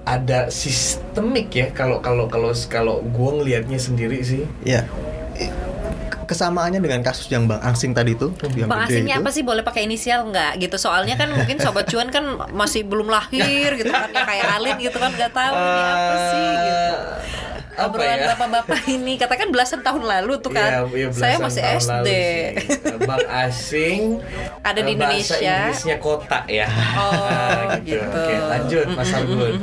ada 0.03 0.51
sistemik 0.51 1.55
ya. 1.55 1.71
Kalau 1.71 2.03
kalau 2.03 2.27
kalau 2.27 2.51
kalau 2.67 2.97
gue 3.01 3.31
ngelihatnya 3.39 3.79
sendiri 3.79 4.19
sih. 4.23 4.43
Ya. 4.63 4.83
I- 4.83 5.22
Kesamaannya 6.23 6.81
dengan 6.81 7.03
kasus 7.05 7.29
yang 7.29 7.45
Bang 7.45 7.61
Angsing 7.61 7.93
tadi 7.93 8.17
itu, 8.17 8.33
yang 8.57 8.71
Bang 8.71 8.89
itu. 8.89 9.05
apa 9.11 9.29
sih 9.29 9.43
boleh 9.45 9.61
pakai 9.61 9.85
inisial 9.85 10.25
nggak 10.33 10.65
gitu? 10.65 10.81
Soalnya 10.81 11.19
kan 11.19 11.29
mungkin 11.35 11.61
sobat 11.61 11.91
cuan 11.91 12.09
kan 12.09 12.25
masih 12.55 12.87
belum 12.89 13.11
lahir 13.11 13.77
gitu 13.77 13.91
kan 13.93 14.09
ya 14.09 14.23
kayak 14.25 14.47
Alin 14.57 14.77
gitu 14.81 14.97
kan 14.97 15.13
nggak 15.13 15.33
tahu 15.35 15.53
ini 15.53 15.83
apa 15.83 16.15
sih 16.33 16.47
gitu. 16.57 16.95
Eh, 16.97 17.53
apa 17.73 17.89
Obrolan 17.89 18.21
ya? 18.21 18.27
bapak-bapak 18.37 18.85
ini 18.85 19.17
katakan 19.17 19.49
belasan 19.49 19.81
tahun 19.81 20.05
lalu 20.05 20.45
tuh 20.45 20.53
kan. 20.53 20.93
Iya, 20.93 21.09
iya, 21.09 21.09
Saya 21.09 21.37
masih 21.41 21.63
SD. 21.65 22.09
Bank 23.09 23.25
asing 23.49 24.21
Ada 24.61 24.81
di 24.85 24.93
eh, 24.93 24.97
Bahasa 25.01 25.09
Indonesia. 25.09 25.55
Inggrisnya 25.57 25.97
kota 25.97 26.39
ya. 26.53 26.69
Oh, 27.01 27.73
gitu. 27.89 28.05
Oke, 28.05 28.35
lanjut 28.45 28.87
Mas 28.93 29.11
Argun. 29.17 29.55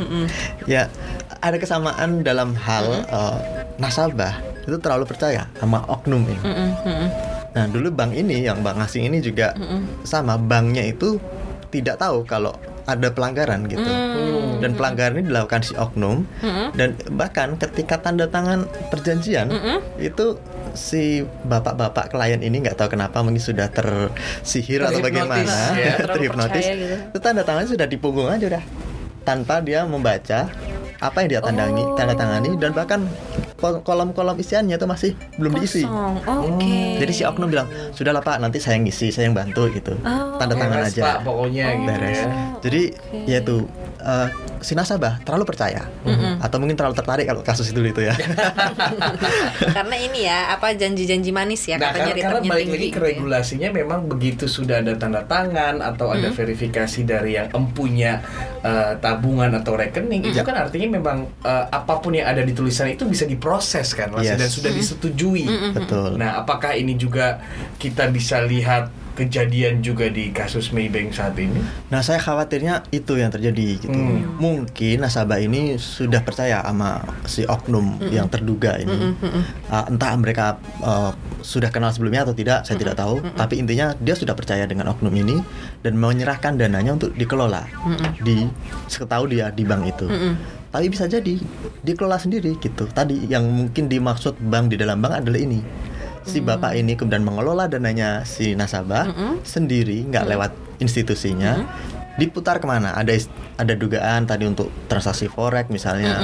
Ya, 0.66 0.90
ada 1.38 1.58
kesamaan 1.62 2.26
dalam 2.26 2.58
hal 2.58 3.06
eh, 3.06 3.38
nasabah 3.78 4.49
itu 4.66 4.78
terlalu 4.80 5.06
percaya 5.08 5.48
sama 5.60 5.84
oknum 5.88 6.24
ini. 6.26 6.40
Nah, 7.50 7.66
dulu 7.66 7.90
bank 7.90 8.14
ini 8.14 8.46
yang 8.46 8.62
bank 8.62 8.86
asing 8.86 9.10
ini 9.10 9.20
juga 9.20 9.54
sama 10.06 10.38
banknya 10.38 10.86
itu 10.86 11.18
tidak 11.70 12.02
tahu 12.02 12.26
kalau 12.26 12.54
ada 12.90 13.14
pelanggaran 13.14 13.70
gitu. 13.70 13.86
Mm. 13.86 14.60
Dan 14.60 14.74
pelanggaran 14.74 15.22
ini 15.22 15.30
dilakukan 15.30 15.62
si 15.62 15.74
oknum 15.78 16.26
dan 16.74 16.98
bahkan 17.14 17.56
ketika 17.56 18.02
tanda 18.02 18.26
tangan 18.26 18.66
perjanjian 18.90 19.54
itu 20.02 20.38
si 20.74 21.26
bapak-bapak 21.46 22.14
klien 22.14 22.42
ini 22.42 22.62
nggak 22.62 22.78
tahu 22.78 22.94
kenapa 22.94 23.26
mungkin 23.26 23.42
sudah 23.42 23.70
tersihir 23.74 24.86
atau 24.86 25.02
Terhipnotis, 25.02 25.06
bagaimana 25.06 25.58
ya. 25.82 25.96
Terhipnotis 26.06 26.66
gitu. 26.66 26.96
itu 27.10 27.18
tanda 27.22 27.42
tangannya 27.42 27.70
sudah 27.74 27.88
di 27.90 27.98
punggung 27.98 28.30
aja 28.30 28.46
udah 28.46 28.64
tanpa 29.26 29.62
dia 29.62 29.86
membaca 29.86 30.50
apa 31.00 31.18
yang 31.18 31.30
dia 31.30 31.42
tandangi 31.42 31.80
Oh. 31.82 31.96
tanda 31.96 32.12
tangani 32.14 32.56
dan 32.56 32.72
bahkan 32.72 33.08
kol- 33.56 33.80
kolom-kolom 33.80 34.36
isiannya 34.36 34.76
itu 34.76 34.84
masih 34.86 35.12
belum 35.36 35.56
diisi 35.56 35.82
Kosong. 35.82 36.16
Oke. 36.28 36.80
jadi 36.98 37.12
si 37.12 37.24
oknum 37.24 37.48
bilang 37.48 37.66
sudahlah 37.92 38.20
pak 38.20 38.38
nanti 38.38 38.58
saya 38.58 38.76
yang 38.76 38.84
ngisi 38.84 39.08
saya 39.10 39.26
yang 39.26 39.34
bantu 39.34 39.68
gitu 39.70 39.96
Oh. 40.02 40.36
tanda 40.36 40.54
tangan 40.54 40.76
Beres, 40.78 40.92
aja 40.92 41.02
Pak, 41.02 41.18
pokoknya 41.24 41.66
gitu 41.74 41.88
beres 41.88 42.18
ya. 42.18 42.30
jadi 42.60 42.82
ya 43.26 43.38
itu 43.40 43.58
eh, 44.00 44.28
si 44.60 44.74
nasabah 44.74 45.20
terlalu 45.22 45.46
percaya. 45.46 45.88
Atau 46.40 46.60
mungkin 46.60 46.76
terlalu 46.76 46.96
tertarik 46.96 47.26
kalau 47.26 47.42
kasus 47.42 47.70
itu 47.70 47.80
itu 47.82 48.02
ya. 48.02 48.16
Karena 49.76 49.96
ini 49.96 50.26
ya 50.26 50.52
apa 50.52 50.74
janji-janji 50.74 51.32
manis 51.32 51.64
ya 51.64 51.76
Nah, 51.76 51.92
katanya 51.92 52.12
karena, 52.12 52.12
karena 52.12 52.30
returnnya 52.40 52.52
balik 52.52 52.66
tinggi 52.66 52.76
lagi 52.76 52.84
ke 52.84 52.90
gitu 52.90 53.00
ya. 53.00 53.08
regulasinya 53.12 53.70
memang 53.72 54.00
begitu 54.06 54.46
sudah 54.46 54.76
ada 54.82 54.94
tanda 54.96 55.22
tangan 55.24 55.80
atau 55.80 56.12
ada 56.12 56.30
verifikasi 56.30 57.00
dari 57.04 57.32
yang 57.36 57.48
empunya 57.52 58.20
eh, 58.60 58.94
tabungan 58.98 59.52
atau 59.56 59.76
rekening 59.76 60.28
itu 60.28 60.42
kan 60.42 60.56
artinya 60.58 60.88
memang 60.92 61.18
eh, 61.42 61.66
apa 61.70 61.94
pun 62.00 62.12
yang 62.14 62.28
ada 62.28 62.44
di 62.44 62.52
tulisan 62.52 62.90
itu 62.90 63.06
bisa 63.06 63.24
diproses 63.24 63.94
kan 63.94 64.12
Mas 64.12 64.26
Yes. 64.26 64.38
dan 64.38 64.50
sudah 64.50 64.72
disetujui. 64.72 65.46
betul. 65.74 66.20
Nah, 66.20 66.38
apakah 66.38 66.76
ini 66.76 66.94
juga 66.94 67.42
kita 67.78 68.08
bisa 68.10 68.44
lihat 68.44 68.92
kejadian 69.20 69.84
juga 69.84 70.08
di 70.08 70.32
kasus 70.32 70.72
Maybank 70.72 71.12
saat 71.12 71.36
ini? 71.36 71.60
Nah, 71.92 72.00
saya 72.00 72.24
khawatirnya 72.24 72.88
itu 72.96 73.20
yang 73.20 73.28
terjadi 73.28 73.84
gitu. 73.84 73.92
Hmm. 73.92 74.40
Mungkin 74.40 75.04
nasabah 75.04 75.44
ini 75.44 75.76
sudah 75.76 76.24
percaya 76.24 76.64
sama 76.64 77.04
si 77.28 77.44
oknum 77.44 78.00
yang 78.08 78.32
terduga 78.32 78.80
ini. 78.80 79.12
Ah, 79.68 79.84
entah 79.92 80.16
mereka 80.16 80.56
uh, 80.80 81.12
sudah 81.44 81.68
kenal 81.68 81.92
sebelumnya 81.92 82.24
atau 82.24 82.32
tidak, 82.32 82.64
saya 82.64 82.80
tidak 82.80 82.96
tahu. 82.96 83.20
Tapi 83.36 83.60
intinya 83.60 83.92
dia 84.00 84.16
sudah 84.16 84.32
percaya 84.32 84.64
dengan 84.64 84.88
oknum 84.88 85.12
ini 85.12 85.44
dan 85.84 86.00
menyerahkan 86.00 86.56
dananya 86.56 86.96
untuk 86.96 87.12
dikelola 87.20 87.68
di 88.24 88.48
seketahu 88.88 89.28
dia 89.28 89.52
di 89.52 89.68
bank 89.68 89.84
itu. 89.92 90.08
Tapi 90.70 90.86
bisa 90.86 91.10
jadi 91.10 91.36
dikelola 91.82 92.22
sendiri 92.22 92.54
gitu. 92.62 92.86
Tadi 92.94 93.26
yang 93.26 93.44
mungkin 93.50 93.90
dimaksud 93.90 94.38
bank 94.38 94.72
di 94.72 94.78
dalam 94.78 95.02
bank 95.02 95.26
adalah 95.26 95.42
ini. 95.42 95.60
Si 96.30 96.40
bapak 96.40 96.78
ini 96.78 96.94
kemudian 96.94 97.26
mengelola 97.26 97.66
dananya 97.66 98.22
si 98.24 98.54
nasabah 98.54 99.10
sendiri, 99.42 100.06
nggak 100.06 100.26
lewat 100.28 100.52
institusinya. 100.78 101.66
Diputar 102.16 102.60
ke 102.60 102.68
mana? 102.68 102.94
Ada 102.94 103.16
ada 103.56 103.74
dugaan 103.74 104.24
tadi 104.24 104.44
untuk 104.44 104.70
transaksi 104.86 105.26
forex 105.26 105.68
misalnya, 105.68 106.20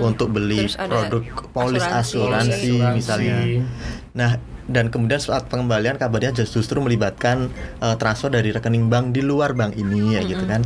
untuk 0.00 0.30
beli 0.30 0.64
produk 0.88 1.22
polis 1.50 1.82
asuransi. 1.82 2.78
asuransi, 2.80 2.96
misalnya. 2.96 3.36
Nah, 4.12 4.30
dan 4.64 4.88
kemudian 4.88 5.18
saat 5.18 5.50
pengembalian 5.50 5.98
kabarnya 5.98 6.30
just- 6.32 6.54
justru 6.54 6.78
melibatkan 6.78 7.50
eh, 7.78 7.96
transfer 7.98 8.30
dari 8.30 8.50
rekening 8.50 8.86
bank 8.86 9.10
di 9.10 9.20
luar 9.20 9.52
bank 9.52 9.74
ini 9.74 10.14
ya 10.14 10.22
gitu 10.22 10.46
kan. 10.46 10.62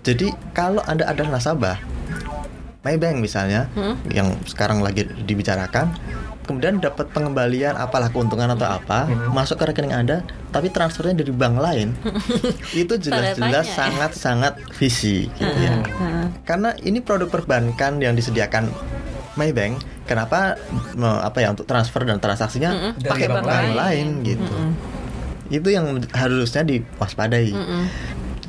Jadi 0.00 0.28
kalau 0.52 0.84
Anda 0.84 1.08
adalah 1.08 1.36
nasabah 1.36 1.76
Maybank 2.80 3.20
misalnya 3.20 3.68
yang 4.08 4.40
sekarang 4.44 4.80
lagi 4.80 5.04
dibicarakan 5.04 5.92
kemudian 6.48 6.82
dapat 6.82 7.08
pengembalian 7.14 7.76
apalah 7.78 8.10
keuntungan 8.10 8.50
atau 8.56 8.66
apa 8.66 9.06
masuk 9.30 9.60
ke 9.60 9.70
rekening 9.70 9.94
Anda 9.94 10.24
tapi 10.50 10.72
transfernya 10.72 11.22
dari 11.22 11.30
bank 11.30 11.56
lain. 11.62 11.88
Itu 12.82 12.98
jelas-jelas 12.98 13.66
tanya. 13.70 13.76
sangat-sangat 13.78 14.52
visi 14.74 15.30
gitu 15.38 15.58
ya. 15.60 15.78
Karena 16.42 16.74
ini 16.82 16.98
produk 16.98 17.30
perbankan 17.30 18.02
yang 18.02 18.18
disediakan 18.18 18.66
Maybank 19.38 19.78
kenapa 20.10 20.58
apa 20.98 21.38
ya 21.38 21.54
untuk 21.54 21.64
transfer 21.70 22.02
dan 22.02 22.18
transaksinya 22.18 22.98
Dari 22.98 23.06
pakai 23.06 23.26
bank 23.30 23.46
bank 23.46 23.66
lain, 23.70 23.76
lain. 23.78 24.08
gitu. 24.26 24.54
Itu 25.50 25.68
yang 25.70 26.02
harusnya 26.10 26.66
diwaspadai. 26.66 27.54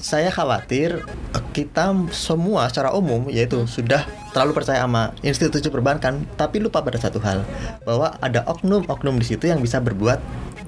Saya 0.02 0.34
khawatir 0.34 1.06
kita 1.54 1.94
semua 2.10 2.66
secara 2.74 2.90
umum 2.98 3.30
yaitu 3.30 3.62
sudah 3.70 4.02
terlalu 4.32 4.52
percaya 4.56 4.84
sama 4.84 5.12
institusi 5.22 5.68
perbankan 5.68 6.24
tapi 6.40 6.64
lupa 6.64 6.80
pada 6.80 6.96
satu 6.96 7.20
hal 7.20 7.44
bahwa 7.84 8.16
ada 8.24 8.48
oknum-oknum 8.48 9.20
di 9.20 9.26
situ 9.28 9.52
yang 9.52 9.60
bisa 9.60 9.84
berbuat 9.84 10.20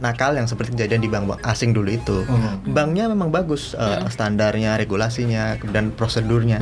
nakal 0.03 0.35
yang 0.35 0.51
seperti 0.51 0.75
kejadian 0.75 0.99
di 0.99 1.07
bank-bank 1.07 1.39
asing 1.47 1.71
dulu 1.71 1.87
itu. 1.87 2.27
Hmm. 2.27 2.59
Banknya 2.75 3.07
memang 3.07 3.31
bagus 3.31 3.71
eh, 3.71 4.03
standarnya, 4.11 4.75
regulasinya, 4.75 5.55
kemudian 5.63 5.95
prosedurnya. 5.95 6.59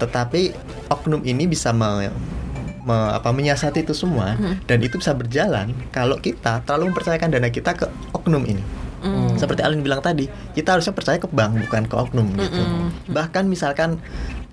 Tetapi 0.00 0.56
oknum 0.88 1.20
ini 1.28 1.44
bisa 1.44 1.76
me- 1.76 2.08
me- 2.82 3.12
apa 3.12 3.28
menyiasati 3.28 3.84
itu 3.84 3.92
semua 3.92 4.40
dan 4.64 4.78
itu 4.80 4.96
bisa 4.96 5.12
berjalan 5.12 5.76
kalau 5.92 6.16
kita 6.16 6.64
terlalu 6.64 6.96
mempercayakan 6.96 7.28
dana 7.28 7.52
kita 7.52 7.76
ke 7.76 7.86
oknum 8.16 8.48
ini. 8.48 8.64
Seperti 9.36 9.60
Alin 9.66 9.82
bilang 9.82 9.98
tadi, 9.98 10.30
kita 10.54 10.78
harusnya 10.78 10.94
percaya 10.94 11.18
ke 11.18 11.26
bank 11.26 11.58
bukan 11.68 11.90
ke 11.90 11.94
oknum 11.98 12.26
gitu. 12.38 12.62
Bahkan 13.10 13.50
misalkan 13.50 13.98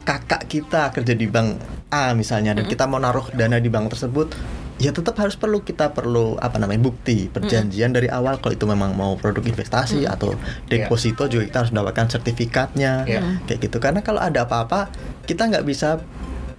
kakak 0.01 0.47
kita 0.47 0.89
kerja 0.89 1.13
di 1.13 1.25
bank 1.25 1.59
A 1.89 2.13
misalnya 2.13 2.53
dan 2.53 2.65
kita 2.65 2.85
mau 2.85 2.97
naruh 2.97 3.25
dana 3.31 3.57
di 3.57 3.67
bank 3.67 3.93
tersebut 3.93 4.33
ya 4.79 4.95
tetap 4.95 5.19
harus 5.19 5.35
perlu 5.35 5.59
kita 5.59 5.91
perlu 5.91 6.39
apa 6.39 6.55
namanya 6.55 6.79
bukti 6.79 7.27
perjanjian 7.27 7.91
dari 7.91 8.07
awal 8.07 8.39
kalau 8.39 8.55
itu 8.55 8.63
memang 8.63 8.95
mau 8.95 9.19
produk 9.19 9.43
investasi 9.43 10.07
atau 10.07 10.31
deposito 10.65 11.27
juga 11.27 11.43
kita 11.43 11.57
harus 11.65 11.71
mendapatkan 11.75 12.07
sertifikatnya 12.09 13.03
Iya. 13.03 13.21
kayak 13.43 13.59
gitu. 13.59 13.77
Karena 13.83 13.99
kalau 13.99 14.23
ada 14.23 14.47
apa-apa 14.47 14.87
kita 15.27 15.51
nggak 15.51 15.67
bisa 15.67 15.99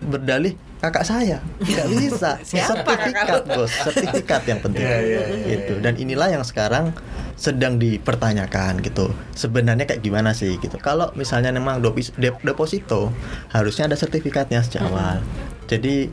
berdalih 0.01 0.53
kakak 0.81 1.05
saya. 1.05 1.39
Nggak 1.59 1.89
bisa. 1.97 2.31
Siapa 2.41 2.83
kakak 2.83 2.97
sertifikat 2.97 3.43
bos. 3.47 3.71
Sertifikat 3.71 4.43
yang 4.45 4.61
penting. 4.61 4.83
Iya, 4.83 4.99
iya, 4.99 5.23
iya, 5.29 5.47
gitu. 5.55 5.75
dan 5.79 5.95
inilah 5.97 6.29
yang 6.31 6.45
sekarang 6.45 6.97
sedang 7.37 7.77
dipertanyakan 7.77 8.81
gitu. 8.81 9.13
Sebenarnya 9.33 9.85
kayak 9.85 10.01
gimana 10.01 10.33
sih 10.33 10.57
gitu. 10.57 10.77
Kalau 10.77 11.13
misalnya 11.15 11.53
memang 11.53 11.81
dopis- 11.81 12.13
dep- 12.17 12.41
deposito 12.41 13.13
harusnya 13.49 13.87
ada 13.87 13.97
sertifikatnya 13.97 14.61
sejak 14.61 14.85
awal. 14.85 15.21
Jadi 15.65 16.09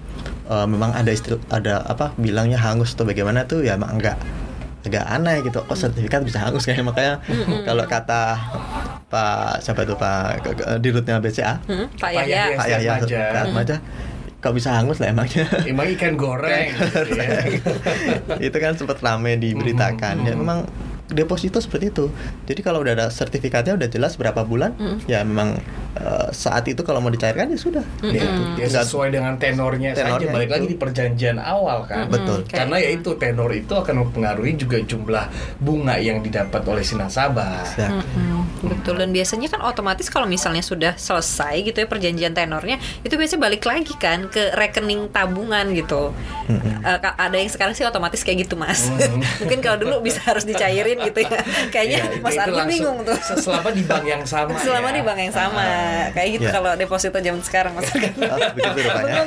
eh, 0.46 0.68
memang 0.68 0.94
ada 0.94 1.10
istil 1.10 1.40
ada 1.48 1.84
apa 1.84 2.12
bilangnya 2.16 2.56
hangus 2.56 2.94
atau 2.94 3.04
bagaimana 3.04 3.44
tuh 3.44 3.64
ya 3.64 3.76
emang 3.76 3.98
enggak 3.98 4.20
agak 4.86 5.06
aneh 5.08 5.42
gitu. 5.42 5.60
Kok 5.64 5.78
sertifikat 5.78 6.22
bisa 6.22 6.44
hangus 6.44 6.68
kayak 6.68 6.86
makanya 6.86 7.24
kalau 7.66 7.84
kata 7.88 8.38
Pak 9.08 9.64
siapa 9.64 9.88
tuh 9.88 9.96
Pak 9.96 10.44
dirutnya 10.84 11.18
BCA. 11.24 11.58
Hmm, 11.66 11.88
Pak 11.96 12.12
Pak 12.12 12.26
Yahya. 12.28 12.44
Pak 12.60 12.68
Yahya 12.68 12.92
Atmaja. 13.48 13.78
Kok 14.38 14.54
bisa 14.54 14.70
hangus 14.78 15.02
lah 15.02 15.10
emangnya? 15.10 15.50
Emang 15.66 15.90
ikan 15.98 16.14
goreng. 16.14 16.70
Gitu 16.78 17.18
ya. 17.18 17.42
itu 18.38 18.58
kan 18.62 18.78
sempat 18.78 19.02
rame 19.02 19.34
diberitakan. 19.42 20.22
Ya 20.22 20.38
memang 20.38 20.70
deposito 21.10 21.58
seperti 21.58 21.90
itu. 21.90 22.12
Jadi 22.44 22.60
kalau 22.60 22.80
udah 22.80 22.94
ada 22.94 23.08
sertifikatnya 23.08 23.74
udah 23.74 23.88
jelas 23.88 24.14
berapa 24.14 24.42
bulan 24.42 24.76
ya 25.04 25.22
memang 25.22 25.56
eh, 25.94 26.28
saat 26.30 26.66
itu 26.66 26.82
kalau 26.82 27.00
mau 27.00 27.08
dicairkan 27.08 27.48
ya 27.48 27.58
sudah. 27.58 27.86
Ya, 28.04 28.12
Gitu. 28.20 28.42
ya 28.56 28.68
Nggak- 28.68 28.86
sesuai 28.86 29.10
dengan 29.10 29.34
tenornya, 29.36 29.92
Tenornya 29.94 30.20
saja 30.22 30.28
balik 30.30 30.48
itu. 30.48 30.54
lagi 30.54 30.68
di 30.68 30.78
perjanjian 30.78 31.38
awal 31.38 31.84
kan? 31.84 32.06
Betul. 32.08 32.44
karena 32.46 32.76
ya 32.78 32.90
itu 32.92 33.10
tenor 33.16 33.50
itu 33.52 33.72
akan 33.72 33.96
mempengaruhi 34.02 34.54
juga 34.56 34.78
jumlah 34.80 35.26
bunga 35.58 35.96
yang 35.98 36.20
didapat 36.20 36.62
oleh 36.64 36.82
si 36.82 36.94
nasabah. 36.94 37.64
Ya. 37.74 37.90
Mm-mm, 37.94 38.44
betul. 38.62 38.96
Dan 38.96 39.10
biasanya 39.10 39.48
kan 39.48 39.64
otomatis 39.64 40.08
kalau 40.08 40.26
misalnya 40.26 40.62
sudah 40.62 40.94
selesai 40.94 41.64
gitu 41.64 41.78
ya 41.78 41.88
perjanjian 41.88 42.32
tenornya 42.32 42.76
itu 43.00 43.14
biasanya 43.14 43.42
balik 43.42 43.64
lagi 43.64 43.96
kan 43.96 44.28
ke 44.28 44.54
rekening 44.54 45.08
tabungan 45.10 45.72
gitu. 45.72 46.12
Eh, 46.48 46.60
ka- 46.98 47.16
ada 47.16 47.36
yang 47.36 47.48
sekarang 47.48 47.74
sih 47.74 47.84
otomatis 47.84 48.22
kayak 48.22 48.44
gitu 48.44 48.56
mas. 48.56 48.88
Mungkin 49.42 49.60
kalau 49.60 49.78
dulu 49.80 49.96
bisa 50.02 50.22
harus 50.24 50.44
dicairin 50.44 50.97
gitu 51.00 51.20
ya 51.20 51.30
kayaknya 51.74 51.98
itu- 52.04 52.20
mas 52.20 52.34
langsung 52.36 52.68
bingung 52.68 52.98
tuh 53.04 53.18
se- 53.18 53.40
selama 53.40 53.70
di 53.70 53.84
bank 53.84 54.04
yang 54.04 54.24
sama 54.24 54.58
selama 54.66 54.90
ya. 54.90 54.94
di 54.94 55.02
bank 55.02 55.20
yang 55.20 55.34
sama 55.34 55.64
kayak 56.12 56.30
gitu 56.32 56.44
Ya. 56.44 56.54
kalau 56.54 56.72
deposito 56.74 57.18
zaman 57.18 57.42
sekarang 57.42 57.74
mas 57.74 57.88
Argun 57.88 58.14
Oh, 58.20 58.40
begitu 58.56 58.80
rupanya 58.84 59.24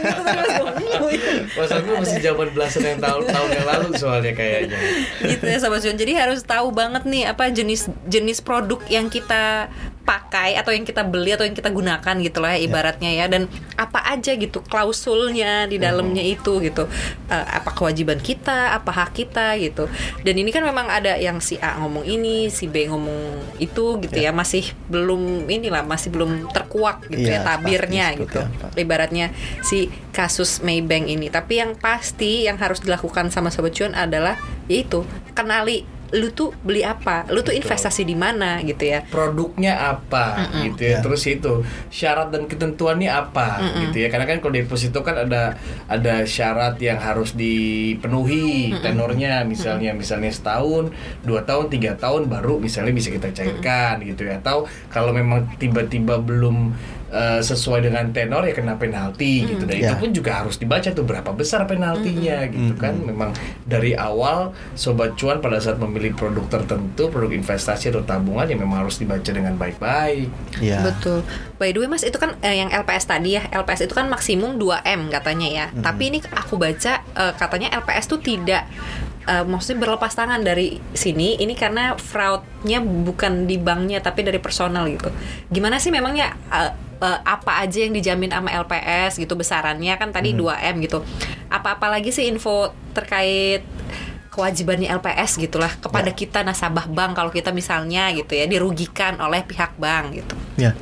Mas. 1.50 1.70
Aku 1.70 1.88
masih 1.96 2.18
zaman 2.20 2.48
belasan 2.50 2.82
yang 2.86 3.00
tahun 3.00 3.22
tahun 3.26 3.48
yang 3.52 3.66
lalu 3.66 3.86
soalnya 3.94 4.32
kayaknya. 4.32 4.78
gitu 5.22 5.44
ya 5.44 5.58
sobat 5.58 5.80
cuan 5.80 5.96
jadi 5.96 6.12
harus 6.18 6.40
tahu 6.42 6.70
banget 6.70 7.02
nih 7.04 7.24
apa 7.26 7.48
jenis 7.48 7.80
jenis 8.06 8.40
produk 8.40 8.80
yang 8.86 9.06
kita 9.06 9.68
pakai 10.10 10.58
atau 10.58 10.74
yang 10.74 10.82
kita 10.82 11.06
beli 11.06 11.30
atau 11.30 11.46
yang 11.46 11.54
kita 11.54 11.70
gunakan 11.70 12.14
gitu 12.18 12.42
lah 12.42 12.58
ya, 12.58 12.66
ibaratnya 12.66 13.10
ya. 13.14 13.30
Dan 13.30 13.46
apa 13.78 14.02
aja 14.10 14.34
gitu 14.34 14.58
klausulnya 14.66 15.70
di 15.70 15.78
dalamnya 15.78 16.26
itu 16.26 16.58
gitu. 16.58 16.90
Eh, 17.30 17.46
apa 17.46 17.70
kewajiban 17.70 18.18
kita 18.18 18.74
apa 18.74 18.90
hak 18.90 19.14
kita 19.14 19.54
gitu. 19.62 19.86
Dan 20.26 20.34
ini 20.34 20.50
kan 20.50 20.66
memang 20.66 20.90
ada 20.90 21.14
yang 21.14 21.38
si 21.38 21.54
A 21.62 21.78
ngomong 21.78 22.02
ini 22.02 22.50
si 22.50 22.66
B 22.66 22.90
ngomong 22.90 23.54
itu 23.62 24.02
gitu 24.02 24.18
ya, 24.18 24.34
masih 24.34 24.74
belum 24.90 25.46
inilah 25.46 25.86
masih 25.86 26.10
belum 26.10 26.50
terkuak 26.50 27.06
gitu 27.06 27.30
ya 27.30 27.38
Iya, 27.40 27.46
tabirnya 27.46 28.06
pasti 28.10 28.22
gitu. 28.26 28.40
apa. 28.42 28.66
ibaratnya 28.74 29.26
si 29.62 29.86
kasus 30.10 30.58
Maybank 30.66 31.06
ini. 31.06 31.30
Tapi 31.30 31.62
yang 31.62 31.78
pasti 31.78 32.50
yang 32.50 32.58
harus 32.58 32.82
dilakukan 32.82 33.30
sama 33.30 33.54
sobat 33.54 33.78
cuan 33.78 33.94
adalah 33.94 34.34
yaitu 34.66 35.06
kenali 35.38 35.86
lu 36.10 36.28
tuh 36.34 36.50
beli 36.66 36.82
apa, 36.82 37.26
lu 37.30 37.40
tuh 37.40 37.54
Betul. 37.54 37.62
investasi 37.62 38.02
di 38.02 38.18
mana 38.18 38.58
gitu 38.66 38.82
ya. 38.82 39.06
produknya 39.06 39.78
apa 39.94 40.50
gitu 40.66 40.82
ya. 40.82 40.90
Ya. 40.90 40.98
terus 41.02 41.22
itu 41.26 41.62
syarat 41.90 42.34
dan 42.34 42.50
ketentuannya 42.50 43.10
apa 43.10 43.62
gitu 43.86 44.02
ya. 44.02 44.08
Karena 44.10 44.26
kan 44.26 44.42
kalau 44.42 44.54
deposito 44.54 45.06
kan 45.06 45.26
ada 45.26 45.54
ada 45.86 46.26
syarat 46.26 46.78
yang 46.82 46.98
harus 46.98 47.34
dipenuhi 47.34 48.74
tenornya. 48.82 49.42
Misalnya 49.46 49.94
misalnya 49.94 50.34
setahun 50.34 50.90
dua 51.22 51.46
tahun 51.46 51.70
tiga 51.70 51.94
tahun 51.94 52.26
baru 52.26 52.58
misalnya 52.58 52.90
bisa 52.90 53.14
kita 53.14 53.30
cairkan 53.30 54.02
gitu 54.02 54.26
ya. 54.26 54.42
Atau 54.42 54.66
kalau 54.90 55.14
memang 55.14 55.46
tiba-tiba 55.62 56.18
belum 56.18 56.74
eh, 57.10 57.40
sesuai 57.40 57.82
dengan 57.82 58.08
tenor 58.08 58.42
ya 58.42 58.52
kena 58.52 58.74
penalti 58.74 59.44
gitu 59.44 59.62
dan 59.62 59.76
itu 59.76 59.86
Ya. 59.86 59.94
pun 59.94 60.10
juga 60.10 60.38
harus 60.38 60.56
dibaca 60.56 60.86
tuh 60.88 61.02
berapa 61.02 61.30
besar 61.30 61.64
penaltinya 61.64 62.46
gitu 62.46 62.74
kan 62.76 62.94
memang 62.96 63.34
dari 63.64 63.92
awal 63.92 64.50
sobat 64.72 65.14
cuan 65.14 65.38
pada 65.38 65.58
saat 65.58 65.76
memilih 65.76 66.12
produk 66.12 66.46
tertentu 66.48 67.06
produk 67.06 67.32
investasi 67.32 67.90
atau 67.90 68.00
tabungan 68.00 68.46
ya 68.46 68.54
memang 68.54 68.82
harus 68.82 68.96
dibaca 68.96 69.26
dengan 69.26 69.54
baik-baik 69.54 70.30
ya 70.58 70.80
Betul. 70.80 71.26
By 71.56 71.70
the 71.70 71.78
way 71.78 71.86
Mas, 71.86 72.02
itu 72.02 72.16
kan 72.16 72.38
eh, 72.40 72.56
yang 72.56 72.70
LPS 72.70 73.04
tadi 73.04 73.34
ya. 73.34 73.44
LPS 73.46 73.84
itu 73.84 73.92
kan 73.92 74.06
maksimum 74.06 74.56
2M 74.56 75.10
katanya 75.10 75.44
ya. 75.46 75.66
Tapi 75.74 76.08
ini 76.08 76.18
aku 76.30 76.56
baca 76.56 76.92
eh, 77.00 77.32
katanya 77.34 77.68
LPS 77.74 78.06
tuh 78.06 78.16
tidak 78.16 78.64
eh, 79.24 79.44
maksudnya 79.44 79.78
berlepas 79.78 80.10
tangan 80.10 80.40
dari 80.40 80.80
sini 80.92 81.36
ini 81.36 81.52
karena 81.52 81.94
fraudnya 81.94 82.80
bukan 82.80 83.44
di 83.44 83.56
banknya 83.56 83.98
tapi 83.98 84.22
dari 84.22 84.38
personal 84.38 84.88
gitu. 84.88 85.12
Gimana 85.48 85.76
sih 85.76 85.90
memangnya 85.90 86.32
eh, 86.48 86.72
eh, 87.00 87.18
apa 87.24 87.64
aja 87.64 87.78
yang 87.82 87.96
dijamin 87.96 88.30
sama 88.30 88.52
LPS 88.52 89.20
gitu 89.20 89.34
besarannya 89.34 89.96
kan 89.96 90.12
tadi 90.12 90.36
2M 90.36 90.84
gitu. 90.84 91.02
Apa-apa 91.50 91.90
lagi 91.90 92.14
sih 92.14 92.28
info 92.28 92.70
terkait 92.94 93.64
kewajibannya 94.30 94.86
LPS 94.94 95.42
gitulah 95.42 95.74
kepada 95.82 96.14
kita 96.14 96.46
nasabah 96.46 96.86
bank 96.86 97.18
kalau 97.18 97.34
kita 97.34 97.50
misalnya 97.50 98.14
gitu 98.14 98.38
ya 98.38 98.46
dirugikan 98.46 99.18
oleh 99.18 99.42
pihak 99.42 99.74
bank 99.76 100.22
gitu. 100.22 100.34
Ya, 100.54 100.72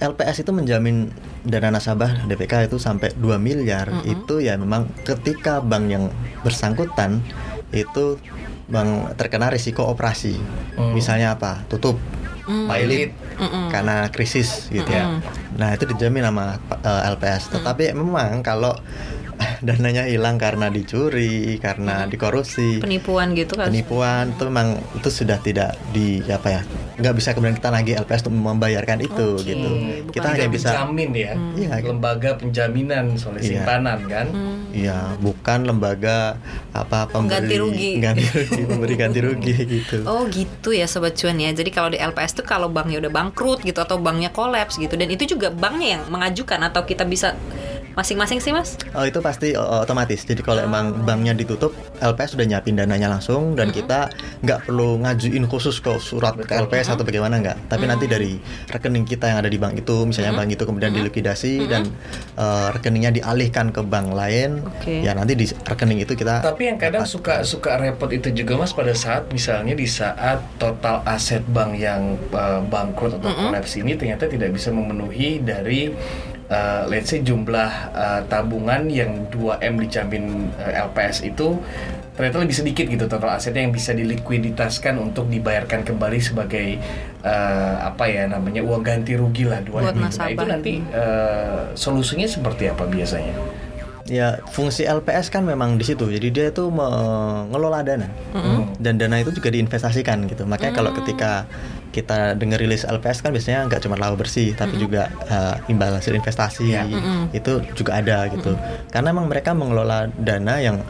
LPS 0.00 0.42
itu 0.42 0.50
menjamin 0.56 1.12
dana 1.44 1.68
nasabah 1.74 2.24
DPK 2.26 2.72
itu 2.72 2.80
sampai 2.80 3.12
2 3.14 3.36
miliar. 3.36 3.92
Itu 4.08 4.40
ya 4.40 4.56
memang 4.56 4.88
ketika 5.04 5.60
bank 5.60 5.84
yang 5.92 6.04
bersangkutan 6.40 7.20
itu 7.70 8.16
bank 8.68 9.20
terkena 9.20 9.52
risiko 9.52 9.84
operasi. 9.84 10.40
Hmm. 10.76 10.96
Misalnya 10.96 11.36
apa? 11.36 11.66
Tutup, 11.68 12.00
pilot 13.38 13.70
karena 13.70 13.96
krisis 14.10 14.66
gitu 14.68 14.90
ya. 14.90 15.22
Nah, 15.54 15.74
itu 15.74 15.86
dijamin 15.86 16.26
sama 16.26 16.58
eh, 16.82 17.02
LPS. 17.14 17.54
Tetapi 17.54 17.94
memang 17.94 18.42
kalau 18.42 18.74
dananya 19.66 20.04
hilang 20.04 20.36
karena 20.36 20.68
dicuri, 20.68 21.58
karena 21.58 22.04
dikorupsi, 22.04 22.78
penipuan 22.78 23.32
gitu 23.32 23.54
kan 23.54 23.68
penipuan 23.68 24.30
itu 24.30 24.42
memang 24.44 24.68
itu 24.94 25.08
sudah 25.08 25.38
tidak 25.38 25.74
di 25.90 26.22
apa 26.26 26.48
ya 26.50 26.62
nggak 26.98 27.14
bisa 27.14 27.30
kemudian 27.30 27.54
kita 27.54 27.70
lagi 27.70 27.92
LPS 27.94 28.26
untuk 28.26 28.42
membayarkan 28.44 28.98
itu 29.00 29.26
Oke, 29.34 29.46
gitu 29.46 29.68
bukan 30.02 30.12
kita 30.12 30.26
hanya 30.28 30.48
bisa 30.48 30.68
dijamin 30.68 31.10
ya 31.12 31.32
Iya. 31.54 31.74
lembaga 31.84 32.30
penjaminan 32.34 33.14
soal 33.14 33.38
Iya. 33.38 33.62
simpanan 33.62 33.98
kan 34.04 34.26
Iya, 34.68 35.16
bukan 35.18 35.64
lembaga 35.64 36.36
apa 36.70 37.08
pemberi 37.08 37.40
Ganti 37.40 37.56
rugi. 37.56 37.92
ganti 37.98 38.24
rugi, 38.28 38.62
pemberi 38.62 38.94
ganti 38.94 39.18
rugi 39.18 39.54
gitu. 39.74 40.04
Oh 40.04 40.28
gitu 40.28 40.70
ya 40.70 40.84
sobat 40.84 41.16
cuan 41.16 41.40
ya. 41.40 41.48
Jadi 41.50 41.72
kalau 41.72 41.88
di 41.88 41.96
LPS 41.96 42.36
tuh 42.36 42.44
kalau 42.44 42.68
banknya 42.68 43.00
udah 43.00 43.08
bangkrut 43.08 43.64
gitu 43.64 43.80
atau 43.80 43.96
banknya 43.96 44.28
kolaps 44.28 44.76
gitu 44.76 44.92
dan 44.92 45.08
itu 45.08 45.24
juga 45.26 45.48
banknya 45.48 45.98
yang 45.98 46.02
mengajukan 46.08 46.60
atau 46.62 46.84
kita 46.84 47.02
bisa 47.02 47.32
masing-masing 47.98 48.38
sih 48.38 48.54
mas? 48.54 48.78
Oh 48.94 49.02
itu 49.02 49.18
pasti 49.18 49.58
otomatis. 49.58 50.22
Jadi 50.22 50.46
kalau 50.46 50.62
emang 50.62 50.94
banknya 51.02 51.34
ditutup, 51.34 51.74
LPS 51.98 52.38
sudah 52.38 52.46
nyiapin 52.46 52.78
dananya 52.78 53.10
langsung 53.10 53.58
dan 53.58 53.74
kita 53.74 54.06
nggak 54.46 54.70
perlu 54.70 55.02
ngajuin 55.02 55.50
khusus 55.50 55.82
ke 55.82 55.98
surat 55.98 56.38
ke 56.38 56.54
LPS 56.54 56.94
atau 56.94 57.02
bagaimana 57.02 57.42
nggak. 57.42 57.66
Tapi 57.66 57.84
nanti 57.90 58.06
dari 58.06 58.38
rekening 58.70 59.02
kita 59.02 59.34
yang 59.34 59.42
ada 59.42 59.50
di 59.50 59.58
bank 59.58 59.82
itu, 59.82 60.06
misalnya 60.06 60.38
bank 60.38 60.54
itu 60.54 60.62
kemudian 60.62 60.94
dilikuidasi 60.94 61.66
dan 61.66 61.90
eh, 62.38 62.68
rekeningnya 62.70 63.10
dialihkan 63.18 63.74
ke 63.74 63.82
bank 63.82 64.14
lain, 64.14 64.62
Oke. 64.62 65.02
ya 65.02 65.18
nanti 65.18 65.34
di 65.34 65.50
rekening 65.50 66.06
itu 66.06 66.14
kita. 66.14 66.40
tapi 66.44 66.70
yang 66.70 66.78
kadang 66.78 67.02
suka 67.02 67.42
suka 67.42 67.80
repot 67.80 68.10
itu 68.12 68.30
juga 68.30 68.54
mas 68.60 68.70
pada 68.70 68.92
saat 68.94 69.26
misalnya 69.32 69.74
di 69.74 69.88
saat 69.88 70.38
total 70.60 71.02
aset 71.08 71.42
bank 71.50 71.74
yang 71.74 72.14
uh, 72.30 72.62
bangkrut 72.62 73.18
atau 73.18 73.32
kolaps 73.32 73.80
ini 73.80 73.98
ternyata 73.98 74.28
tidak 74.28 74.54
bisa 74.54 74.70
memenuhi 74.70 75.42
dari 75.42 75.90
uh, 76.50 76.84
let's 76.88 77.12
say 77.12 77.20
jumlah 77.20 77.70
uh, 77.92 78.20
tabungan 78.26 78.88
yang 78.88 79.28
2M 79.32 79.80
dijamin 79.84 80.48
uh, 80.58 80.88
LPS 80.90 81.24
itu 81.24 81.60
ternyata 82.18 82.42
lebih 82.42 82.56
sedikit 82.56 82.90
gitu 82.90 83.06
total 83.06 83.38
asetnya 83.38 83.62
yang 83.62 83.70
bisa 83.70 83.94
dilikuiditaskan 83.94 84.98
untuk 84.98 85.30
dibayarkan 85.30 85.86
kembali 85.86 86.18
sebagai 86.18 86.82
uh, 87.22 87.86
apa 87.86 88.10
ya 88.10 88.26
namanya 88.26 88.58
uang 88.66 88.82
ganti 88.82 89.14
rugi 89.14 89.46
lah 89.46 89.62
2M 89.62 89.70
Buat 89.70 89.94
itu. 89.94 90.18
Nah, 90.18 90.28
itu 90.34 90.44
nanti 90.50 90.72
uh, 90.90 91.70
solusinya 91.78 92.26
seperti 92.26 92.74
apa 92.74 92.90
biasanya? 92.90 93.38
Ya 94.08 94.40
fungsi 94.48 94.82
LPS 94.82 95.28
kan 95.28 95.44
memang 95.44 95.76
di 95.76 95.84
situ. 95.84 96.08
Jadi 96.08 96.28
dia 96.28 96.46
itu 96.48 96.68
mengelola 96.68 97.80
dana 97.80 98.08
Hmm. 98.32 98.72
dan 98.76 98.96
dana 98.96 99.20
itu 99.20 99.30
juga 99.30 99.48
diinvestasikan 99.48 100.24
gitu. 100.26 100.44
Makanya 100.44 100.72
kalau 100.74 100.90
ketika 100.92 101.44
kita 101.88 102.32
dengar 102.32 102.56
rilis 102.56 102.84
LPS 102.84 103.20
kan 103.20 103.30
biasanya 103.30 103.68
nggak 103.68 103.80
cuma 103.80 103.96
laba 103.96 104.16
bersih, 104.16 104.52
tapi 104.52 104.76
juga 104.76 105.08
uh, 105.26 105.60
imbal 105.66 105.92
hasil 105.92 106.12
investasi 106.14 106.66
Ya. 106.70 106.88
itu 107.30 107.60
juga 107.74 107.96
ada 107.96 108.28
gitu. 108.28 108.56
Karena 108.88 109.12
memang 109.12 109.28
mereka 109.28 109.52
mengelola 109.52 110.08
dana 110.14 110.56
yang 110.56 110.80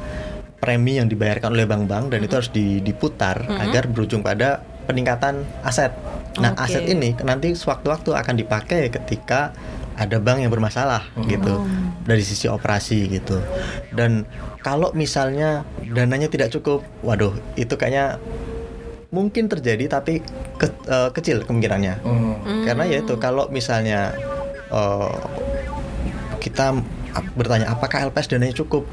premi 0.58 0.98
yang 0.98 1.06
dibayarkan 1.06 1.54
oleh 1.54 1.66
bank-bank 1.66 2.10
dan 2.10 2.20
itu 2.20 2.34
harus 2.34 2.50
di- 2.50 2.78
diputar 2.78 3.46
agar 3.58 3.86
berujung 3.86 4.22
pada 4.22 4.58
peningkatan 4.86 5.46
aset. 5.62 5.94
Nah, 6.38 6.54
Oke. 6.54 6.66
aset 6.66 6.82
ini 6.84 7.14
nanti 7.20 7.54
sewaktu-waktu 7.54 8.10
akan 8.10 8.34
dipakai 8.36 8.90
ketika 8.90 9.54
ada 9.98 10.16
bank 10.16 10.38
yang 10.38 10.48
bermasalah 10.48 11.02
gitu 11.26 11.66
dari 12.04 12.22
sisi 12.22 12.46
operasi 12.46 13.10
gitu. 13.10 13.42
Dan 13.90 14.22
kalau 14.60 14.94
misalnya 14.94 15.66
dananya 15.84 16.30
tidak 16.30 16.48
cukup, 16.48 16.86
waduh, 17.02 17.34
itu 17.54 17.74
kayaknya 17.74 18.16
mungkin 19.10 19.48
terjadi 19.48 19.90
tapi 19.90 20.22
ke- 20.56 20.84
eh, 20.86 21.10
kecil 21.10 21.42
kemungkinannya. 21.42 21.94
Hmm. 22.00 22.62
Karena 22.62 22.84
ya 22.86 23.02
itu 23.02 23.18
kalau 23.18 23.50
misalnya 23.50 24.14
eh, 24.70 25.12
kita 26.38 26.78
bertanya 27.34 27.72
apakah 27.72 28.06
LPS 28.06 28.30
dananya 28.30 28.54
cukup 28.54 28.86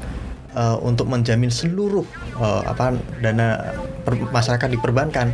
eh, 0.52 0.76
untuk 0.82 1.06
menjamin 1.06 1.48
seluruh 1.48 2.04
eh, 2.36 2.62
apa 2.66 2.92
dana 3.22 3.70
per- 4.02 4.28
masyarakat 4.28 4.68
di 4.68 4.78
perbankan, 4.80 5.30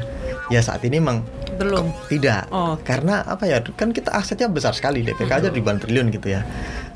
ya 0.52 0.60
saat 0.60 0.84
ini 0.84 1.00
memang 1.00 1.24
Belum. 1.56 1.88
tidak. 2.12 2.52
Oh. 2.52 2.76
Karena 2.84 3.24
apa 3.24 3.48
ya? 3.48 3.64
Kan 3.64 3.96
kita 3.96 4.12
asetnya 4.12 4.52
besar 4.52 4.76
sekali, 4.76 5.00
DPK 5.00 5.30
aja 5.32 5.48
ribuan 5.48 5.80
triliun 5.80 6.12
gitu 6.12 6.28
ya. 6.28 6.44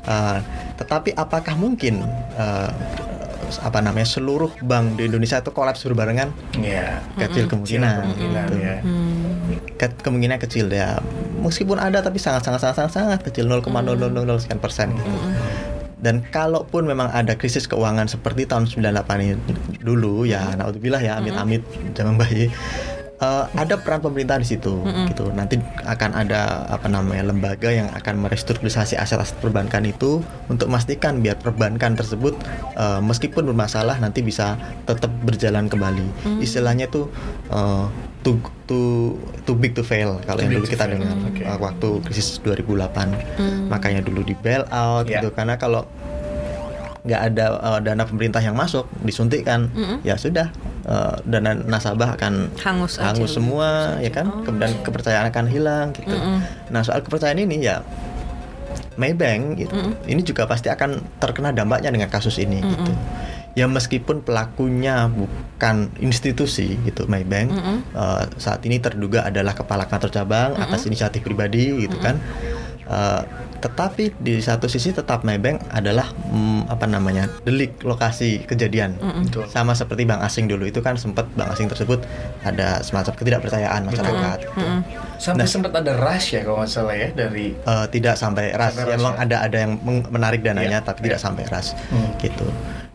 Eh, 0.05 0.39
tetapi 0.77 1.17
apakah 1.17 1.57
mungkin 1.57 2.05
eh, 2.37 2.71
apa 3.63 3.79
namanya 3.79 4.05
seluruh 4.05 4.51
bank 4.61 4.99
di 4.99 5.07
Indonesia 5.09 5.41
itu 5.41 5.49
kolaps 5.49 5.81
berbarengan? 5.89 6.29
Iya. 6.61 7.01
Kecil 7.17 7.49
kemungkinan. 7.49 8.13
Kemungkinan 8.13 8.45
gitu 8.45 8.57
ya. 8.61 8.75
Ke- 9.79 9.99
kemungkinan 10.03 10.37
kecil 10.37 10.67
ya 10.69 10.99
meskipun 11.41 11.77
ada 11.79 12.01
tapi 12.03 12.19
sangat 12.19 12.43
sangat 12.43 12.61
sangat 12.65 12.75
sangat, 12.75 12.91
sangat 12.93 13.19
kecil 13.23 13.45
0,0000 13.47 14.43
sekian 14.43 14.59
persen 14.59 14.91
gitu. 14.93 15.09
Dan 15.97 16.21
kalaupun 16.29 16.85
memang 16.85 17.09
ada 17.09 17.33
krisis 17.33 17.65
keuangan 17.65 18.05
seperti 18.05 18.45
tahun 18.45 18.69
98 18.69 19.17
ini 19.17 19.33
dulu 19.81 20.29
ya 20.29 20.53
naudzubillah 20.53 21.01
ya 21.01 21.17
amit-amit 21.17 21.65
zaman 21.97 22.21
bayi 22.21 22.53
eh, 23.17 23.45
ada 23.51 23.75
peran 23.77 23.99
pemerintah 23.99 24.35
di 24.35 24.45
situ 24.45 24.79
gitu. 25.07 25.29
Nanti 25.31 25.57
akan 25.83 26.11
ada 26.15 26.41
apa 26.67 26.85
namanya 26.85 27.25
lembaga 27.25 27.67
yang 27.67 27.89
akan 27.91 28.21
merestrukturisasi 28.21 28.93
aset-aset 28.93 29.37
perbankan 29.37 29.83
itu 29.83 30.19
untuk 30.45 30.67
memastikan 30.67 31.17
biar 31.17 31.35
perbankan 31.35 31.93
tersebut 31.93 32.37
eh, 32.73 32.99
meskipun 32.99 33.45
bermasalah 33.45 33.97
nanti 33.97 34.21
bisa 34.21 34.55
tetap 34.83 35.09
berjalan 35.21 35.65
kembali. 35.65 36.05
Istilahnya 36.39 36.87
tuh 36.87 37.09
eh, 37.47 37.85
too 38.21 38.37
too 38.65 39.15
too 39.43 39.55
big 39.55 39.71
to 39.71 39.81
fail 39.81 40.19
kalau 40.21 40.39
yang 40.39 40.51
dulu 40.53 40.67
kita 40.67 40.83
fail, 40.83 40.99
dengar 40.99 41.15
oke. 41.23 41.41
eh, 41.41 41.57
waktu 41.57 41.87
krisis 42.03 42.37
2008. 42.41 43.67
Makanya 43.67 44.01
dulu 44.01 44.21
di 44.21 44.35
bail 44.35 44.67
out 44.67 45.05
Ya. 45.05 45.19
gitu 45.19 45.31
karena 45.31 45.55
kalau 45.55 45.87
nggak 47.01 47.21
ada 47.25 47.45
eh, 47.55 47.79
dana 47.81 48.03
pemerintah 48.03 48.39
yang 48.39 48.53
masuk 48.53 48.83
disuntikkan 49.01 49.71
ya 50.03 50.13
sudah 50.15 50.51
eh, 50.87 51.15
dana 51.27 51.51
nasabah 51.53 52.15
akan 52.15 52.55
Hangus 52.57 52.97
aja. 52.97 53.11
hangus 53.13 53.35
semua 53.35 53.99
ya 53.99 54.09
kan? 54.09 54.27
Oh. 54.31 54.41
kemudian 54.47 54.71
kepercayaan 54.81 55.27
akan 55.29 55.45
hilang 55.51 55.87
gitu. 55.93 56.15
Nah 56.71 56.81
soal 56.81 57.03
kepercayaan 57.03 57.43
ini 57.43 57.61
ya 57.61 57.83
Maybank 58.97 59.61
gitu, 59.61 59.77
ini 60.09 60.25
juga 60.25 60.49
pasti 60.49 60.73
akan 60.73 61.21
terkena 61.21 61.53
dampaknya 61.53 61.93
dengan 61.93 62.09
kasus 62.09 62.41
ini 62.41 62.65
gitu. 62.65 62.93
Ya 63.53 63.65
meskipun 63.69 64.21
pelakunya 64.25 65.05
bukan 65.09 65.89
institusi 66.01 66.77
gitu 66.81 67.05
Maybank 67.05 67.53
eh, 67.93 68.23
saat 68.41 68.65
ini 68.65 68.81
terduga 68.81 69.21
adalah 69.25 69.53
kepala 69.53 69.85
kantor 69.85 70.09
cabang 70.09 70.57
atas 70.57 70.89
inisiatif 70.89 71.21
pribadi 71.21 71.85
gitu 71.85 71.97
kan. 72.01 72.17
Eh, 72.89 73.21
tetapi 73.57 74.13
di 74.15 74.37
satu 74.37 74.65
sisi 74.65 74.89
tetap 74.89 75.21
Maybank 75.21 75.61
adalah 75.69 76.09
mm, 76.29 76.67
apa 76.67 76.85
namanya 76.85 77.25
delik 77.41 77.81
lokasi 77.81 78.43
kejadian 78.43 78.95
Betul. 79.23 79.45
sama 79.47 79.73
seperti 79.73 80.03
bank 80.03 80.21
asing 80.21 80.45
dulu 80.45 80.63
itu 80.63 80.77
kan 80.77 80.93
sempat 80.93 81.25
bank 81.33 81.51
asing 81.51 81.65
tersebut 81.65 82.01
ada 82.41 82.79
semacam 82.79 83.13
ketidakpercayaan 83.13 83.81
masyarakat 83.83 84.37
gitu. 84.43 84.65
Sampai 85.17 85.43
Nah. 85.43 85.49
sempat 85.49 85.71
ada 85.73 85.93
rush 85.93 86.27
ya 86.31 86.41
kalau 86.41 86.61
nggak 86.61 86.69
salah 86.69 86.93
ya 86.93 87.09
dari 87.09 87.57
Eh, 87.57 87.85
tidak 87.89 88.15
sampai 88.15 88.53
ras 88.53 88.71
Sampai 88.71 88.85
ya, 88.85 88.95
memang 88.95 89.13
ya. 89.13 89.23
ada 89.23 89.37
ada 89.41 89.57
yang 89.57 89.73
menarik 90.07 90.41
dananya 90.41 90.79
Iya, 90.79 90.85
tapi 90.85 90.99
iya. 90.99 91.05
tidak 91.07 91.19
sampai 91.19 91.43
ras 91.47 91.73
Hmm. 91.89 92.13
gitu 92.17 92.45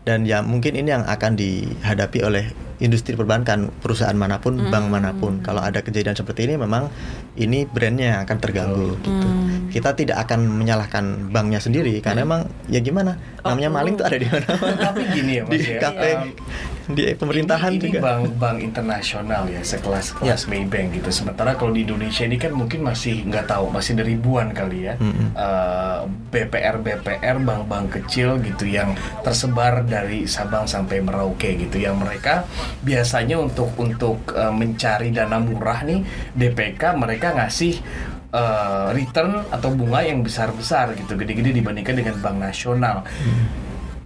dan 0.03 0.23
ya 0.23 0.39
mungkin 0.39 0.75
ini 0.75 0.89
yang 0.89 1.03
akan 1.03 1.35
dihadapi 1.35 2.19
oleh 2.21 2.45
industri 2.83 3.15
perbankan 3.15 3.71
perusahaan 3.79 4.13
mana 4.13 4.43
pun 4.43 4.59
bank 4.67 4.85
mana 4.91 5.15
pun. 5.15 5.39
Kalau 5.39 5.63
ada 5.63 5.79
kejadian 5.79 6.19
seperti 6.19 6.51
ini 6.51 6.59
memang 6.59 6.91
ini 7.39 7.63
brandnya 7.63 8.19
yang 8.19 8.19
akan 8.27 8.37
terganggu 8.43 8.99
gitu. 8.99 9.27
Kita 9.71 9.95
tidak 9.95 10.21
akan 10.27 10.45
menyalahkan 10.51 11.31
banknya 11.31 11.63
sendiri 11.63 11.97
karena 12.03 12.27
emang 12.27 12.41
ya 12.67 12.83
gimana? 12.83 13.15
Namanya 13.41 13.69
maling 13.71 13.95
tuh 13.95 14.05
ada 14.05 14.17
di 14.19 14.27
mana? 14.27 14.45
Tapi 14.91 15.01
gini 15.15 15.31
ya, 15.39 15.43
Mas, 15.47 15.51
di 15.55 15.59
ya. 15.65 15.79
kafe 15.79 16.11
Um, 16.13 16.29
di 16.83 17.15
pemerintahan 17.15 17.71
ini, 17.71 17.79
ini 17.79 17.85
juga 17.95 17.99
bank-bank 18.03 18.57
internasional 18.59 19.47
ya 19.47 19.63
sekelas 19.63 20.19
kelas 20.19 20.51
Maybank 20.51 20.99
gitu. 20.99 21.09
Sementara 21.15 21.55
kalau 21.55 21.71
di 21.71 21.87
Indonesia 21.87 22.27
ini 22.27 22.35
kan 22.35 22.51
mungkin 22.51 22.83
masih 22.83 23.23
nggak 23.23 23.47
tahu 23.47 23.71
masih 23.71 23.95
ada 23.95 24.03
ribuan 24.03 24.51
kali 24.51 24.91
ya. 24.91 24.99
Mm-mm. 24.99 25.31
Eh, 25.31 25.99
BPR 26.35 26.83
BPR 26.83 27.39
bank-bank 27.39 27.85
kecil 28.03 28.35
gitu 28.43 28.67
yang 28.67 28.99
tersebar 29.23 29.87
dari 29.87 30.27
Sabang 30.27 30.67
sampai 30.67 30.99
Merauke 30.99 31.55
gitu. 31.55 31.79
Yang 31.79 31.95
mereka 32.03 32.43
biasanya 32.81 33.37
untuk 33.37 33.69
untuk 33.77 34.33
eh, 34.33 34.53
mencari 34.53 35.13
dana 35.13 35.37
murah 35.37 35.85
nih 35.85 36.01
DPK 36.33 36.97
mereka 36.97 37.37
ngasih 37.37 37.73
eh, 38.33 38.87
return 38.95 39.45
atau 39.53 39.69
bunga 39.75 40.01
yang 40.01 40.25
besar-besar 40.25 40.97
gitu 40.97 41.13
gede-gede 41.13 41.53
dibandingkan 41.53 41.95
dengan 41.99 42.15
bank 42.17 42.37
nasional. 42.41 43.05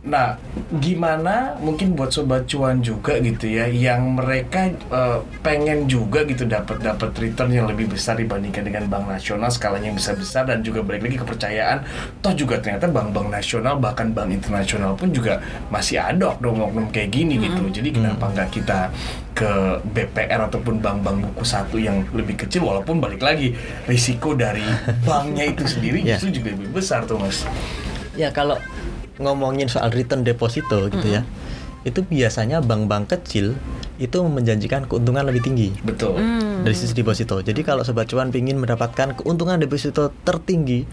Nah, 0.07 0.39
gimana 0.79 1.59
mungkin 1.59 1.91
buat 1.91 2.09
sobat 2.09 2.47
cuan 2.47 2.79
juga 2.79 3.19
gitu 3.19 3.43
ya, 3.45 3.67
yang 3.67 4.15
mereka 4.15 4.71
eh, 4.71 5.19
pengen 5.43 5.83
juga 5.85 6.23
gitu 6.23 6.47
dapat 6.47 6.79
dapat 6.79 7.11
return 7.19 7.51
yang 7.51 7.67
lebih 7.67 7.91
besar 7.91 8.15
dibandingkan 8.15 8.63
dengan 8.63 8.87
bank 8.87 9.11
nasional 9.11 9.51
skalanya 9.51 9.91
yang 9.91 9.99
besar 9.99 10.15
besar 10.15 10.47
dan 10.47 10.63
juga 10.63 10.79
balik 10.79 11.03
lagi 11.03 11.17
kepercayaan. 11.19 11.83
Toh 12.23 12.31
juga 12.31 12.55
ternyata 12.57 12.87
bank-bank 12.87 13.27
nasional 13.27 13.75
bahkan 13.77 14.15
bank 14.15 14.31
internasional 14.31 14.95
pun 14.95 15.11
juga 15.11 15.43
masih 15.67 15.99
ada 15.99 16.31
oknum-oknum 16.33 16.87
kayak 16.89 17.11
gini 17.11 17.35
gitu. 17.43 17.67
Jadi 17.67 17.89
kenapa 17.91 18.31
nggak 18.31 18.49
kita 18.49 18.87
ke 19.35 19.51
BPR 19.93 20.49
ataupun 20.49 20.79
bank-bank 20.79 21.29
buku 21.29 21.43
satu 21.43 21.77
yang 21.77 22.01
lebih 22.09 22.39
kecil 22.41 22.65
walaupun 22.65 22.97
balik 22.97 23.21
lagi 23.21 23.53
risiko 23.85 24.33
dari 24.33 24.63
banknya 25.03 25.51
itu 25.51 25.67
sendiri 25.67 25.99
Ya. 26.07 26.15
justru 26.15 26.39
juga 26.39 26.55
lebih 26.55 26.71
besar 26.71 27.03
tuh 27.03 27.19
mas. 27.19 27.43
Ya 28.15 28.31
kalau 28.31 28.55
ngomongin 29.17 29.69
soal 29.69 29.89
return 29.93 30.21
deposito 30.21 30.89
gitu 30.89 31.07
ya, 31.07 31.25
itu 31.87 32.03
biasanya 32.03 32.59
bank-bank 32.59 33.07
kecil 33.15 33.55
itu 33.97 34.17
menjanjikan 34.21 34.85
keuntungan 34.85 35.25
lebih 35.25 35.41
tinggi 35.41 35.73
Betul. 35.81 36.21
dari 36.61 36.75
sisi 36.77 36.93
deposito. 36.93 37.41
Jadi 37.41 37.65
kalau 37.65 37.81
sobat 37.81 38.05
cuan 38.11 38.29
ingin 38.29 38.61
mendapatkan 38.61 39.17
keuntungan 39.17 39.57
deposito 39.57 40.13
tertinggi, 40.21 40.85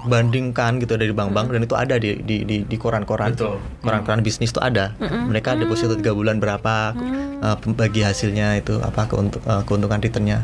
bandingkan 0.00 0.76
gitu 0.76 0.94
dari 0.94 1.10
bank-bank 1.10 1.48
dan 1.48 1.60
itu 1.60 1.74
ada 1.74 1.94
di 1.94 2.18
di 2.18 2.42
di, 2.42 2.56
di 2.60 2.76
koran-koran. 2.76 3.32
Betul. 3.32 3.62
Koran-koran 3.80 4.20
bisnis 4.20 4.48
itu 4.48 4.58
ada. 4.58 4.92
Mereka 4.98 5.54
deposito 5.56 5.94
tiga 5.94 6.10
bulan 6.10 6.36
berapa, 6.36 6.94
eh, 7.38 7.56
bagi 7.70 8.00
hasilnya 8.00 8.56
itu 8.56 8.78
apa 8.78 9.06
keuntung, 9.06 9.40
eh, 9.40 9.62
keuntungan 9.62 9.98
returnnya. 9.98 10.42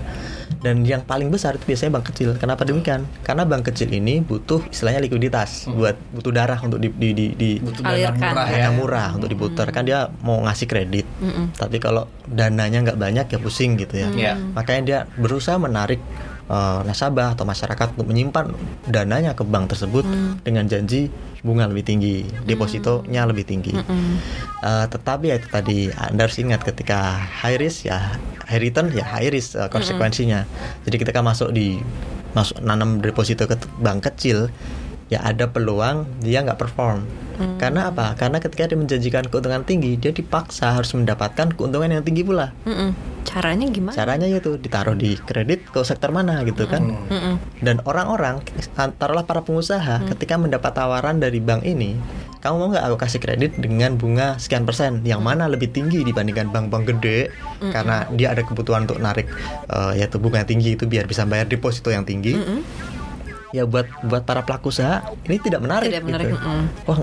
Dan 0.53 0.83
yang 0.83 1.01
paling 1.01 1.31
besar 1.31 1.55
itu 1.55 1.65
biasanya 1.65 1.95
bank 1.95 2.11
kecil. 2.11 2.37
Kenapa 2.37 2.63
demikian? 2.63 3.09
Karena 3.21 3.43
bank 3.43 3.65
kecil 3.65 3.89
ini 3.89 4.21
butuh 4.21 4.61
istilahnya 4.67 5.01
likuiditas, 5.01 5.65
buat 5.67 5.97
butuh 6.11 6.31
darah 6.31 6.59
untuk 6.59 6.77
di 6.77 6.91
di 6.91 7.11
di, 7.11 7.27
di- 7.33 7.59
butuh 7.59 7.81
Alirkan. 7.81 8.19
murah 8.21 8.45
ya. 8.45 8.57
dana 8.61 8.71
murah 8.71 9.09
untuk 9.13 9.29
diputar 9.29 9.67
kan 9.71 9.83
dia 9.83 10.13
mau 10.21 10.37
ngasih 10.41 10.67
kredit 10.67 11.07
tapi 11.55 11.77
kalau 11.77 12.05
dananya 12.27 12.83
nggak 12.83 12.99
banyak 12.99 13.27
ya 13.27 13.39
pusing 13.39 13.75
gitu 13.77 13.95
ya 13.97 14.09
Iya. 14.11 14.35
makanya 14.53 14.83
dia 14.83 14.99
berusaha 15.15 15.57
menarik 15.57 15.97
eh, 16.51 16.81
nasabah 16.85 17.39
atau 17.39 17.47
masyarakat 17.47 17.95
untuk 17.95 18.11
menyimpan 18.11 18.51
dananya 18.91 19.39
ke 19.39 19.47
bank 19.47 19.71
tersebut 19.71 20.03
dengan 20.43 20.67
janji 20.67 21.07
bunga 21.41 21.65
lebih 21.65 21.85
tinggi 21.89 22.27
depositonya 22.45 23.25
lebih 23.25 23.49
tinggi. 23.49 23.73
Eh, 24.61 24.87
tetapi 24.93 25.33
ya 25.33 25.37
itu 25.41 25.49
tadi 25.49 25.79
anda 25.95 26.29
harus 26.29 26.37
ingat 26.37 26.61
ketika 26.67 27.17
high 27.17 27.57
risk 27.57 27.89
ya 27.89 28.21
high 28.45 28.61
return 28.61 28.93
ya 28.93 29.07
high 29.07 29.33
risk 29.33 29.57
eh, 29.57 29.71
konsekuensinya. 29.73 30.45
Jadi 30.85 30.97
ketika 31.01 31.25
masuk 31.25 31.55
di 31.55 31.81
masuk 32.37 32.63
nanam 32.63 33.03
deposito 33.03 33.47
ke 33.49 33.59
bank 33.83 34.07
kecil 34.07 34.53
ya 35.11 35.19
ada 35.27 35.51
peluang 35.51 36.07
dia 36.23 36.41
nggak 36.47 36.57
perform. 36.57 37.03
Karena 37.57 37.89
apa? 37.89 38.13
Karena 38.21 38.37
ketika 38.37 38.69
dia 38.69 38.77
menjanjikan 38.77 39.25
keuntungan 39.33 39.65
tinggi 39.65 39.97
dia 39.97 40.13
dipaksa 40.13 40.77
harus 40.77 40.93
mendapatkan 40.93 41.57
keuntungan 41.57 41.89
yang 41.89 42.05
tinggi 42.05 42.21
pula. 42.21 42.53
Mm-mm. 42.69 42.93
Caranya 43.21 43.69
gimana? 43.69 43.95
caranya 43.95 44.27
yaitu 44.27 44.57
ditaruh 44.57 44.97
di 44.97 45.15
kredit 45.17 45.69
ke 45.69 45.81
sektor 45.85 46.13
mana 46.13 46.41
gitu 46.45 46.69
kan. 46.69 46.93
Mm-mm. 47.09 47.37
dan 47.65 47.81
orang-orang 47.85 48.45
taruhlah 48.77 49.25
para 49.25 49.41
pengusaha 49.45 50.05
ketika 50.15 50.37
mendapat 50.41 50.73
tawaran 50.73 51.21
dari 51.21 51.41
bank 51.41 51.65
ini 51.65 51.97
kamu 52.41 52.57
mau 52.57 52.69
nggak 52.73 52.85
aku 52.89 52.97
kasih 52.97 53.21
kredit 53.21 53.53
dengan 53.61 54.01
bunga 54.01 54.41
sekian 54.41 54.65
persen? 54.65 55.05
Yang 55.05 55.21
mana 55.21 55.45
lebih 55.49 55.69
tinggi 55.73 56.01
dibandingkan 56.01 56.49
bank-bank 56.49 56.89
gede? 56.97 57.29
Karena 57.61 58.09
dia 58.17 58.33
ada 58.33 58.41
kebutuhan 58.41 58.89
untuk 58.89 59.01
narik 59.01 59.29
eh, 59.69 60.01
yaitu 60.01 60.17
bunga 60.17 60.45
tinggi 60.45 60.77
itu 60.77 60.89
biar 60.89 61.05
bisa 61.05 61.29
bayar 61.29 61.49
deposito 61.49 61.93
yang 61.93 62.09
tinggi 62.09 62.37
ya 63.51 63.67
buat 63.67 63.87
buat 64.07 64.23
para 64.23 64.43
pelaku 64.43 64.71
usaha 64.71 65.03
ini 65.27 65.37
tidak 65.39 65.61
menarik 65.61 65.91
Tidak 65.91 66.05
menarik, 66.07 66.27
gitu. 66.31 66.39
mm-mm. 66.39 66.63
wah 66.87 67.01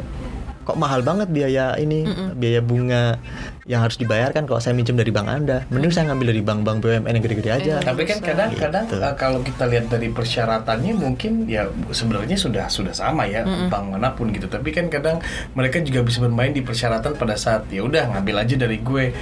kok 0.68 0.76
mahal 0.76 1.00
banget 1.00 1.32
biaya 1.32 1.80
ini 1.80 2.04
biaya 2.36 2.60
bunga 2.60 3.16
yang 3.72 3.80
harus 3.80 3.96
dibayarkan 3.96 4.44
kalau 4.44 4.60
saya 4.60 4.76
minjem 4.76 5.00
dari 5.00 5.16
bank 5.16 5.32
anda 5.32 5.64
mending 5.72 5.96
saya 5.96 6.12
ngambil 6.12 6.36
dari 6.36 6.42
bank-bank 6.44 6.78
BUMN 6.84 7.08
yang 7.08 7.24
gede-gede 7.24 7.52
aja 7.56 7.76
Tapi 7.80 8.04
kan 8.04 8.20
kadang-kadang 8.20 8.84
Gitu. 8.84 9.00
uh, 9.00 9.16
kalau 9.16 9.40
kita 9.48 9.64
lihat 9.64 9.88
dari 9.88 10.12
persyaratannya 10.12 10.92
mungkin 10.92 11.48
ya 11.48 11.72
sebenarnya 11.96 12.36
sudah 12.36 12.68
sudah 12.68 12.92
sama 12.92 13.24
ya 13.32 13.48
bank 13.72 13.96
mana 13.96 14.12
pun 14.12 14.28
gitu. 14.36 14.52
Tapi 14.52 14.76
kan 14.76 14.92
kadang 14.92 15.24
mereka 15.56 15.80
juga 15.80 16.04
bisa 16.04 16.20
bermain 16.20 16.52
di 16.52 16.60
persyaratan 16.60 17.16
pada 17.16 17.40
saat 17.40 17.64
ya 17.72 17.88
udah 17.88 18.12
ngambil 18.20 18.36
aja 18.44 18.56
dari 18.60 18.84
gue 18.84 19.16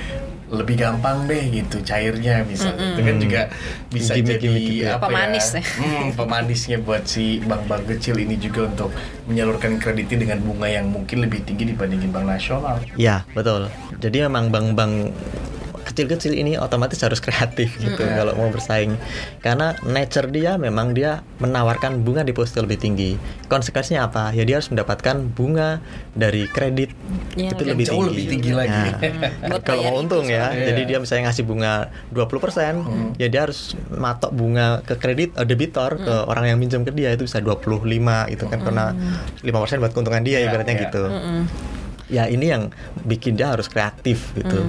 lebih 0.45 0.77
gampang 0.77 1.25
deh 1.25 1.41
gitu 1.49 1.81
cairnya 1.81 2.45
misalnya 2.45 2.93
itu 2.93 3.01
kan 3.01 3.15
juga 3.17 3.41
bisa 3.89 4.13
Gimmick-gimmick 4.13 4.61
jadi 4.61 4.69
gitu 4.69 4.85
ya. 4.85 4.93
apa 5.01 5.05
Pemanis 5.09 5.47
ya 5.49 5.57
ya. 5.57 5.63
hmm, 5.65 6.05
pemanisnya 6.13 6.77
buat 6.85 7.03
si 7.09 7.41
bank-bank 7.41 7.83
kecil 7.97 8.15
ini 8.21 8.37
juga 8.37 8.69
untuk 8.69 8.89
menyalurkan 9.25 9.81
kreditnya 9.81 10.17
dengan 10.21 10.39
bunga 10.45 10.67
yang 10.69 10.85
mungkin 10.93 11.25
lebih 11.25 11.41
tinggi 11.49 11.73
dibandingin 11.73 12.13
bank 12.13 12.25
nasional 12.29 12.77
Ya 12.93 13.25
betul. 13.33 13.73
Jadi 13.97 14.21
memang 14.29 14.53
bank-bank 14.53 14.93
kecil-kecil 15.95 16.35
ini 16.35 16.53
otomatis 16.55 16.99
harus 16.99 17.17
kreatif 17.17 17.79
gitu 17.79 17.95
kalau 17.95 18.35
mau 18.35 18.51
bersaing. 18.51 18.99
Karena 19.39 19.71
nature 19.81 20.27
dia 20.27 20.55
memang 20.55 20.91
dia 20.91 21.23
menawarkan 21.39 22.03
bunga 22.03 22.21
deposito 22.21 22.59
lebih 22.59 22.75
tinggi. 22.77 23.15
Konsekuensinya 23.45 24.05
apa? 24.05 24.29
Ya 24.29 24.43
dia 24.43 24.59
harus 24.59 24.67
mendapatkan 24.67 25.23
bunga 25.25 25.79
dari 26.11 26.43
kredit 26.45 26.91
Yang 27.33 27.49
itu 27.49 27.63
lebih- 27.65 27.85
jauh 27.85 27.95
tinggi. 27.97 28.09
lebih 28.11 28.25
tinggi 28.29 28.51
lagi. 28.51 28.83
Nah, 29.45 29.61
kalau 29.61 29.81
mau 29.83 29.95
untung 29.97 30.25
ya, 30.25 30.49
soalnya. 30.49 30.65
jadi 30.65 30.81
Iya. 30.81 30.89
dia 30.89 30.97
misalnya 30.99 31.23
ngasih 31.25 31.43
bunga 31.45 31.73
20%, 32.09 32.73
ya 33.15 33.27
dia 33.27 33.41
harus 33.41 33.59
matok 33.87 34.33
bunga 34.33 34.81
ke 34.81 34.97
kredit 34.97 35.31
eh, 35.31 35.45
debitor 35.45 35.95
ke 35.95 36.13
orang 36.25 36.49
yang 36.49 36.57
minjem 36.57 36.81
ke 36.81 36.91
dia 36.91 37.13
itu 37.13 37.23
bisa 37.23 37.39
25 37.39 37.87
gitu 38.27 38.43
kan 38.45 38.59
karena 38.59 38.91
5% 39.39 39.53
buat 39.79 39.93
keuntungan 39.93 40.19
dia 40.19 40.41
Iya, 40.41 40.49
ibaratnya 40.49 40.75
iya. 40.75 40.83
gitu 40.83 41.03
ya 42.07 42.29
ini 42.29 42.53
yang 42.53 42.69
bikin 43.05 43.37
dia 43.37 43.53
harus 43.53 43.65
kreatif 43.69 44.33
gitu. 44.37 44.61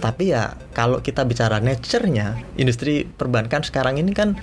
Tapi 0.00 0.32
ya 0.32 0.56
kalau 0.72 1.04
kita 1.04 1.28
bicara 1.28 1.60
nature-nya, 1.60 2.40
industri 2.56 3.04
perbankan 3.04 3.60
sekarang 3.60 4.00
ini 4.00 4.16
kan 4.16 4.40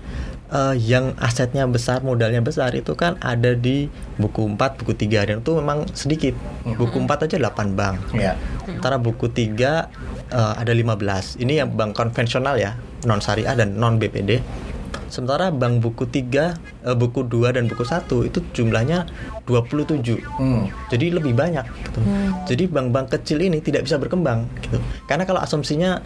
eh, 0.53 0.75
yang 0.77 1.17
asetnya 1.17 1.65
besar, 1.65 2.05
modalnya 2.05 2.41
besar 2.45 2.73
itu 2.77 2.93
kan 2.93 3.17
ada 3.25 3.57
di 3.57 3.89
buku 4.21 4.45
4, 4.53 4.79
buku 4.83 4.93
3 4.93 5.27
dan 5.33 5.37
itu 5.41 5.51
memang 5.57 5.89
sedikit. 5.97 6.37
Buku 6.63 7.01
4 7.01 7.25
aja 7.25 7.37
8 7.41 7.73
bank. 7.73 7.97
ya 8.13 8.37
Sementara 8.65 9.01
buku 9.01 9.33
3 9.33 9.89
eh, 10.29 10.53
ada 10.61 10.73
15. 10.73 11.41
Ini 11.41 11.65
yang 11.65 11.73
bank 11.73 11.97
konvensional 11.97 12.61
ya, 12.61 12.77
non 13.09 13.23
syariah 13.23 13.57
dan 13.57 13.81
non 13.81 13.97
BPD. 13.97 14.41
Sementara 15.07 15.49
bank 15.49 15.79
buku 15.83 16.03
3, 16.07 16.55
eh, 16.83 16.95
buku 16.95 17.23
2 17.23 17.55
dan 17.55 17.67
buku 17.67 17.83
1 17.83 18.27
itu 18.27 18.39
jumlahnya 18.53 19.07
27. 19.47 20.19
Hmm. 20.37 20.67
Jadi 20.91 21.15
lebih 21.15 21.33
banyak 21.33 21.63
gitu. 21.63 21.99
Jadi 22.47 22.63
bank-bank 22.67 23.07
kecil 23.19 23.39
ini 23.43 23.63
tidak 23.63 23.87
bisa 23.87 23.95
berkembang 23.95 24.47
gitu. 24.63 24.77
Karena 25.07 25.23
kalau 25.23 25.39
asumsinya 25.39 26.03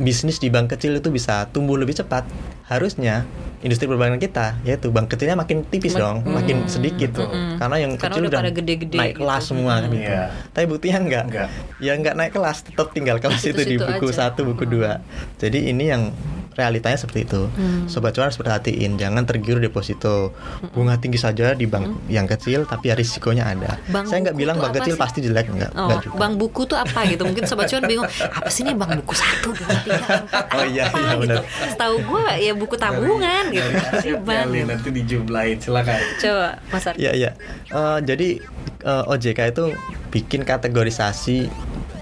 bisnis 0.00 0.40
di 0.40 0.48
bank 0.48 0.72
kecil 0.72 0.96
itu 0.96 1.12
bisa 1.12 1.44
tumbuh 1.52 1.76
lebih 1.76 1.92
cepat, 1.92 2.24
harusnya 2.72 3.28
industri 3.60 3.84
perbankan 3.84 4.16
kita 4.16 4.56
yaitu 4.64 4.88
bank 4.88 5.12
kecilnya 5.12 5.36
makin 5.36 5.68
tipis 5.68 5.92
dong, 5.92 6.24
makin 6.24 6.64
sedikit 6.64 7.20
tuh. 7.20 7.28
Karena 7.60 7.76
yang 7.76 7.92
Karena 8.00 8.16
kecil 8.16 8.22
udah 8.24 8.30
udah 8.32 8.40
pada 8.40 8.52
gede-gede 8.56 8.96
naik 8.96 9.12
gitu. 9.12 9.20
kelas 9.20 9.42
semua 9.44 9.72
kan 9.84 9.90
gitu. 9.92 10.08
Iya. 10.08 10.24
Tapi 10.56 10.64
buktinya 10.64 10.98
enggak. 11.04 11.24
Enggak. 11.28 11.48
Ya 11.84 11.92
enggak 11.92 12.14
naik 12.16 12.32
kelas, 12.32 12.58
tetap 12.64 12.88
tinggal 12.96 13.16
kelas 13.20 13.42
itu 13.44 13.60
di 13.60 13.76
Situ-situ 13.76 13.84
buku 13.84 14.08
aja. 14.08 14.32
satu, 14.32 14.40
buku 14.48 14.64
dua. 14.64 15.04
Jadi 15.36 15.68
ini 15.68 15.84
yang 15.92 16.08
realitanya 16.52 16.96
seperti 16.96 17.24
itu. 17.24 17.46
Sobat 17.86 18.12
cuan 18.12 18.26
harus 18.26 18.36
perhatiin, 18.36 18.94
jangan 18.94 19.22
tergiur 19.22 19.58
deposito. 19.58 20.34
Bunga 20.70 20.96
tinggi 20.96 21.16
saja 21.16 21.52
di 21.52 21.64
bank 21.64 22.06
yang 22.06 22.26
kecil, 22.26 22.64
tapi 22.64 22.88
ya 22.88 22.94
risikonya 22.94 23.46
ada. 23.46 23.78
Bank 23.86 24.06
Saya 24.06 24.24
nggak 24.24 24.36
bilang 24.36 24.56
bank 24.56 24.76
kecil 24.76 24.94
sih? 24.94 25.00
pasti 25.00 25.18
jelek, 25.20 25.46
enggak, 25.48 25.70
Oh, 25.72 25.96
juga. 25.96 26.16
bank 26.16 26.34
buku 26.36 26.62
tuh 26.64 26.76
apa 26.76 27.06
gitu? 27.06 27.22
Mungkin 27.22 27.44
sobat 27.44 27.66
cuan 27.66 27.84
bingung, 27.84 28.06
apa 28.06 28.48
sih 28.48 28.62
ini 28.62 28.72
bank 28.72 28.98
buku 28.98 29.14
satu, 29.14 29.48
dua, 29.50 29.72
tiga, 29.80 30.06
empat, 30.20 30.44
Oh 30.56 30.64
iya, 30.64 30.84
apa 30.86 30.96
iya, 30.96 31.08
gitu. 31.08 31.20
benar. 31.22 31.42
Setahu 31.70 31.96
gue 31.98 32.26
ya 32.38 32.52
buku 32.52 32.74
tabungan 32.76 33.44
gitu. 33.48 33.68
Sih 33.98 34.12
bank. 34.16 34.44
Kali 34.46 34.60
nanti 34.64 34.88
dijumlahin 34.90 35.56
silakan 35.56 35.98
Coba 36.18 36.48
Mas 36.68 36.84
Ardi. 36.84 36.98
Iya 36.98 37.12
iya. 37.14 37.30
Eh, 37.68 37.98
jadi 38.02 38.28
eh, 38.82 39.04
OJK 39.06 39.40
itu 39.48 39.64
bikin 40.08 40.42
kategorisasi 40.42 41.46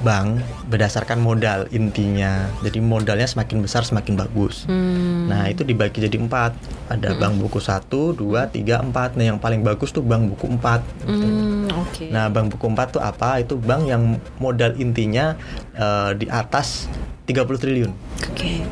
bank 0.01 0.42
berdasarkan 0.70 1.18
modal 1.18 1.66
intinya. 1.74 2.46
Jadi 2.62 2.78
modalnya 2.78 3.26
semakin 3.26 3.62
besar 3.62 3.82
semakin 3.82 4.14
bagus. 4.14 4.64
Hmm. 4.70 5.26
Nah 5.26 5.51
itu 5.51 5.66
dibagi 5.66 6.03
jadi 6.05 6.18
empat. 6.18 6.55
Ada 6.88 7.18
bank 7.18 7.42
buku 7.42 7.59
satu, 7.59 8.14
dua, 8.14 8.46
tiga, 8.49 8.80
empat. 8.80 9.18
Nah 9.18 9.34
yang 9.34 9.38
paling 9.42 9.66
bagus 9.66 9.90
tuh 9.90 10.03
bank 10.03 10.30
buku 10.36 10.46
empat. 10.59 10.80
Hmm, 11.05 11.66
oke. 11.72 12.05
Nah 12.09 12.30
bank 12.30 12.55
buku 12.55 12.66
empat 12.70 12.99
tuh 12.99 13.03
apa? 13.03 13.42
Itu 13.42 13.59
bank 13.59 13.90
yang 13.90 14.16
modal 14.38 14.78
intinya 14.78 15.34
eh, 15.74 16.11
di 16.14 16.26
atas 16.30 16.86
30 17.26 17.44
triliun. 17.61 17.92
Oke. 18.32 18.64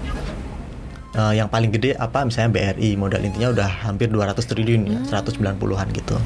Eh, 1.17 1.33
yang 1.33 1.49
paling 1.49 1.73
gede 1.73 1.97
apa 1.97 2.29
misalnya 2.29 2.53
BRI 2.53 2.93
modal 3.01 3.25
intinya 3.25 3.49
udah 3.49 3.89
hampir 3.89 4.13
200 4.13 4.37
triliun 4.37 4.83
ya 4.85 5.01
190-an 5.25 5.89
gitu. 5.97 6.17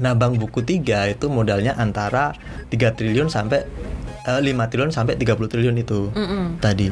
Nah, 0.00 0.16
bank 0.16 0.40
buku 0.40 0.64
3 0.64 1.12
itu 1.12 1.28
modalnya 1.28 1.76
antara 1.76 2.32
3 2.72 2.96
triliun 2.96 3.28
sampai 3.28 3.68
eh, 4.24 4.40
5 4.40 4.70
triliun 4.72 4.92
sampai 4.92 5.20
30 5.20 5.36
triliun 5.52 5.76
itu 5.76 6.08
Mm-mm. 6.16 6.56
tadi. 6.60 6.88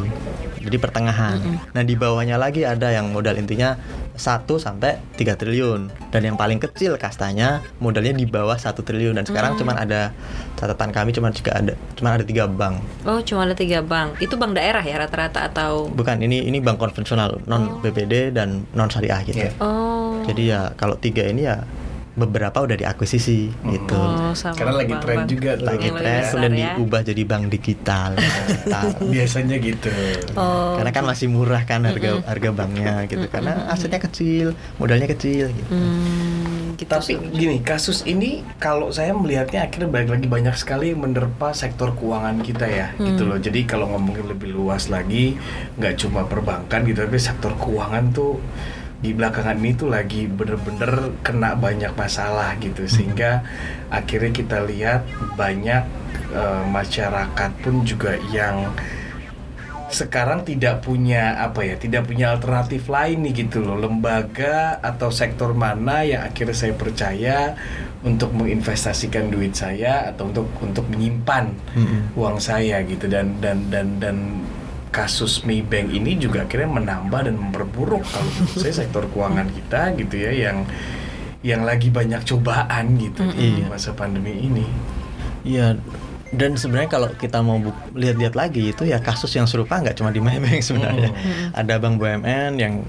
Jadi 0.61 0.77
pertengahan. 0.77 1.41
Nah, 1.73 1.83
di 1.83 1.97
bawahnya 1.97 2.37
lagi 2.37 2.69
ada 2.69 2.93
yang 2.93 3.09
modal 3.09 3.41
intinya 3.41 3.81
1 4.19 4.45
sampai 4.61 4.99
3 5.17 5.39
triliun 5.39 6.11
dan 6.11 6.21
yang 6.27 6.37
paling 6.37 6.59
kecil 6.59 6.99
kastanya 6.99 7.63
modalnya 7.79 8.13
di 8.13 8.27
bawah 8.27 8.59
1 8.59 8.75
triliun 8.83 9.15
dan 9.17 9.25
sekarang 9.25 9.55
cuman 9.57 9.79
ada 9.79 10.11
catatan 10.59 10.91
kami 10.91 11.15
cuman 11.15 11.31
juga 11.31 11.55
ada 11.55 11.73
cuman 11.95 12.19
ada 12.19 12.25
tiga 12.27 12.45
bank. 12.51 12.83
Oh, 13.07 13.23
cuma 13.23 13.47
ada 13.47 13.55
tiga 13.55 13.81
bank. 13.81 14.19
Itu 14.19 14.35
bank 14.37 14.59
daerah 14.59 14.83
ya 14.83 14.99
rata-rata 14.99 15.49
atau? 15.49 15.87
Bukan, 15.89 16.19
ini 16.21 16.45
ini 16.45 16.59
bank 16.59 16.83
konvensional 16.83 17.39
non 17.47 17.79
BPD 17.81 18.35
dan 18.35 18.67
non 18.75 18.91
syariah 18.91 19.23
gitu. 19.25 19.39
Iya. 19.47 19.55
Oh. 19.63 20.21
Jadi 20.27 20.51
ya 20.51 20.75
kalau 20.75 20.99
tiga 20.99 21.23
ini 21.25 21.47
ya 21.47 21.63
beberapa 22.19 22.59
udah 22.59 22.75
diakuisisi 22.75 23.49
gitu. 23.71 23.95
Oh, 23.95 24.35
sama 24.35 24.59
Karena 24.59 24.75
lagi 24.83 24.95
tren 24.99 25.19
juga 25.31 25.51
tuh. 25.55 25.67
Lagi 25.71 25.89
tren 25.95 26.21
kemudian 26.27 26.55
ya. 26.59 26.73
diubah 26.75 27.01
jadi 27.07 27.23
bank 27.23 27.45
digital. 27.55 28.11
digital. 28.19 28.87
biasanya 29.07 29.57
gitu 29.63 29.91
Oh. 30.35 30.77
Karena 30.79 30.91
kan 30.91 31.05
masih 31.07 31.27
murah 31.31 31.63
kan 31.65 31.87
harga 31.87 32.23
harga 32.27 32.51
banknya 32.51 33.07
gitu. 33.07 33.27
Karena 33.31 33.71
asetnya 33.71 34.03
kecil, 34.03 34.59
modalnya 34.77 35.07
kecil 35.07 35.51
gitu. 35.55 35.71
Hmm, 35.71 36.75
gitu. 36.75 36.91
Tapi 36.91 37.13
gini, 37.31 37.63
kasus 37.63 38.03
ini 38.05 38.43
kalau 38.59 38.91
saya 38.91 39.15
melihatnya 39.15 39.67
akhirnya 39.67 39.89
balik 39.89 40.11
lagi 40.15 40.27
banyak 40.27 40.55
sekali 40.59 40.93
menerpa 40.99 41.55
sektor 41.55 41.95
keuangan 41.95 42.43
kita 42.43 42.67
ya, 42.67 42.87
gitu 42.99 43.23
loh. 43.27 43.39
Jadi 43.39 43.65
kalau 43.65 43.91
ngomongin 43.95 44.27
lebih 44.27 44.51
luas 44.55 44.91
lagi, 44.91 45.39
nggak 45.79 45.95
cuma 46.03 46.27
perbankan 46.27 46.83
gitu, 46.87 47.07
tapi 47.07 47.19
sektor 47.19 47.53
keuangan 47.59 48.05
tuh 48.11 48.39
di 48.99 49.15
belakangan 49.15 49.59
ini 49.63 49.79
tuh 49.79 49.95
lagi 49.95 50.27
bener-bener 50.27 51.15
kena 51.23 51.55
banyak 51.55 51.95
masalah 51.95 52.59
gitu, 52.59 52.91
sehingga 52.91 53.47
akhirnya 53.95 54.35
kita 54.35 54.59
lihat 54.67 55.07
banyak 55.39 55.87
eh, 56.35 56.65
masyarakat 56.67 57.51
pun 57.63 57.87
juga 57.87 58.19
yang 58.35 58.75
sekarang 59.89 60.45
tidak 60.45 60.85
punya 60.85 61.41
apa 61.41 61.65
ya 61.65 61.81
tidak 61.81 62.13
punya 62.13 62.37
alternatif 62.37 62.93
lain 62.93 63.25
nih 63.25 63.49
gitu 63.49 63.65
loh. 63.65 63.81
Lembaga 63.81 64.77
atau 64.85 65.09
sektor 65.09 65.57
mana 65.57 66.05
yang 66.05 66.29
akhirnya 66.29 66.53
saya 66.53 66.77
percaya 66.77 67.57
untuk 68.05 68.37
menginvestasikan 68.37 69.33
duit 69.33 69.57
saya 69.57 70.13
atau 70.13 70.29
untuk 70.29 70.45
untuk 70.61 70.85
menyimpan 70.93 71.57
Mm-mm. 71.73 72.21
uang 72.21 72.37
saya 72.37 72.85
gitu. 72.85 73.09
Dan 73.09 73.41
dan 73.41 73.65
dan 73.73 73.97
dan 73.97 74.17
kasus 74.89 75.45
Maybank 75.45 75.93
ini 75.93 76.17
juga 76.17 76.45
akhirnya 76.49 76.71
menambah 76.83 77.21
dan 77.29 77.37
memperburuk 77.37 78.05
kalau 78.05 78.29
menurut 78.37 78.57
saya 78.59 78.75
sektor 78.85 79.05
keuangan 79.09 79.49
kita 79.53 79.95
gitu 79.97 80.15
ya 80.17 80.33
yang 80.33 80.65
yang 81.45 81.63
lagi 81.63 81.89
banyak 81.89 82.25
cobaan 82.27 82.99
gitu 82.99 83.23
di 83.31 83.63
masa 83.69 83.95
pandemi 83.95 84.35
ini 84.43 84.67
Iya. 85.49 85.81
Dan 86.29 86.61
sebenarnya 86.61 86.93
kalau 86.93 87.09
kita 87.17 87.41
mau 87.41 87.57
lihat-lihat 87.97 88.37
lagi 88.37 88.77
itu 88.77 88.85
ya 88.85 89.01
kasus 89.01 89.33
yang 89.33 89.49
serupa 89.49 89.81
nggak 89.81 89.97
cuma 89.97 90.13
di 90.13 90.21
Maybank 90.21 90.61
sebenarnya. 90.61 91.09
Ada 91.57 91.81
bank 91.81 91.97
BUMN 91.97 92.61
yang 92.61 92.85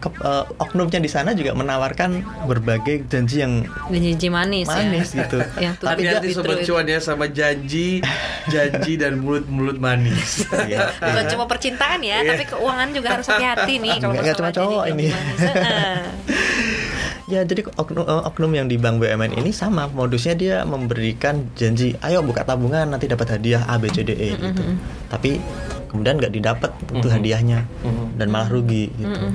ke- 0.00 0.16
eh, 0.18 0.44
oknumnya 0.56 0.96
di 0.96 1.06
sana 1.06 1.30
juga 1.30 1.52
menawarkan 1.52 2.10
berbagai 2.44 3.04
janji 3.06 3.44
yang 3.44 3.68
janji 3.86 4.26
manis, 4.26 4.64
manis 4.64 5.12
ya. 5.12 5.24
gitu. 5.24 5.38
Tapi 5.84 6.00
tidak 6.02 6.24
sobat 6.32 6.58
cuan 6.64 6.84
ya 6.84 6.98
sama 6.98 7.28
janji, 7.28 8.00
janji 8.48 8.92
dan 8.96 9.20
mulut-mulut 9.20 9.76
manis. 9.76 10.42
Iya, 10.70 10.92
Bukan 10.94 11.24
iya. 11.24 11.30
cuma 11.30 11.44
percintaan 11.44 12.00
ya, 12.00 12.22
tapi 12.22 12.44
keuangan 12.44 12.88
juga 12.90 13.08
harus 13.12 13.26
hati-hati 13.26 13.74
nih 13.76 13.96
kalau 13.98 14.12
Nggak- 14.14 14.36
cuma 14.36 14.50
cowok 14.50 14.84
ini. 14.88 15.06
Ya 17.26 17.46
jadi 17.46 17.62
oknum, 17.70 18.02
eh, 18.02 18.22
oknum 18.26 18.50
yang 18.50 18.66
di 18.66 18.74
bank 18.74 18.98
BUMN 18.98 19.38
ini 19.38 19.54
sama 19.54 19.86
modusnya 19.86 20.34
dia 20.34 20.56
memberikan 20.64 21.46
janji, 21.54 21.94
ayo 22.02 22.26
buka 22.26 22.42
tabungan 22.42 22.82
nanti 22.84 23.06
dapat 23.06 23.38
hadiah 23.38 23.62
A 23.64 23.78
B 23.78 23.86
C 23.86 24.02
D 24.02 24.10
E 24.12 24.34
gitu. 24.34 24.62
Tapi 25.06 25.38
kemudian 25.90 26.16
nggak 26.16 26.30
didapat 26.30 26.70
itu 26.94 27.04
Mhm. 27.04 27.14
hadiahnya 27.18 27.58
Mhm. 27.82 28.04
dan 28.14 28.26
malah 28.30 28.46
rugi 28.46 28.94
gitu 28.94 29.26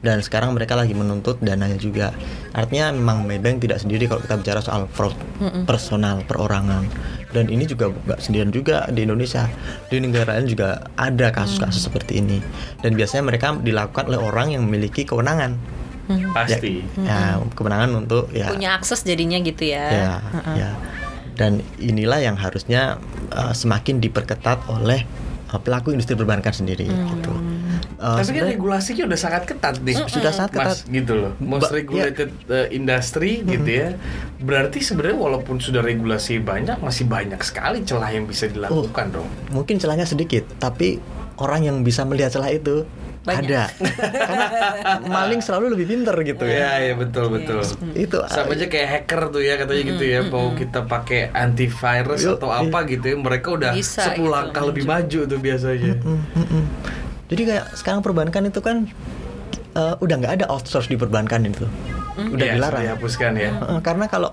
dan 0.00 0.22
sekarang 0.22 0.54
mereka 0.54 0.78
lagi 0.78 0.94
menuntut 0.94 1.42
dananya 1.42 1.74
juga 1.76 2.14
artinya 2.50 2.94
memang 2.94 3.26
Maybank 3.26 3.60
tidak 3.60 3.82
sendiri 3.82 4.06
kalau 4.06 4.22
kita 4.22 4.38
bicara 4.38 4.60
soal 4.62 4.86
fraud 4.88 5.18
personal 5.66 6.22
perorangan 6.22 6.86
dan 7.34 7.50
ini 7.50 7.66
juga 7.66 7.90
nggak 7.90 8.22
sendirian 8.22 8.48
juga 8.48 8.86
di 8.88 9.02
Indonesia 9.02 9.50
di 9.90 9.98
negara 9.98 10.38
lain 10.38 10.46
juga 10.46 10.86
ada 10.94 11.28
kasus-kasus 11.28 11.84
seperti 11.84 12.22
ini 12.22 12.38
dan 12.80 12.94
biasanya 12.94 13.26
mereka 13.26 13.52
dilakukan 13.52 14.06
oleh 14.06 14.20
orang 14.22 14.54
yang 14.54 14.62
memiliki 14.62 15.02
kewenangan 15.02 15.58
Pasti. 16.32 16.86
ya 17.02 17.42
kewenangan 17.52 18.06
untuk 18.06 18.30
ya 18.30 18.46
punya 18.46 18.78
akses 18.78 19.02
jadinya 19.02 19.42
gitu 19.42 19.66
ya. 19.66 19.84
ya, 19.90 20.12
Heeh. 20.22 20.54
ya. 20.62 20.70
dan 21.34 21.58
inilah 21.76 22.22
yang 22.22 22.38
harusnya 22.38 22.96
uh, 23.34 23.50
semakin 23.50 23.98
diperketat 23.98 24.70
oleh 24.70 25.02
uh, 25.02 25.25
pelaku 25.48 25.94
industri 25.94 26.12
perbankan 26.12 26.50
sendiri 26.50 26.84
Hmm. 26.84 27.06
gitu. 27.12 27.32
Uh, 27.96 28.18
Tapi 28.18 28.18
kan 28.18 28.24
sebenarnya- 28.24 28.52
regulasinya 28.52 29.04
udah 29.06 29.18
sangat 29.18 29.42
ketat 29.44 29.74
nih. 29.80 29.94
Sudah 30.04 30.28
sangat 30.28 30.50
ketat. 30.52 30.76
Mas, 30.76 30.78
gitu 30.84 31.12
loh. 31.14 31.32
Most 31.38 31.70
Ba- 31.70 31.74
regulated 31.74 32.30
uh, 32.46 32.66
industry 32.68 33.40
gitu 33.42 33.64
ya. 33.64 33.88
Berarti 34.36 34.78
sebenarnya 34.80 35.16
walaupun 35.16 35.56
sudah 35.56 35.80
regulasi 35.80 36.38
banyak 36.38 36.76
masih 36.76 37.06
banyak 37.06 37.38
sekali 37.40 37.82
celah 37.82 38.10
yang 38.10 38.24
bisa 38.24 38.46
dilakukan 38.46 39.06
dong. 39.12 39.28
mungkin 39.48 39.76
celahnya 39.76 40.04
sedikit, 40.04 40.44
tapi 40.56 40.98
orang 41.36 41.62
yang 41.62 41.76
bisa 41.80 42.02
melihat 42.02 42.32
celah 42.32 42.50
itu 42.50 42.84
Banyak. 43.26 43.42
ada. 43.42 43.62
Karena 44.14 44.46
maling 45.02 45.42
selalu 45.42 45.74
lebih 45.74 45.86
pinter 45.90 46.14
gitu 46.22 46.46
ya. 46.46 46.54
Iya, 46.56 46.72
iya 46.78 46.94
betul 46.94 47.26
betul. 47.34 47.60
Itu 47.92 48.22
Sama 48.30 48.54
aja 48.54 48.66
kayak 48.70 48.88
hacker 48.88 49.20
tuh 49.28 49.42
ya 49.42 49.58
katanya 49.58 49.82
gitu 49.90 50.04
ya, 50.06 50.20
mau 50.30 50.54
kita 50.54 50.86
pakai 50.86 51.34
antivirus 51.34 52.22
Yuk, 52.22 52.38
atau 52.38 52.54
iya. 52.54 52.62
apa 52.64 52.78
gitu 52.86 53.04
ya, 53.10 53.16
mereka 53.18 53.48
udah 53.52 53.70
Bisa 53.74 54.14
10 54.14 54.22
gitu, 54.22 54.30
langkah 54.30 54.62
lebih 54.62 54.84
maju 54.86 55.20
tuh 55.26 55.38
biasanya. 55.42 55.92
Mm, 55.98 56.20
mm, 56.22 56.46
mm. 56.46 56.64
Jadi 57.26 57.42
kayak 57.42 57.64
sekarang 57.74 58.00
perbankan 58.06 58.42
itu 58.46 58.60
kan 58.62 58.86
uh, 59.74 59.94
udah 59.98 60.14
nggak 60.16 60.32
ada 60.42 60.46
outsource 60.46 60.86
di 60.86 60.94
perbankan 60.94 61.42
itu. 61.50 61.66
Udah 62.16 62.46
Iya, 62.46 62.54
dilarang. 62.56 62.82
dihapuskan 62.86 63.32
ya. 63.36 63.50
Heeh, 63.60 63.78
karena 63.82 64.06
kalau 64.06 64.30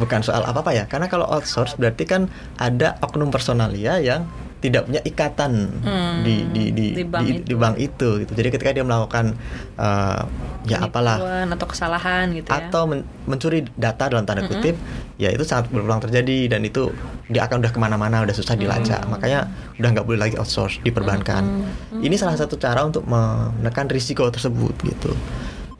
bukan 0.00 0.24
soal 0.24 0.40
apa-apa 0.46 0.72
ya, 0.72 0.84
karena 0.88 1.10
kalau 1.10 1.28
outsource 1.28 1.76
berarti 1.76 2.06
kan 2.06 2.30
ada 2.56 2.96
oknum 3.04 3.28
personalia 3.28 4.00
yang 4.00 4.24
tidak 4.60 4.84
punya 4.84 5.00
ikatan 5.02 5.52
Hmm, 5.80 6.20
di 6.20 6.44
di 6.52 6.64
di 6.70 6.86
di 6.92 7.02
bank 7.02 7.24
di, 7.24 7.32
itu. 7.32 7.44
di 7.48 7.54
bank 7.56 7.76
itu 7.76 8.08
gitu. 8.20 8.32
Jadi 8.32 8.48
ketika 8.50 8.70
dia 8.70 8.84
melakukan 8.84 9.32
eh, 9.74 10.20
ya 10.68 10.84
apalah 10.84 11.16
atau 11.48 11.64
kesalahan 11.64 12.28
gitu 12.30 12.44
ya. 12.46 12.68
atau 12.68 12.84
men- 12.84 13.08
mencuri 13.24 13.64
data 13.72 14.06
dalam 14.06 14.22
tanda 14.22 14.44
kutip, 14.44 14.76
ya 15.16 15.28
itu 15.28 15.40
sangat 15.40 15.68
berulang 15.68 15.98
terjadi 15.98 16.52
dan 16.52 16.60
itu 16.60 16.92
dia 17.26 17.48
akan 17.48 17.64
udah 17.64 17.72
ke 17.72 17.78
mana-mana, 17.78 18.20
udah 18.20 18.32
susah 18.32 18.52
dilacak. 18.54 19.00
Makanya 19.06 19.48
udah 19.76 19.88
nggak 19.90 20.04
boleh 20.04 20.20
lagi 20.20 20.36
outsource 20.36 20.78
di 20.78 20.92
perbankan. 20.92 21.64
Ini 21.94 22.14
salah 22.14 22.36
satu 22.36 22.54
cara 22.54 22.84
untuk 22.84 23.04
menekan 23.04 23.88
risiko 23.88 24.28
tersebut 24.28 24.76
gitu. 24.84 25.16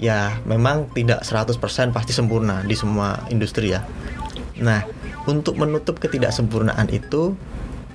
Ya 0.00 0.40
memang 0.42 0.88
tidak 0.90 1.20
100% 1.20 1.60
pasti 1.92 2.16
sempurna 2.16 2.64
di 2.64 2.72
semua 2.72 3.20
industri 3.28 3.76
ya. 3.76 3.84
Nah 4.56 4.88
untuk 5.22 5.52
menutup 5.54 6.00
ketidaksempurnaan 6.00 6.88
itu, 6.88 7.36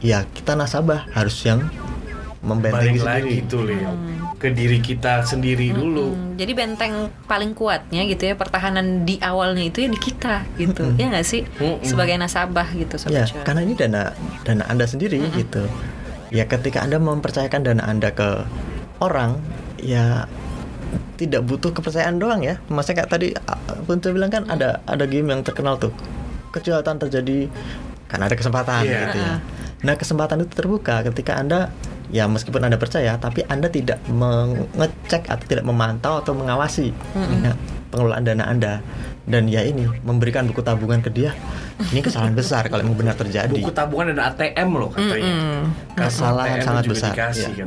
ya 0.06 0.22
kita 0.28 0.53
nasabah 0.53 1.10
harus 1.12 1.34
yang 1.41 1.66
membentengi 2.39 3.01
lagi 3.01 3.41
sendiri. 3.41 3.49
tuh 3.49 3.62
Leo. 3.64 3.91
Ke 4.36 4.51
diri 4.51 4.78
kita 4.78 5.24
sendiri 5.24 5.74
dulu. 5.74 6.14
Hmm, 6.14 6.38
jadi 6.38 6.51
benteng 6.53 6.93
paling 7.26 7.51
kuatnya 7.51 8.06
gitu 8.06 8.24
ya 8.24 8.36
pertahanan 8.36 9.01
di 9.01 9.18
awalnya 9.18 9.66
itu 9.66 9.82
ya 9.82 9.89
di 9.89 9.97
kita 9.97 10.45
gitu 10.56 10.93
ya 10.93 11.10
nggak 11.10 11.26
sih 11.26 11.41
Mm-mm. 11.58 11.82
sebagai 11.82 12.14
nasabah 12.16 12.68
gitu 12.70 13.01
Ya, 13.08 13.26
sobat 13.26 13.32
cuan. 13.32 13.43
karena 13.43 13.62
ini 13.64 13.74
dana 13.74 14.01
dana 14.43 14.64
Anda 14.68 14.86
sendiri 14.86 15.18
gitu. 15.34 15.66
Ya 16.30 16.45
ketika 16.45 16.80
Anda 16.80 16.99
mempercayakan 16.99 17.62
dana 17.64 17.84
Anda 17.84 18.12
ke 18.12 18.45
orang, 18.99 19.41
ya 19.80 20.30
tidak 21.16 21.41
butuh 21.43 21.72
kepercayaan 21.72 22.20
doang 22.20 22.43
ya. 22.43 22.60
Maksudnya 22.68 23.01
kayak 23.01 23.10
tadi 23.10 23.28
Punca 23.86 24.12
bilang 24.12 24.30
kan 24.30 24.43
ada 24.45 24.84
ada 24.84 25.06
game 25.06 25.32
yang 25.32 25.41
terkenal 25.41 25.80
tuh. 25.80 25.95
Kejahatan 26.51 26.99
terjadi 26.99 27.49
karena 28.06 28.24
ada 28.28 28.36
kesempatan 28.36 28.84
Iya. 28.84 28.99
gitu 29.01 29.18
ya. 29.18 29.36
Nah, 29.84 29.93
kesempatan 29.99 30.45
itu 30.45 30.53
terbuka 30.55 31.03
ketika 31.11 31.36
Anda 31.36 31.73
ya 32.13 32.30
meskipun 32.30 32.61
Anda 32.61 32.78
percaya 32.78 33.17
tapi 33.17 33.43
Anda 33.49 33.67
tidak 33.67 33.99
mengecek 34.07 35.26
atau 35.26 35.45
tidak 35.49 35.65
memantau 35.65 36.21
atau 36.21 36.38
mengawasi 36.38 36.93
ya, 37.43 37.53
pengelolaan 37.91 38.23
dana 38.23 38.45
Anda. 38.47 38.73
Dan 39.26 39.49
ya 39.49 39.65
ini 39.65 39.89
memberikan 40.05 40.45
buku 40.45 40.61
tabungan 40.61 41.01
ke 41.01 41.09
dia. 41.09 41.34
Ini 41.82 42.05
kesalahan 42.05 42.38
besar 42.39 42.69
kalau 42.69 42.86
memang 42.86 43.09
benar 43.09 43.17
terjadi. 43.17 43.49
Buku 43.49 43.73
tabungan 43.73 44.13
dan 44.13 44.21
ATM 44.21 44.69
loh 44.78 44.93
katanya. 44.93 45.65
Kesalahan 45.97 46.61
ATM 46.61 46.67
sangat 46.69 46.84
besar, 46.86 47.13
Dikasih, 47.17 47.51
ya. 47.57 47.65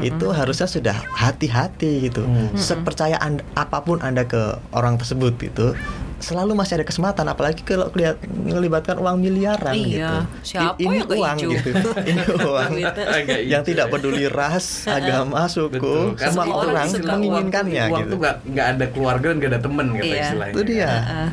itu 0.00 0.26
harusnya 0.32 0.64
sudah 0.64 0.96
hati-hati 1.12 2.08
gitu. 2.08 2.24
Hmm. 2.24 2.56
Sepercaya 2.56 3.20
anda, 3.20 3.44
apa 3.52 3.84
pun 3.84 4.00
anda 4.00 4.24
ke 4.24 4.56
orang 4.72 4.96
tersebut 4.96 5.36
gitu, 5.36 5.76
selalu 6.18 6.52
masih 6.52 6.76
ada 6.76 6.84
kesempatan. 6.84 7.24
Apalagi 7.24 7.60
kalau 7.60 7.88
kelihat 7.88 8.16
ngelibatkan 8.24 8.96
uang 8.96 9.16
miliaran 9.16 9.72
Iya, 9.72 9.84
gitu. 9.84 10.16
siapa 10.42 10.76
ini 10.76 10.94
yang 10.94 11.06
nggak 11.06 11.18
uang 11.18 11.36
hijau? 11.36 11.50
gitu. 11.52 11.90
ini 12.10 12.20
uang 12.42 12.70
Gitu. 12.76 13.00
Yang 13.46 13.62
tidak 13.66 13.86
peduli 13.88 14.24
ras, 14.26 14.66
agama, 14.86 15.44
suku, 15.46 15.76
Betul. 15.76 16.04
Karena 16.14 16.32
semua 16.32 16.54
orang 16.62 16.86
menginginkannya 16.88 17.82
uang, 17.82 17.86
tuh- 17.86 17.92
Uang 17.92 18.00
gitu. 18.00 18.10
tuh 18.10 18.18
nggak 18.18 18.36
nggak 18.46 18.66
ada 18.68 18.84
keluarga 18.88 19.26
dan 19.26 19.36
nggak 19.36 19.50
ada 19.50 19.60
temen 19.60 19.86
kata 19.90 20.04
Iya. 20.06 20.22
istilahnya. 20.22 20.52
Itu 20.52 20.60
dia. 20.62 20.88
Heeh. 20.88 21.28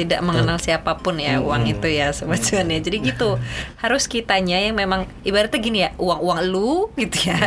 Tidak 0.00 0.20
mengenal 0.20 0.56
siapa 0.56 0.96
pun 0.96 1.20
ya 1.20 1.36
uang 1.38 1.68
itu 1.68 1.84
ya 1.86 2.08
sobat 2.10 2.40
cuan 2.40 2.66
ya 2.66 2.80
jadi 2.80 2.96
gitu 3.04 3.36
harus 3.76 4.04
kitanya 4.04 4.56
yang 4.56 4.72
memang 4.74 5.04
ibaratnya 5.22 5.60
gini 5.60 5.78
ya 5.84 5.90
uang 5.96 6.20
uang 6.20 6.40
lu 6.46 6.72
gitu 6.96 7.28
ya. 7.28 7.38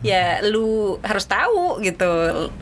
Ya 0.00 0.24
lu 0.40 0.96
harus 1.02 1.26
tahu 1.26 1.82
gitu 1.82 2.06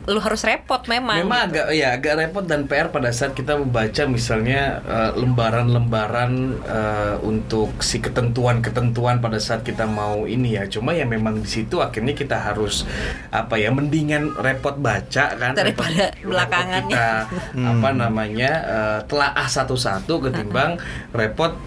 lu 0.05 0.19
harus 0.19 0.41
repot 0.43 0.81
memang 0.87 1.21
Memang 1.21 1.53
gitu. 1.53 1.61
agak 1.61 1.67
ya 1.73 1.89
agak 1.93 2.15
repot 2.17 2.45
dan 2.45 2.65
PR 2.65 2.89
pada 2.89 3.11
saat 3.11 3.33
kita 3.33 3.55
membaca 3.55 4.03
misalnya 4.07 4.81
eh, 4.81 5.11
lembaran-lembaran 5.15 6.33
eh, 6.63 7.15
untuk 7.21 7.81
si 7.81 8.01
ketentuan-ketentuan 8.01 9.21
pada 9.21 9.37
saat 9.37 9.61
kita 9.61 9.85
mau 9.85 10.25
ini 10.25 10.57
ya. 10.57 10.65
Cuma 10.67 10.93
ya 10.93 11.05
memang 11.05 11.41
di 11.41 11.49
situ 11.49 11.79
akhirnya 11.79 12.13
kita 12.13 12.37
harus 12.39 12.89
apa 13.29 13.57
ya 13.57 13.69
mendingan 13.69 14.33
repot 14.37 14.77
baca 14.77 15.35
kan 15.35 15.53
Daripada 15.53 16.11
belakangannya. 16.21 16.91
kita 16.91 17.09
apa 17.77 17.89
namanya 17.93 18.51
eh, 18.65 18.99
telaah 19.35 19.51
satu-satu 19.51 20.31
ketimbang 20.31 20.79
repot 21.11 21.59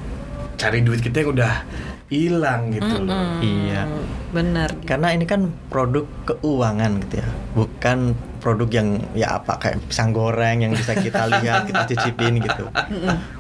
cari 0.55 0.79
duit 0.87 1.03
kita 1.03 1.27
yang 1.27 1.35
udah 1.35 1.53
hilang 2.07 2.71
gitu 2.71 3.03
loh. 3.03 3.43
Iya. 3.43 3.83
benar 4.31 4.71
gitu. 4.79 4.87
Karena 4.87 5.11
ini 5.11 5.27
kan 5.27 5.51
produk 5.67 6.07
keuangan 6.23 7.03
gitu 7.03 7.19
ya, 7.19 7.27
bukan 7.51 8.15
produk 8.39 8.69
yang 8.71 9.03
ya 9.11 9.43
apa 9.43 9.59
kayak 9.59 9.83
pisang 9.91 10.15
goreng 10.15 10.63
yang 10.63 10.71
bisa 10.71 10.95
kita 10.95 11.27
lihat, 11.35 11.67
kita 11.67 11.83
cicipin 11.91 12.39
gitu. 12.39 12.71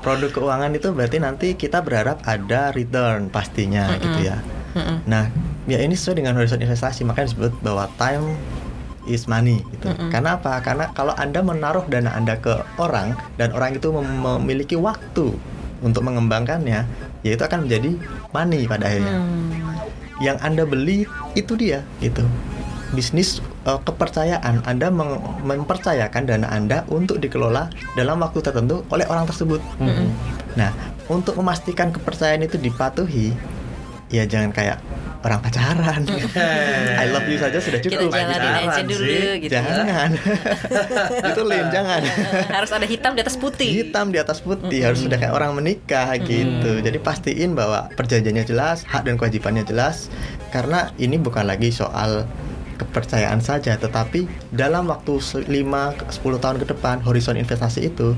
Produk 0.03 0.29
keuangan 0.35 0.75
itu 0.75 0.91
berarti 0.91 1.17
nanti 1.23 1.47
kita 1.55 1.79
berharap 1.79 2.19
ada 2.27 2.75
return 2.75 3.31
pastinya 3.31 3.95
gitu 3.95 4.27
ya. 4.27 4.37
Nah, 5.07 5.31
ya 5.65 5.79
ini 5.79 5.95
sesuai 5.95 6.21
dengan 6.21 6.35
horizon 6.35 6.59
investasi, 6.59 7.07
makanya 7.07 7.33
disebut 7.33 7.55
bahwa 7.63 7.87
time 7.95 8.35
is 9.07 9.25
money 9.25 9.63
gitu. 9.73 9.89
Karena 10.11 10.35
apa? 10.37 10.59
Karena 10.59 10.91
kalau 10.91 11.15
Anda 11.15 11.39
menaruh 11.41 11.87
dana 11.87 12.11
Anda 12.13 12.35
ke 12.37 12.59
orang 12.77 13.15
dan 13.39 13.55
orang 13.55 13.79
itu 13.79 13.89
mem- 13.89 14.43
memiliki 14.43 14.75
waktu 14.75 15.33
untuk 15.79 16.01
mengembangkannya, 16.03 16.83
ya 17.23 17.31
itu 17.31 17.43
akan 17.43 17.65
menjadi 17.65 17.95
money 18.35 18.67
pada 18.67 18.85
akhirnya 18.91 19.15
yang 20.17 20.37
Anda 20.41 20.65
beli 20.65 21.05
itu 21.37 21.53
dia 21.53 21.85
gitu. 22.01 22.25
Bisnis 22.95 23.43
eh, 23.67 23.79
kepercayaan 23.83 24.63
Anda 24.65 24.87
mempercayakan 25.43 26.23
dana 26.25 26.47
Anda 26.49 26.83
untuk 26.89 27.19
dikelola 27.21 27.69
dalam 27.93 28.23
waktu 28.23 28.39
tertentu 28.41 28.81
oleh 28.89 29.05
orang 29.05 29.27
tersebut. 29.29 29.61
Nah, 30.57 30.73
untuk 31.05 31.37
memastikan 31.37 31.93
kepercayaan 31.93 32.41
itu 32.47 32.57
dipatuhi, 32.57 33.35
ya 34.09 34.25
jangan 34.25 34.49
kayak 34.49 34.81
orang 35.27 35.39
pacaran. 35.43 36.01
I 37.03 37.05
love 37.11 37.27
you 37.27 37.35
saja 37.35 37.59
sudah 37.59 37.83
kita 37.83 38.07
cukup. 38.07 38.15
jalanin 38.15 38.63
aja 38.63 38.81
dulu 38.81 39.03
sih. 39.03 39.43
gitu 39.43 39.51
Jangan. 39.51 40.09
itu 41.29 41.41
lain 41.43 41.67
jangan. 41.67 42.01
harus 42.57 42.71
ada 42.71 42.87
hitam 42.87 43.11
di 43.13 43.21
atas 43.21 43.35
putih 43.35 43.69
Hitam 43.83 44.15
di 44.15 44.17
atas 44.17 44.39
putih 44.39 44.79
harus 44.87 45.03
sudah 45.03 45.19
kayak 45.19 45.35
orang 45.35 45.51
menikah 45.53 46.15
gitu. 46.23 46.79
Jadi 46.79 46.97
pastiin 47.03 47.53
bahwa 47.53 47.91
perjanjiannya 47.93 48.47
jelas, 48.47 48.87
hak 48.87 49.03
dan 49.03 49.19
kewajibannya 49.19 49.67
jelas. 49.67 50.07
Karena 50.49 50.95
ini 50.95 51.19
bukan 51.19 51.43
lagi 51.43 51.69
soal 51.75 52.23
kepercayaan 52.77 53.41
saja, 53.41 53.73
tetapi 53.75 54.29
dalam 54.53 54.87
waktu 54.87 55.17
5 55.17 55.49
10 55.49 56.43
tahun 56.43 56.57
ke 56.61 56.65
depan 56.71 57.01
horizon 57.01 57.35
investasi 57.35 57.89
itu 57.89 58.13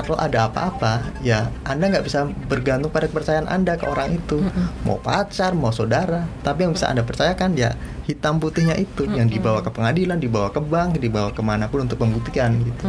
kalau 0.00 0.16
ada 0.16 0.48
apa-apa, 0.48 1.20
ya 1.20 1.52
Anda 1.68 1.92
nggak 1.92 2.08
bisa 2.08 2.24
bergantung 2.48 2.88
pada 2.88 3.12
kepercayaan 3.12 3.44
Anda 3.44 3.76
ke 3.76 3.84
orang 3.84 4.16
itu, 4.16 4.40
mau 4.88 4.96
pacar, 4.96 5.52
mau 5.52 5.68
saudara, 5.68 6.24
tapi 6.40 6.64
yang 6.64 6.72
bisa 6.72 6.88
Anda 6.88 7.04
percayakan 7.04 7.52
ya 7.60 7.76
hitam 8.08 8.40
putihnya 8.40 8.80
itu, 8.80 9.04
yang 9.04 9.28
dibawa 9.28 9.60
ke 9.60 9.68
pengadilan, 9.68 10.16
dibawa 10.16 10.48
ke 10.48 10.64
bank, 10.64 10.96
dibawa 10.96 11.28
ke 11.36 11.44
mana 11.44 11.68
pun 11.68 11.84
untuk 11.84 12.00
membuktikan 12.00 12.56
gitu. 12.64 12.88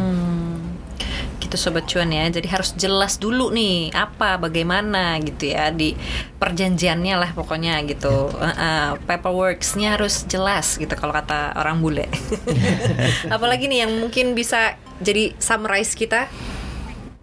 gitu 1.44 1.60
sobat 1.60 1.84
cuan 1.86 2.08
ya. 2.08 2.24
Jadi 2.32 2.48
harus 2.48 2.72
jelas 2.74 3.20
dulu 3.20 3.52
nih 3.52 3.92
apa 3.92 4.40
bagaimana 4.40 5.20
gitu 5.20 5.52
ya 5.52 5.68
di 5.68 5.92
perjanjiannya 6.40 7.14
lah 7.14 7.30
pokoknya 7.36 7.84
gitu. 7.84 8.32
Uh, 8.32 8.46
uh, 8.48 8.88
paperworksnya 9.04 10.00
harus 10.00 10.24
jelas 10.24 10.80
gitu 10.80 10.90
kalau 10.96 11.12
kata 11.12 11.52
orang 11.54 11.78
bule. 11.84 12.08
Apalagi 13.34 13.68
nih 13.68 13.84
yang 13.84 13.92
mungkin 14.00 14.32
bisa 14.32 14.74
jadi 14.98 15.36
summarize 15.36 15.92
kita 15.94 16.26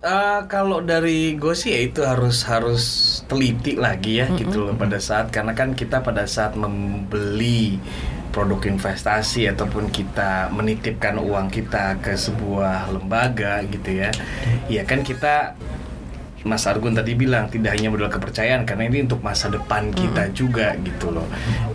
Uh, 0.02 0.49
kalau 0.49 0.82
dari 0.82 1.38
gue 1.38 1.54
sih 1.54 1.78
ya 1.78 1.82
itu 1.86 2.02
harus 2.02 2.41
harus 2.49 2.84
teliti 3.30 3.78
lagi 3.78 4.18
ya 4.18 4.34
gitu 4.34 4.66
loh 4.66 4.74
pada 4.74 4.97
saat 4.97 5.30
karena 5.30 5.54
kan 5.54 5.78
kita 5.78 6.02
pada 6.02 6.26
saat 6.26 6.58
membeli 6.58 7.78
produk 8.34 8.66
investasi 8.66 9.45
ataupun 9.54 9.93
kita 9.93 10.49
menitipkan 10.49 11.22
uang 11.22 11.54
kita 11.54 12.02
ke 12.02 12.18
sebuah 12.18 12.89
lembaga 12.89 13.62
gitu 13.70 14.02
ya 14.02 14.10
ya 14.74 14.82
kan 14.89 15.06
kita 15.06 15.54
Mas 16.42 16.66
Argun 16.66 16.98
tadi 16.98 17.14
bilang 17.14 17.48
tidak 17.52 17.78
hanya 17.78 17.94
modal 17.94 18.10
kepercayaan 18.10 18.66
karena 18.66 18.89
ini 18.89 19.06
untuk 19.06 19.22
masa 19.22 19.52
depan 19.52 19.94
kita 19.94 20.34
juga 20.34 20.74
gitu 20.82 21.14
loh. 21.14 21.28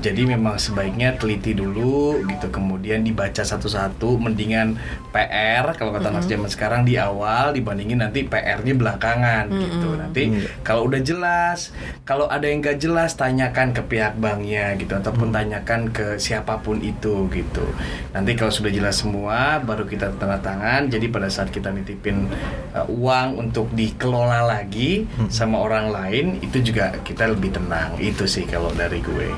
Jadi 0.03 0.27
memang 0.27 0.59
sebaiknya 0.59 1.15
teliti 1.15 1.55
dulu 1.55 2.23
gitu 2.27 2.47
kemudian 2.51 3.07
dibaca 3.07 3.43
satu-satu 3.43 4.19
mendingan 4.19 4.79
PR 5.15 5.75
kalau 5.79 5.95
kata 5.95 6.11
anak 6.11 6.25
zaman 6.27 6.51
sekarang 6.51 6.83
di 6.83 6.99
awal 6.99 7.55
dibandingin 7.55 8.03
nanti 8.03 8.27
PR-nya 8.27 8.75
belakangan 8.75 9.45
gitu. 9.51 9.89
Nanti 9.95 10.23
kalau 10.67 10.91
udah 10.91 11.01
jelas, 11.01 11.71
kalau 12.03 12.27
ada 12.27 12.47
yang 12.47 12.63
gak 12.63 12.83
jelas 12.83 13.15
tanyakan 13.15 13.71
ke 13.71 13.83
pihak 13.87 14.19
banknya 14.19 14.75
gitu 14.79 14.99
ataupun 14.99 15.31
tanyakan 15.31 15.91
ke 15.95 16.19
siapa 16.19 16.59
pun 16.61 16.83
itu 16.83 17.31
gitu. 17.31 17.67
Nanti 18.13 18.35
kalau 18.35 18.53
sudah 18.53 18.73
jelas 18.73 19.01
semua 19.01 19.63
baru 19.63 19.87
kita 19.87 20.15
tanda 20.19 20.39
tangan. 20.41 20.89
Jadi 20.91 21.07
pada 21.11 21.29
saat 21.31 21.53
kita 21.53 21.71
nitipin 21.71 22.27
uh, 22.75 22.87
uang 22.89 23.49
untuk 23.49 23.71
dikelola 23.73 24.56
lagi 24.57 25.05
sama 25.29 25.61
orang 25.61 25.93
lain 25.93 26.27
itu 26.41 26.65
juga 26.65 26.97
kita 27.05 27.29
lebih 27.29 27.53
tenang. 27.53 28.01
Itu 28.01 28.25
sih 28.25 28.49
kalau 28.49 28.73
dari 28.73 29.05
gue. 29.05 29.29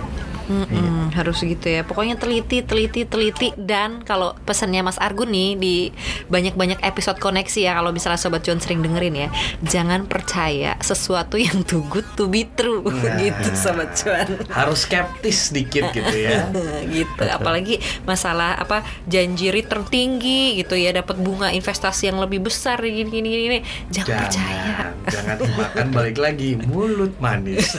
Mm-mm, 0.49 1.13
harus 1.13 1.45
gitu 1.45 1.69
ya. 1.69 1.85
Pokoknya 1.85 2.17
teliti, 2.17 2.65
teliti, 2.65 3.05
teliti. 3.05 3.53
Dan 3.55 4.01
kalau 4.03 4.33
pesannya 4.49 4.81
Mas 4.81 4.97
Argun 4.97 5.29
nih 5.29 5.51
di 5.61 5.77
banyak-banyak 6.33 6.81
episode 6.81 7.21
koneksi 7.21 7.69
ya 7.69 7.73
kalau 7.77 7.93
misalnya 7.93 8.17
sobat 8.17 8.43
cuan 8.43 8.59
sering 8.59 8.81
dengerin 8.81 9.15
ya, 9.15 9.29
jangan 9.61 10.09
percaya 10.09 10.81
sesuatu 10.81 11.37
yang 11.37 11.63
too 11.69 11.85
good 11.93 12.09
to 12.17 12.27
be 12.27 12.49
true. 12.57 12.83
Gitu 13.21 13.49
sobat 13.53 13.93
cuan. 14.01 14.27
Harus 14.49 14.89
skeptis 14.89 15.53
sedikit 15.53 15.91
gitu 15.93 16.17
ya. 16.17 16.49
gitu. 16.97 17.25
Apalagi 17.29 17.83
masalah 18.09 18.57
apa 18.57 18.87
janji 19.05 19.53
return 19.53 19.85
tinggi 19.85 20.61
gitu 20.65 20.75
ya. 20.75 20.97
Dapat 20.97 21.21
bunga 21.21 21.53
investasi 21.53 22.09
yang 22.09 22.19
lebih 22.23 22.41
besar 22.41 22.81
gini 22.81 23.11
gini 23.11 23.29
gini 23.29 23.59
jangan, 23.91 24.17
percaya. 24.25 24.65
Jangan, 25.11 25.37
jangan. 25.37 25.37
Makan 25.59 25.87
balik 25.93 26.19
lagi. 26.19 26.51
Mulut 26.69 27.15
manis. 27.19 27.77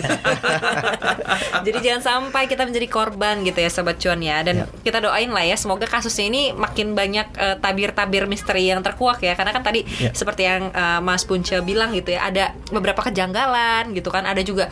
jadi 1.66 1.78
jangan 1.80 2.02
sampai 2.04 2.46
kita 2.46 2.59
menjadi 2.66 2.88
korban 2.90 3.46
gitu 3.46 3.56
ya 3.56 3.70
sobat 3.70 3.96
cuan 3.96 4.20
ya. 4.20 4.44
Dan 4.44 4.68
kita 4.82 5.00
doain 5.00 5.30
lah 5.30 5.46
ya 5.46 5.56
semoga 5.56 5.86
kasusnya 5.86 6.28
ini 6.28 6.42
makin 6.52 6.98
banyak 6.98 7.28
eh, 7.38 7.56
tabir-tabir 7.62 8.26
misteri 8.26 8.68
yang 8.68 8.84
terkuak 8.84 9.22
ya. 9.22 9.38
Karena 9.38 9.56
kan 9.56 9.64
tadi 9.64 9.86
Ya. 10.00 10.12
seperti 10.12 10.44
yang 10.44 10.74
eh, 10.74 11.00
Mas 11.00 11.24
Punca 11.24 11.62
bilang 11.62 11.94
gitu 11.94 12.12
ya 12.12 12.28
ada 12.28 12.52
beberapa 12.74 13.00
kejanggalan 13.06 13.94
gitu 13.94 14.10
kan. 14.10 14.26
Ada 14.26 14.42
juga 14.44 14.68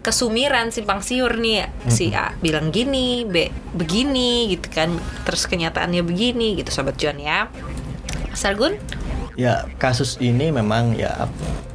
kesumiran 0.00 0.70
simpang 0.70 1.00
siur 1.00 1.34
nih. 1.38 1.66
Si 1.88 2.10
A 2.12 2.34
bilang 2.38 2.68
gini 2.70 3.24
B 3.24 3.48
begini 3.72 4.52
gitu 4.52 4.68
kan. 4.68 4.92
Terus 5.24 5.48
kenyataannya 5.48 6.02
begini 6.02 6.58
gitu 6.58 6.70
sobat 6.70 6.98
cuan 7.00 7.16
ya. 7.16 7.48
Sargun 8.32 8.76
Ya, 9.32 9.64
kasus 9.80 10.20
ini 10.20 10.52
memang 10.52 10.92
ya 10.92 11.24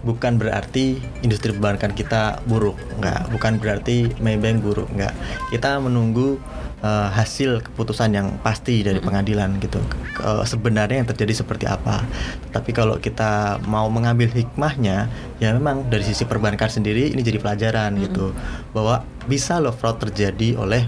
bukan 0.05 0.37
berarti 0.37 1.01
industri 1.25 1.49
perbankan 1.57 1.89
kita 1.97 2.37
buruk, 2.45 2.77
enggak. 3.01 3.25
Bukan 3.33 3.57
berarti 3.57 4.13
Maybank 4.21 4.61
buruk, 4.61 4.85
enggak. 4.93 5.17
Kita 5.49 5.81
menunggu 5.81 6.37
eh, 6.85 7.09
hasil 7.09 7.65
keputusan 7.65 8.13
yang 8.13 8.37
pasti 8.45 8.85
dari 8.85 9.01
pengadilan 9.01 9.57
gitu. 9.57 9.81
Ke- 10.13 10.45
sebenarnya 10.45 11.01
yang 11.01 11.09
terjadi 11.09 11.41
seperti 11.41 11.65
apa. 11.65 12.05
Tapi 12.53 12.69
kalau 12.77 13.01
kita 13.01 13.57
mau 13.65 13.89
mengambil 13.89 14.29
hikmahnya, 14.29 15.09
ya 15.41 15.49
memang 15.57 15.89
dari 15.89 16.05
sisi 16.05 16.29
perbankan 16.29 16.69
sendiri 16.69 17.09
ini 17.09 17.25
jadi 17.25 17.41
pelajaran 17.41 17.97
gitu. 17.97 18.37
Bahwa 18.69 19.01
bisa 19.25 19.57
loh 19.57 19.73
fraud 19.73 19.97
terjadi 19.97 20.61
oleh 20.61 20.85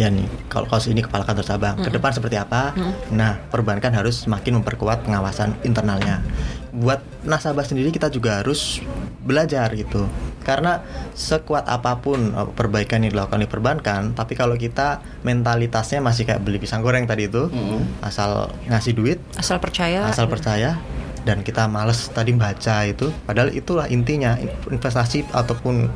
ya 0.00 0.08
nih 0.08 0.24
kalau 0.48 0.64
kasus 0.64 0.88
ini 0.88 1.04
kepala 1.04 1.28
kantor 1.28 1.44
cabang 1.44 1.76
ke 1.76 1.92
depan 1.92 2.16
seperti 2.16 2.40
apa? 2.40 2.72
Nah 3.12 3.36
perbankan 3.52 3.92
harus 3.92 4.24
semakin 4.24 4.64
memperkuat 4.64 5.04
pengawasan 5.04 5.60
internalnya. 5.60 6.24
Buat 6.72 7.04
nasabah 7.28 7.68
sendiri 7.68 7.92
kita 7.92 8.08
juga 8.08 8.40
harus 8.40 8.80
belajar 9.20 9.68
gitu. 9.76 10.08
Karena 10.40 10.80
sekuat 11.12 11.68
apa 11.68 12.00
pun 12.00 12.32
uh, 12.32 12.48
perbaikan 12.48 13.04
yang 13.04 13.12
dilakukan 13.12 13.44
oleh 13.44 13.50
perbankan 13.50 14.16
tapi 14.16 14.32
kalau 14.32 14.56
kita 14.56 15.04
mentalitasnya 15.20 16.00
masih 16.00 16.24
kayak 16.24 16.40
beli 16.40 16.56
pisang 16.56 16.80
goreng 16.80 17.04
tadi 17.04 17.28
itu 17.28 17.52
asal 18.00 18.48
ngasih 18.72 18.96
duit 18.96 19.18
asal 19.36 19.60
percaya. 19.60 20.08
asal 20.08 20.26
percaya 20.26 20.80
dan 21.24 21.44
kita 21.44 21.68
males 21.68 22.08
tadi 22.10 22.32
baca 22.32 22.86
itu. 22.88 23.12
Padahal 23.28 23.52
itulah 23.52 23.86
intinya 23.90 24.36
investasi 24.68 25.28
ataupun 25.32 25.90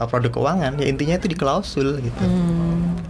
uh, 0.00 0.06
produk 0.08 0.32
keuangan 0.32 0.80
ya 0.80 0.86
intinya 0.88 1.16
itu 1.20 1.28
di 1.28 1.36
klausul 1.36 2.00
gitu. 2.00 2.24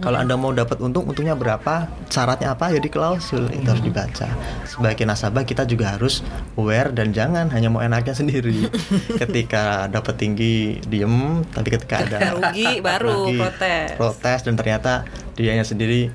Kalau 0.01 0.17
anda 0.17 0.35
mau 0.35 0.51
dapat 0.51 0.81
untung 0.83 1.07
untungnya 1.07 1.37
berapa 1.37 1.87
syaratnya 2.11 2.53
apa 2.53 2.73
ya 2.75 2.79
di 2.81 2.91
klausul. 2.91 3.47
Itu 3.51 3.67
harus 3.71 3.83
dibaca. 3.83 4.27
Sebagai 4.67 5.03
nasabah 5.07 5.43
kita 5.47 5.63
juga 5.67 5.95
harus 5.95 6.25
aware 6.59 6.91
dan 6.91 7.15
jangan 7.15 7.47
hanya 7.53 7.71
mau 7.71 7.79
enaknya 7.79 8.15
sendiri. 8.21 8.67
Ketika 9.15 9.87
dapat 9.87 10.19
tinggi 10.19 10.81
diem. 10.85 11.43
Tapi 11.51 11.67
ketika 11.71 12.03
ada 12.03 12.17
rugi 12.35 12.81
baru 12.83 13.27
rugi, 13.27 13.39
protes. 13.39 13.87
protes 13.95 14.39
dan 14.43 14.53
ternyata 14.57 15.05
dianya 15.35 15.63
sendiri 15.63 16.11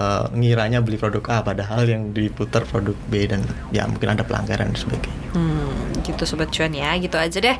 eh, 0.00 0.24
ngiranya 0.32 0.80
beli 0.80 0.96
produk 0.96 1.24
A 1.28 1.36
padahal 1.44 1.84
yang 1.84 2.16
diputar 2.16 2.64
produk 2.64 2.96
B 3.12 3.28
dan 3.28 3.44
ya 3.68 3.84
mungkin 3.84 4.16
ada 4.16 4.24
pelanggaran 4.24 4.72
dan 4.72 4.78
sebagainya. 4.78 5.28
Hmm, 5.36 5.89
gitu 6.02 6.22
sobat 6.26 6.50
cuan 6.50 6.72
ya, 6.74 6.96
gitu 6.98 7.16
aja 7.16 7.38
deh 7.38 7.56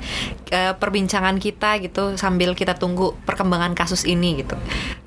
eh, 0.50 0.72
perbincangan 0.76 1.36
kita 1.38 1.78
gitu 1.84 2.16
sambil 2.18 2.52
kita 2.56 2.76
tunggu 2.76 3.16
perkembangan 3.24 3.72
kasus 3.72 4.04
ini 4.04 4.42
gitu. 4.42 4.56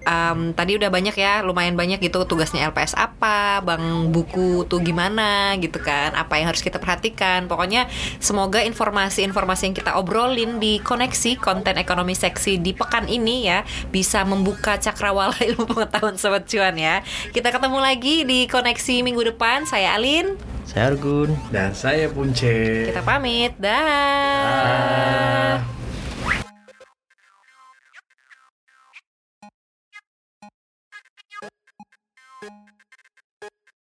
Em, 0.04 0.52
tadi 0.52 0.76
udah 0.76 0.92
banyak 0.92 1.16
ya, 1.16 1.40
lumayan 1.48 1.80
banyak 1.80 2.04
gitu 2.04 2.28
tugasnya 2.28 2.68
LPS 2.68 3.00
apa, 3.00 3.64
bank 3.64 4.12
buku 4.12 4.68
tuh 4.68 4.84
gimana 4.84 5.56
gitu 5.64 5.80
kan, 5.80 6.12
apa 6.12 6.36
yang 6.40 6.52
harus 6.52 6.60
kita 6.60 6.76
perhatikan. 6.76 7.48
Pokoknya 7.48 7.88
semoga 8.20 8.60
informasi-informasi 8.68 9.72
yang 9.72 9.76
kita 9.80 9.96
obrolin 9.96 10.60
di 10.60 10.84
koneksi 10.84 11.40
konten 11.40 11.80
ekonomi 11.80 12.20
seksi 12.20 12.60
di 12.60 12.76
pekan 12.76 13.08
ini 13.08 13.48
ya 13.48 13.64
bisa 13.96 14.28
membuka 14.28 14.76
cakrawala 14.76 15.36
ilmu 15.56 15.64
pengetahuan 15.72 16.20
sobat 16.20 16.52
cuan 16.52 16.76
ya. 16.76 17.00
Kita 17.32 17.56
ketemu 17.56 17.80
lagi 17.80 18.28
di 18.28 18.44
koneksi 18.52 18.96
minggu 19.08 19.24
depan. 19.32 19.64
Saya 19.64 19.96
Alin. 19.96 20.36
Saya 20.68 20.92
Argun. 20.92 21.32
Dan 21.48 21.72
saya 21.72 22.12
Punce. 22.12 22.92
Kita 22.92 23.00
pamit. 23.08 23.23
Dah. 23.24 23.72
Ah. 23.72 25.56